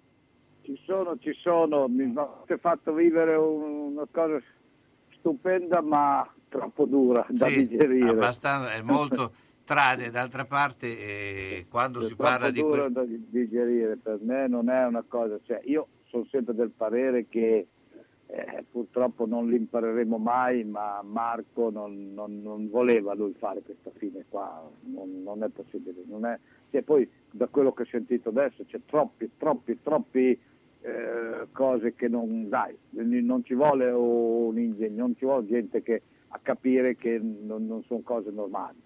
Ci 0.62 0.80
sono, 0.84 1.18
ci 1.18 1.32
sono, 1.34 1.88
mi 1.88 2.12
avete 2.16 2.58
fatto 2.58 2.92
vivere 2.94 3.34
un- 3.34 3.92
una 3.96 4.06
cosa 4.10 4.40
stupenda 5.18 5.80
ma 5.80 6.28
troppo 6.48 6.84
dura 6.84 7.26
da 7.30 7.46
Sì, 7.46 7.66
digerire. 7.66 8.08
abbastanza, 8.10 8.72
è 8.72 8.82
molto 8.82 9.32
tragico. 9.64 10.10
D'altra 10.10 10.44
parte, 10.44 10.86
eh, 10.86 11.66
quando 11.68 12.00
È 12.00 12.04
si 12.04 12.14
parla 12.14 12.50
troppo 12.50 12.52
di 12.52 12.60
dura 12.60 12.82
questo... 12.82 13.00
da 13.00 13.04
digerire, 13.06 13.96
per 13.96 14.18
me 14.22 14.46
non 14.48 14.68
è 14.68 14.84
una 14.86 15.04
cosa, 15.06 15.38
cioè 15.44 15.60
io 15.64 15.88
sono 16.04 16.24
sempre 16.30 16.54
del 16.54 16.70
parere 16.70 17.26
che 17.28 17.66
eh, 18.26 18.64
purtroppo 18.70 19.26
non 19.26 19.48
l'impareremo 19.48 20.16
mai, 20.16 20.64
ma 20.64 21.02
Marco 21.02 21.70
non, 21.70 22.12
non- 22.14 22.40
non 22.42 22.70
voleva 22.70 23.14
lui 23.14 23.34
fare 23.38 23.62
questa 23.62 23.90
fine 23.96 24.24
qua, 24.28 24.62
non, 24.84 25.22
non 25.22 25.42
è 25.42 25.48
possibile. 25.48 26.02
Non 26.06 26.24
è, 26.24 26.38
e 26.70 26.82
poi 26.82 27.08
da 27.30 27.46
quello 27.48 27.72
che 27.72 27.82
ho 27.82 27.86
sentito 27.86 28.30
adesso 28.30 28.64
c'è 28.66 28.80
troppi, 28.86 29.30
troppi, 29.36 29.78
troppi 29.82 30.38
eh, 30.82 31.46
cose 31.52 31.94
che 31.94 32.08
non 32.08 32.48
dai, 32.48 32.76
non 32.90 33.44
ci 33.44 33.54
vuole 33.54 33.90
un 33.90 34.58
ingegno, 34.58 35.02
non 35.02 35.16
ci 35.16 35.24
vuole 35.24 35.46
gente 35.46 35.82
che 35.82 36.02
a 36.28 36.38
capire 36.40 36.96
che 36.96 37.18
non, 37.18 37.66
non 37.66 37.82
sono 37.84 38.00
cose 38.02 38.30
normali. 38.30 38.80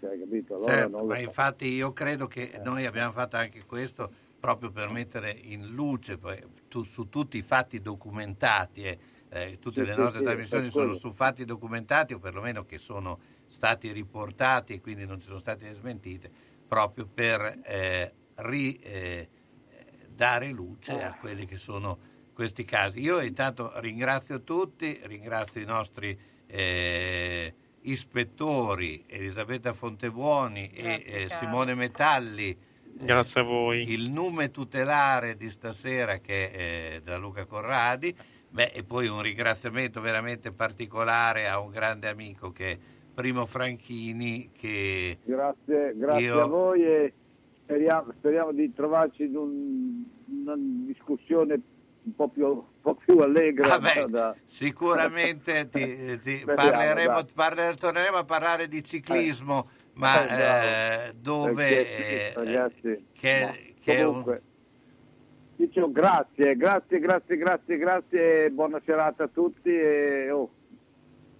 Cioè, 0.00 0.18
capito? 0.18 0.56
Allora 0.56 0.70
Certo, 0.72 1.04
ma 1.04 1.18
so. 1.18 1.24
infatti 1.24 1.66
io 1.66 1.92
credo 1.92 2.26
che 2.26 2.58
noi 2.62 2.86
abbiamo 2.86 3.12
fatto 3.12 3.36
anche 3.36 3.64
questo 3.64 4.10
proprio 4.38 4.70
per 4.70 4.90
mettere 4.90 5.30
in 5.30 5.68
luce 5.68 6.18
poi, 6.18 6.38
tu- 6.68 6.82
su 6.82 7.08
tutti 7.08 7.38
i 7.38 7.42
fatti 7.42 7.80
documentati, 7.80 8.82
eh, 8.84 8.98
eh, 9.28 9.58
tutte 9.60 9.80
Sì, 9.80 9.86
le 9.86 9.94
nostre 9.94 10.18
sì, 10.18 10.24
trasmissioni 10.24 10.70
sono 10.70 10.92
su 10.94 11.10
fatti 11.10 11.44
documentati 11.44 12.14
o 12.14 12.18
perlomeno 12.18 12.64
che 12.64 12.78
sono 12.78 13.18
stati 13.46 13.92
riportati 13.92 14.74
e 14.74 14.80
quindi 14.80 15.06
non 15.06 15.18
ci 15.20 15.26
sono 15.26 15.38
state 15.38 15.72
smentite, 15.74 16.30
proprio 16.66 17.06
per 17.06 17.60
eh, 17.64 18.12
ri- 18.36 18.76
eh, 18.82 19.28
dare 20.16 20.48
luce 20.48 21.02
a 21.02 21.14
quelli 21.14 21.46
che 21.46 21.58
sono 21.58 21.98
questi 22.32 22.64
casi. 22.64 23.00
Io 23.00 23.20
intanto 23.20 23.72
ringrazio 23.76 24.42
tutti, 24.42 24.98
ringrazio 25.04 25.60
i 25.60 25.64
nostri 25.64 26.18
eh, 26.46 27.54
ispettori 27.82 29.04
Elisabetta 29.06 29.72
Fontebuoni 29.72 30.70
e 30.72 31.02
eh, 31.06 31.28
Simone 31.38 31.74
Metalli. 31.74 32.56
Grazie 32.98 33.40
a 33.40 33.44
voi. 33.44 33.90
Il 33.92 34.10
nume 34.10 34.50
tutelare 34.50 35.36
di 35.36 35.50
stasera 35.50 36.18
che 36.18 36.50
è 36.50 36.94
eh, 36.96 37.00
da 37.02 37.16
Luca 37.18 37.44
Corradi. 37.44 38.16
Beh, 38.48 38.72
e 38.72 38.84
poi 38.84 39.06
un 39.06 39.20
ringraziamento 39.20 40.00
veramente 40.00 40.50
particolare 40.50 41.46
a 41.46 41.58
un 41.58 41.70
grande 41.70 42.08
amico 42.08 42.52
che 42.52 42.70
è 42.70 42.78
Primo 43.16 43.46
Franchini 43.46 44.50
che 44.52 45.18
Grazie, 45.24 45.94
grazie 45.96 46.26
Io- 46.26 46.42
a 46.42 46.46
voi 46.46 46.84
e 46.84 47.12
speriamo, 47.66 48.12
speriamo 48.16 48.52
di 48.52 48.72
trovarci 48.72 49.24
in 49.24 49.36
un- 49.36 50.04
una 50.44 50.54
discussione 50.56 51.60
un 52.04 52.14
po' 52.14 52.28
più, 52.28 52.46
un 52.46 52.62
po' 52.80 52.94
più 52.94 53.18
allegra. 53.18 53.76
Vabbè, 53.78 54.04
da- 54.06 54.36
sicuramente 54.46 55.68
ti- 55.70 56.18
ti 56.20 56.36
Speriamo, 56.38 56.54
parleremo, 56.54 57.24
parler- 57.34 57.76
torneremo 57.76 58.16
a 58.18 58.24
parlare 58.24 58.68
di 58.68 58.82
ciclismo, 58.84 59.66
ma 59.94 60.28
Eh, 60.28 61.08
eh, 61.08 61.12
dove 61.20 61.54
Perché, 61.54 62.30
eh, 62.30 62.32
ragazzi, 62.34 63.06
che, 63.12 63.40
no, 63.44 63.74
che 63.80 63.96
è 63.96 64.02
un- 64.04 64.08
comunque, 64.10 64.42
dicevo 65.56 65.90
grazie, 65.90 66.54
grazie, 66.56 66.98
grazie, 67.00 67.36
grazie, 67.36 67.76
grazie, 67.76 68.50
buona 68.50 68.80
serata 68.84 69.24
a 69.24 69.28
tutti 69.28 69.70
e 69.70 70.30
oh, 70.30 70.50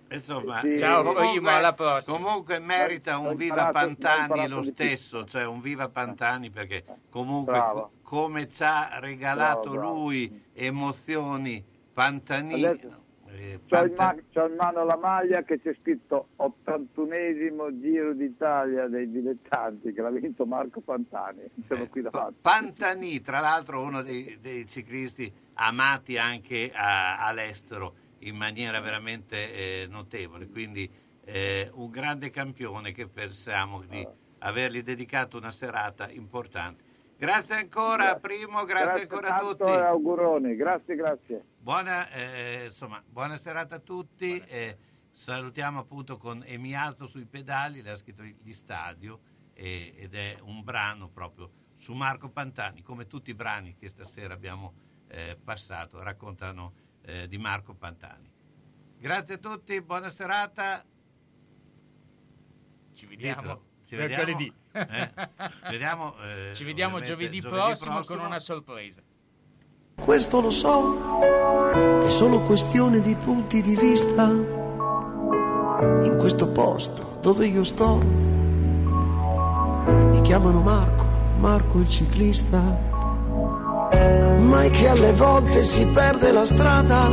Insomma, 0.09 0.61
Sì. 0.61 0.79
Ciao, 0.79 1.03
comunque, 1.03 1.31
Primo, 1.33 1.51
alla 1.51 1.73
prossima. 1.73 2.17
comunque 2.17 2.59
merita 2.61 3.19
un 3.19 3.35
viva 3.35 3.69
Pantani 3.71 4.47
lo 4.47 4.63
stesso, 4.63 5.25
cioè 5.25 5.45
un 5.45 5.61
viva 5.61 5.89
Pantani 5.89 6.51
perché 6.51 6.85
comunque 7.11 7.53
Bravo. 7.55 7.81
co- 7.81 7.91
come 8.03 8.49
ci 8.49 8.63
ha 8.63 8.99
regalato 9.01 9.71
Bravo, 9.71 9.77
bravo. 9.77 9.95
lui 9.95 10.45
emozioni 10.53 11.65
Pantani. 11.93 12.65
Adesso 12.65 13.05
eh, 13.29 13.61
c'ho 13.69 13.83
in, 13.85 13.95
Panta- 13.95 14.05
ma- 14.15 14.23
c'ho 14.33 14.47
in 14.47 14.55
mano 14.55 14.85
la 14.85 14.97
maglia 14.97 15.43
che 15.43 15.61
c'è 15.61 15.75
scritto 15.83 16.29
81esimo 16.37 17.81
Giro 17.81 18.13
d'Italia 18.15 18.87
dei 18.87 19.11
dilettanti 19.11 19.93
che 19.93 20.01
l'ha 20.03 20.11
vinto 20.11 20.47
Marco 20.47 20.81
Pantani, 20.81 21.43
sono 21.67 21.87
qui 21.89 22.03
davanti. 22.03 22.37
Pantani, 22.41 23.21
tra 23.21 23.41
l'altro 23.41 23.83
uno 23.83 24.03
dei, 24.03 24.39
dei 24.41 24.67
ciclisti 24.69 25.31
amati 25.55 26.17
anche 26.17 26.71
a- 26.73 27.27
all'estero 27.27 28.05
in 28.21 28.37
maniera 28.37 28.81
veramente 28.81 29.83
eh, 29.83 29.87
notevole, 29.87 30.49
quindi 30.49 30.91
eh, 31.25 31.71
un 31.75 31.91
grande 31.91 32.31
campione 32.31 32.93
che 32.93 33.09
pensiamo 33.09 33.83
di 33.83 34.07
avergli 34.39 34.83
dedicato 34.83 35.37
una 35.37 35.51
serata 35.51 36.11
importante. 36.11 36.85
Grazie 37.19 37.55
ancora, 37.57 38.17
Primo, 38.17 38.65
grazie, 38.65 39.03
ancora 39.03 39.37
a 39.37 39.41
tutti. 39.41 39.63
auguroni, 39.63 40.55
grazie, 40.55 40.95
grazie. 40.97 41.45
Buona, 41.59 42.11
eh, 42.11 42.65
insomma, 42.67 43.03
buona 43.07 43.37
serata 43.37 43.77
a 43.77 43.81
tutti. 43.81 44.39
eh, 44.39 44.77
salutiamo 45.11 45.79
appunto 45.79 46.19
con 46.19 46.43
E 46.45 46.59
mi 46.59 46.75
alzo 46.75 47.07
sui 47.07 47.25
pedali, 47.25 47.81
le 47.81 47.93
ha 47.93 47.97
scritto 47.97 48.23
gli 48.23 48.53
stadio 48.53 49.21
ed 49.55 50.15
è 50.15 50.37
un 50.43 50.63
brano 50.63 51.09
proprio 51.09 51.51
su 51.77 51.95
Marco 51.95 52.29
Pantani, 52.29 52.83
come 52.83 53.07
tutti 53.07 53.31
i 53.31 53.35
brani 53.35 53.75
che 53.75 53.89
stasera 53.89 54.35
abbiamo 54.35 54.75
eh, 55.09 55.39
passato, 55.43 56.03
raccontano 56.03 56.75
eh, 57.07 57.27
di 57.29 57.39
Marco 57.39 57.75
Pantani. 57.75 58.31
Grazie 58.99 59.35
a 59.35 59.39
tutti, 59.39 59.81
buona 59.81 60.11
serata. 60.11 60.85
Ci 62.95 63.07
vediamo 63.07 63.41
Ditelo, 63.41 63.63
ci 63.87 63.97
vediamo, 63.97 64.25
mercoledì. 64.25 64.53
eh, 64.73 65.13
ci 65.65 65.71
vediamo, 65.71 66.19
eh, 66.21 66.51
Ci 66.55 66.65
vediamo 66.65 66.97
ovviamente 66.97 67.31
giovedì, 67.31 67.41
prossimo, 67.41 68.03
con 68.03 68.21
una 68.21 68.39
sorpresa. 68.39 69.03
Questo 69.95 70.41
lo 70.41 70.51
so, 70.51 71.21
è 72.03 72.11
solo 72.11 72.41
questione 72.43 73.01
di 73.01 73.15
punti 73.15 73.63
di 73.63 73.77
vista. 73.77 74.25
In 74.29 76.17
questo 76.19 76.49
posto 76.49 77.19
dove 77.21 77.47
io 77.47 77.65
sto, 77.65 77.99
mi 79.87 80.21
chiamano 80.23 80.61
Marco, 80.63 81.07
Marco 81.39 81.79
il 81.79 81.89
ciclista. 81.89 82.95
Ma 83.93 84.63
è 84.65 84.71
che 84.71 84.89
alle 84.89 85.13
volte 85.13 85.63
si 85.63 85.85
perde 85.87 86.33
la 86.33 86.45
strada, 86.45 87.09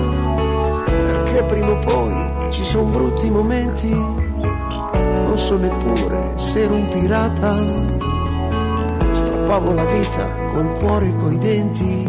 perché 0.86 1.44
prima 1.46 1.72
o 1.72 1.80
poi 1.80 2.52
ci 2.52 2.64
sono 2.64 2.90
brutti 2.90 3.30
momenti. 3.30 3.90
Non 3.90 5.38
so 5.38 5.58
neppure 5.58 6.34
se 6.36 6.62
ero 6.62 6.76
un 6.76 6.88
pirata, 6.90 7.54
strappavo 9.12 9.74
la 9.74 9.86
vita 9.86 10.30
col 10.52 10.72
cuore 10.80 11.08
e 11.08 11.16
coi 11.16 11.38
denti. 11.38 12.06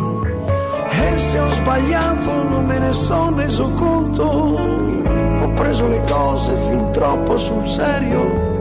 E 0.91 1.19
se 1.19 1.39
ho 1.39 1.51
sbagliato 1.51 2.49
non 2.49 2.66
me 2.66 2.78
ne 2.78 2.93
sono 2.93 3.36
reso 3.36 3.69
conto. 3.70 4.23
Ho 4.24 5.53
preso 5.55 5.86
le 5.89 6.03
cose 6.09 6.55
fin 6.69 6.91
troppo 6.93 7.36
sul 7.39 7.66
serio. 7.66 8.53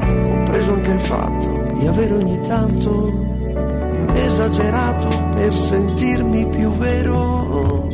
Compreso 0.00 0.72
anche 0.72 0.90
il 0.90 1.00
fatto 1.00 1.72
di 1.74 1.86
avere 1.86 2.14
ogni 2.14 2.40
tanto 2.40 3.33
esagerato 4.34 5.08
per 5.32 5.52
sentirmi 5.52 6.48
più 6.48 6.72
vero. 6.72 7.86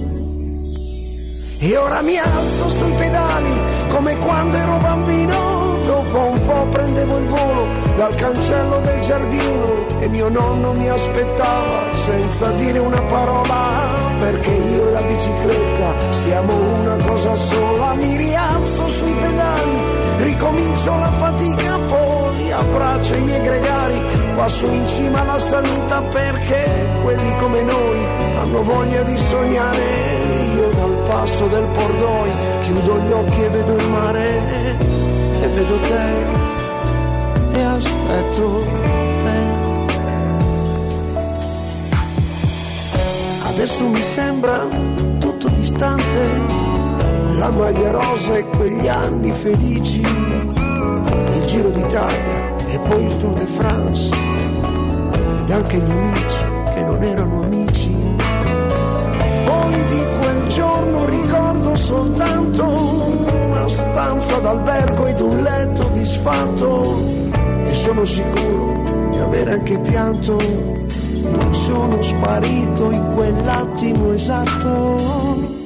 E 1.59 1.77
ora 1.77 2.01
mi 2.01 2.17
alzo 2.17 2.69
sui 2.71 2.93
pedali 2.93 3.53
come 3.89 4.17
quando 4.17 4.57
ero 4.57 4.79
bambino. 4.79 5.59
Dopo 5.85 6.19
un 6.19 6.47
po' 6.47 6.67
prendevo 6.71 7.19
il 7.19 7.27
volo 7.27 7.67
dal 7.97 8.15
cancello 8.15 8.81
del 8.81 9.01
giardino 9.01 9.87
e 9.99 10.09
mio 10.09 10.29
nonno 10.31 10.73
mi 10.73 10.89
aspettava 10.89 11.95
senza 11.95 12.51
dire 12.53 12.79
una 12.79 13.03
parola 13.03 14.00
perché 14.21 14.51
io 14.51 14.89
e 14.89 14.93
la 14.93 15.03
bicicletta 15.03 16.13
siamo 16.13 16.53
una 16.81 16.97
cosa 17.07 17.35
sola. 17.35 17.95
Mi 17.95 18.17
rialzo 18.17 18.89
sui 18.89 19.13
pedali, 19.13 19.83
ricomincio 20.19 20.99
la 20.99 21.11
fatica, 21.13 21.79
poi 21.89 22.53
abbraccio 22.53 23.15
i 23.17 23.23
miei 23.23 23.43
gregari, 23.43 24.01
passo 24.37 24.67
in 24.67 24.87
cima 24.87 25.23
alla 25.23 25.39
salita 25.39 26.03
perché 26.03 26.87
quelli 27.03 27.35
come 27.39 27.63
noi 27.63 28.05
hanno 28.37 28.63
voglia 28.63 29.03
di 29.03 29.17
sognare. 29.17 30.19
Io 30.55 30.69
dal 30.71 31.09
passo 31.09 31.47
del 31.47 31.65
Pordoi 31.73 32.31
chiudo 32.63 32.99
gli 33.01 33.13
occhi 33.13 33.43
e 33.43 33.49
vedo 33.49 33.75
il 33.75 33.89
mare 33.89 34.79
e 35.41 35.49
vedo 35.49 35.79
te 35.81 36.49
e 37.53 37.63
aspetto 37.63 38.80
Adesso 43.61 43.89
mi 43.89 44.01
sembra 44.01 44.67
tutto 45.19 45.51
distante. 45.51 46.47
La 47.37 47.51
maglia 47.51 47.91
rosa 47.91 48.37
e 48.37 48.45
quegli 48.45 48.89
anni 48.89 49.33
felici, 49.33 50.01
il 50.01 51.45
Giro 51.45 51.69
d'Italia 51.69 52.57
e 52.69 52.81
poi 52.89 53.05
il 53.05 53.17
Tour 53.19 53.35
de 53.35 53.45
France, 53.45 54.15
ed 55.43 55.51
anche 55.51 55.77
gli 55.77 55.91
amici 55.91 56.45
che 56.73 56.85
non 56.85 57.03
erano 57.03 57.43
amici. 57.43 57.95
Poi 59.45 59.85
di 59.91 60.05
quel 60.21 60.49
giorno 60.49 61.05
ricordo 61.05 61.75
soltanto 61.75 62.65
una 62.65 63.69
stanza 63.69 64.39
d'albergo 64.39 65.05
ed 65.05 65.21
un 65.21 65.43
letto 65.43 65.87
disfatto 65.93 66.99
e 67.65 67.75
sono 67.75 68.07
sicuro 68.07 69.09
di 69.11 69.19
avere 69.19 69.53
anche 69.53 69.79
pianto. 69.81 70.80
Sono 71.53 72.03
sparito 72.03 72.91
in 72.91 73.13
quell'attimo 73.15 74.13
esatto. 74.13 75.59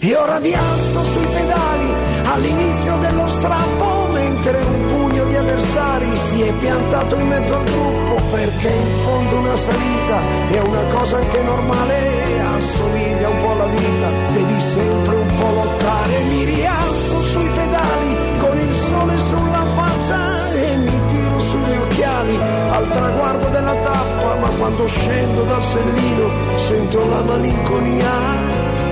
E 0.00 0.14
ora 0.14 0.38
mi 0.38 0.52
alzo 0.52 1.04
sui 1.04 1.26
pedali 1.26 1.94
all'inizio 2.24 2.96
dello 2.98 3.28
strappo 3.28 4.08
mentre 4.12 4.60
un 4.60 4.86
pugno 4.86 5.24
di 5.24 5.36
avversari 5.36 6.16
si 6.16 6.40
è 6.42 6.52
piantato 6.54 7.16
in 7.16 7.26
mezzo 7.26 7.54
al 7.54 7.64
gruppo 7.64 8.14
perché 8.30 8.68
in 8.68 9.02
fondo 9.04 9.36
una 9.36 9.56
salita 9.56 10.20
è 10.50 10.58
una 10.58 10.82
cosa 10.92 11.16
anche 11.16 11.42
normale, 11.42 12.40
assomiglia 12.40 13.28
un 13.28 13.38
po' 13.38 13.50
alla 13.52 13.66
vita, 13.66 14.10
devi 14.32 14.60
sempre 14.60 15.14
un 15.16 15.26
po' 15.38 15.50
lottare. 15.54 16.22
Mi 16.28 16.44
rialzo 16.44 17.22
sui 17.22 17.48
pedali 17.54 18.38
con 18.38 18.58
il 18.58 18.74
sole 18.74 19.18
sulla 19.18 19.64
faccia 19.76 20.52
e 20.52 20.76
mi 20.76 21.00
tiro 21.06 21.40
sugli 21.40 21.76
occhiali 21.76 22.38
al 22.70 22.90
traguardo 22.90 23.48
della 23.48 23.74
tappa, 23.74 24.23
ma 24.44 24.50
quando 24.58 24.86
scendo 24.86 25.42
dal 25.44 25.62
sellino 25.62 26.58
sento 26.58 27.08
la 27.08 27.22
malinconia 27.22 28.10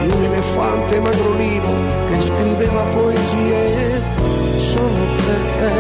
di 0.01 0.11
un 0.11 0.25
elefante 0.25 0.99
magrolino 0.99 1.71
che 2.09 2.23
scriveva 2.23 2.83
poesie 2.85 4.03
solo 4.73 5.05
per 5.25 5.43
te, 5.59 5.73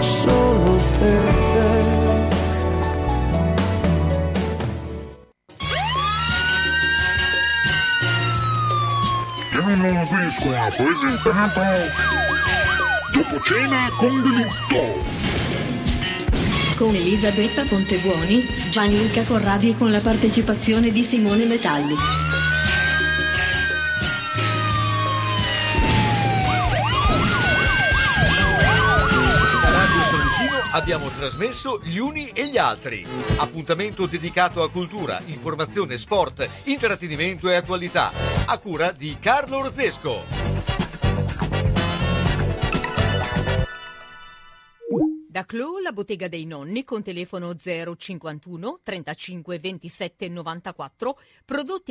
solo 0.00 0.76
per 0.98 1.34
te. 1.52 1.96
Piano 9.50 10.02
Disco 10.02 10.50
ha 10.50 10.68
presentato 10.76 11.60
Dopo 13.12 13.40
cena 13.44 13.88
con 13.96 14.14
delitto 14.22 15.27
Con 16.78 16.94
Elisabetta 16.94 17.64
Pontebuoni, 17.64 18.40
Gianluca 18.70 19.24
Corradi 19.24 19.70
e 19.70 19.74
con 19.74 19.90
la 19.90 19.98
partecipazione 19.98 20.90
di 20.90 21.02
Simone 21.02 21.44
Metalli. 21.44 21.94
Abbiamo 30.70 31.08
trasmesso 31.08 31.80
Gli 31.82 31.98
Uni 31.98 32.28
e 32.28 32.46
gli 32.46 32.58
Altri. 32.58 33.04
Appuntamento 33.38 34.06
dedicato 34.06 34.62
a 34.62 34.70
cultura, 34.70 35.20
informazione, 35.26 35.98
sport, 35.98 36.48
intrattenimento 36.64 37.48
e 37.50 37.56
attualità. 37.56 38.12
A 38.46 38.56
cura 38.58 38.92
di 38.92 39.16
Carlo 39.18 39.56
Orzesco. 39.56 40.37
Da 45.30 45.44
Clo, 45.44 45.78
la 45.78 45.92
bottega 45.92 46.26
dei 46.26 46.46
nonni 46.46 46.84
con 46.84 47.02
telefono 47.02 47.54
051 47.54 48.80
35 48.82 49.58
27 49.58 50.26
94, 50.26 51.18
prodotti 51.44 51.86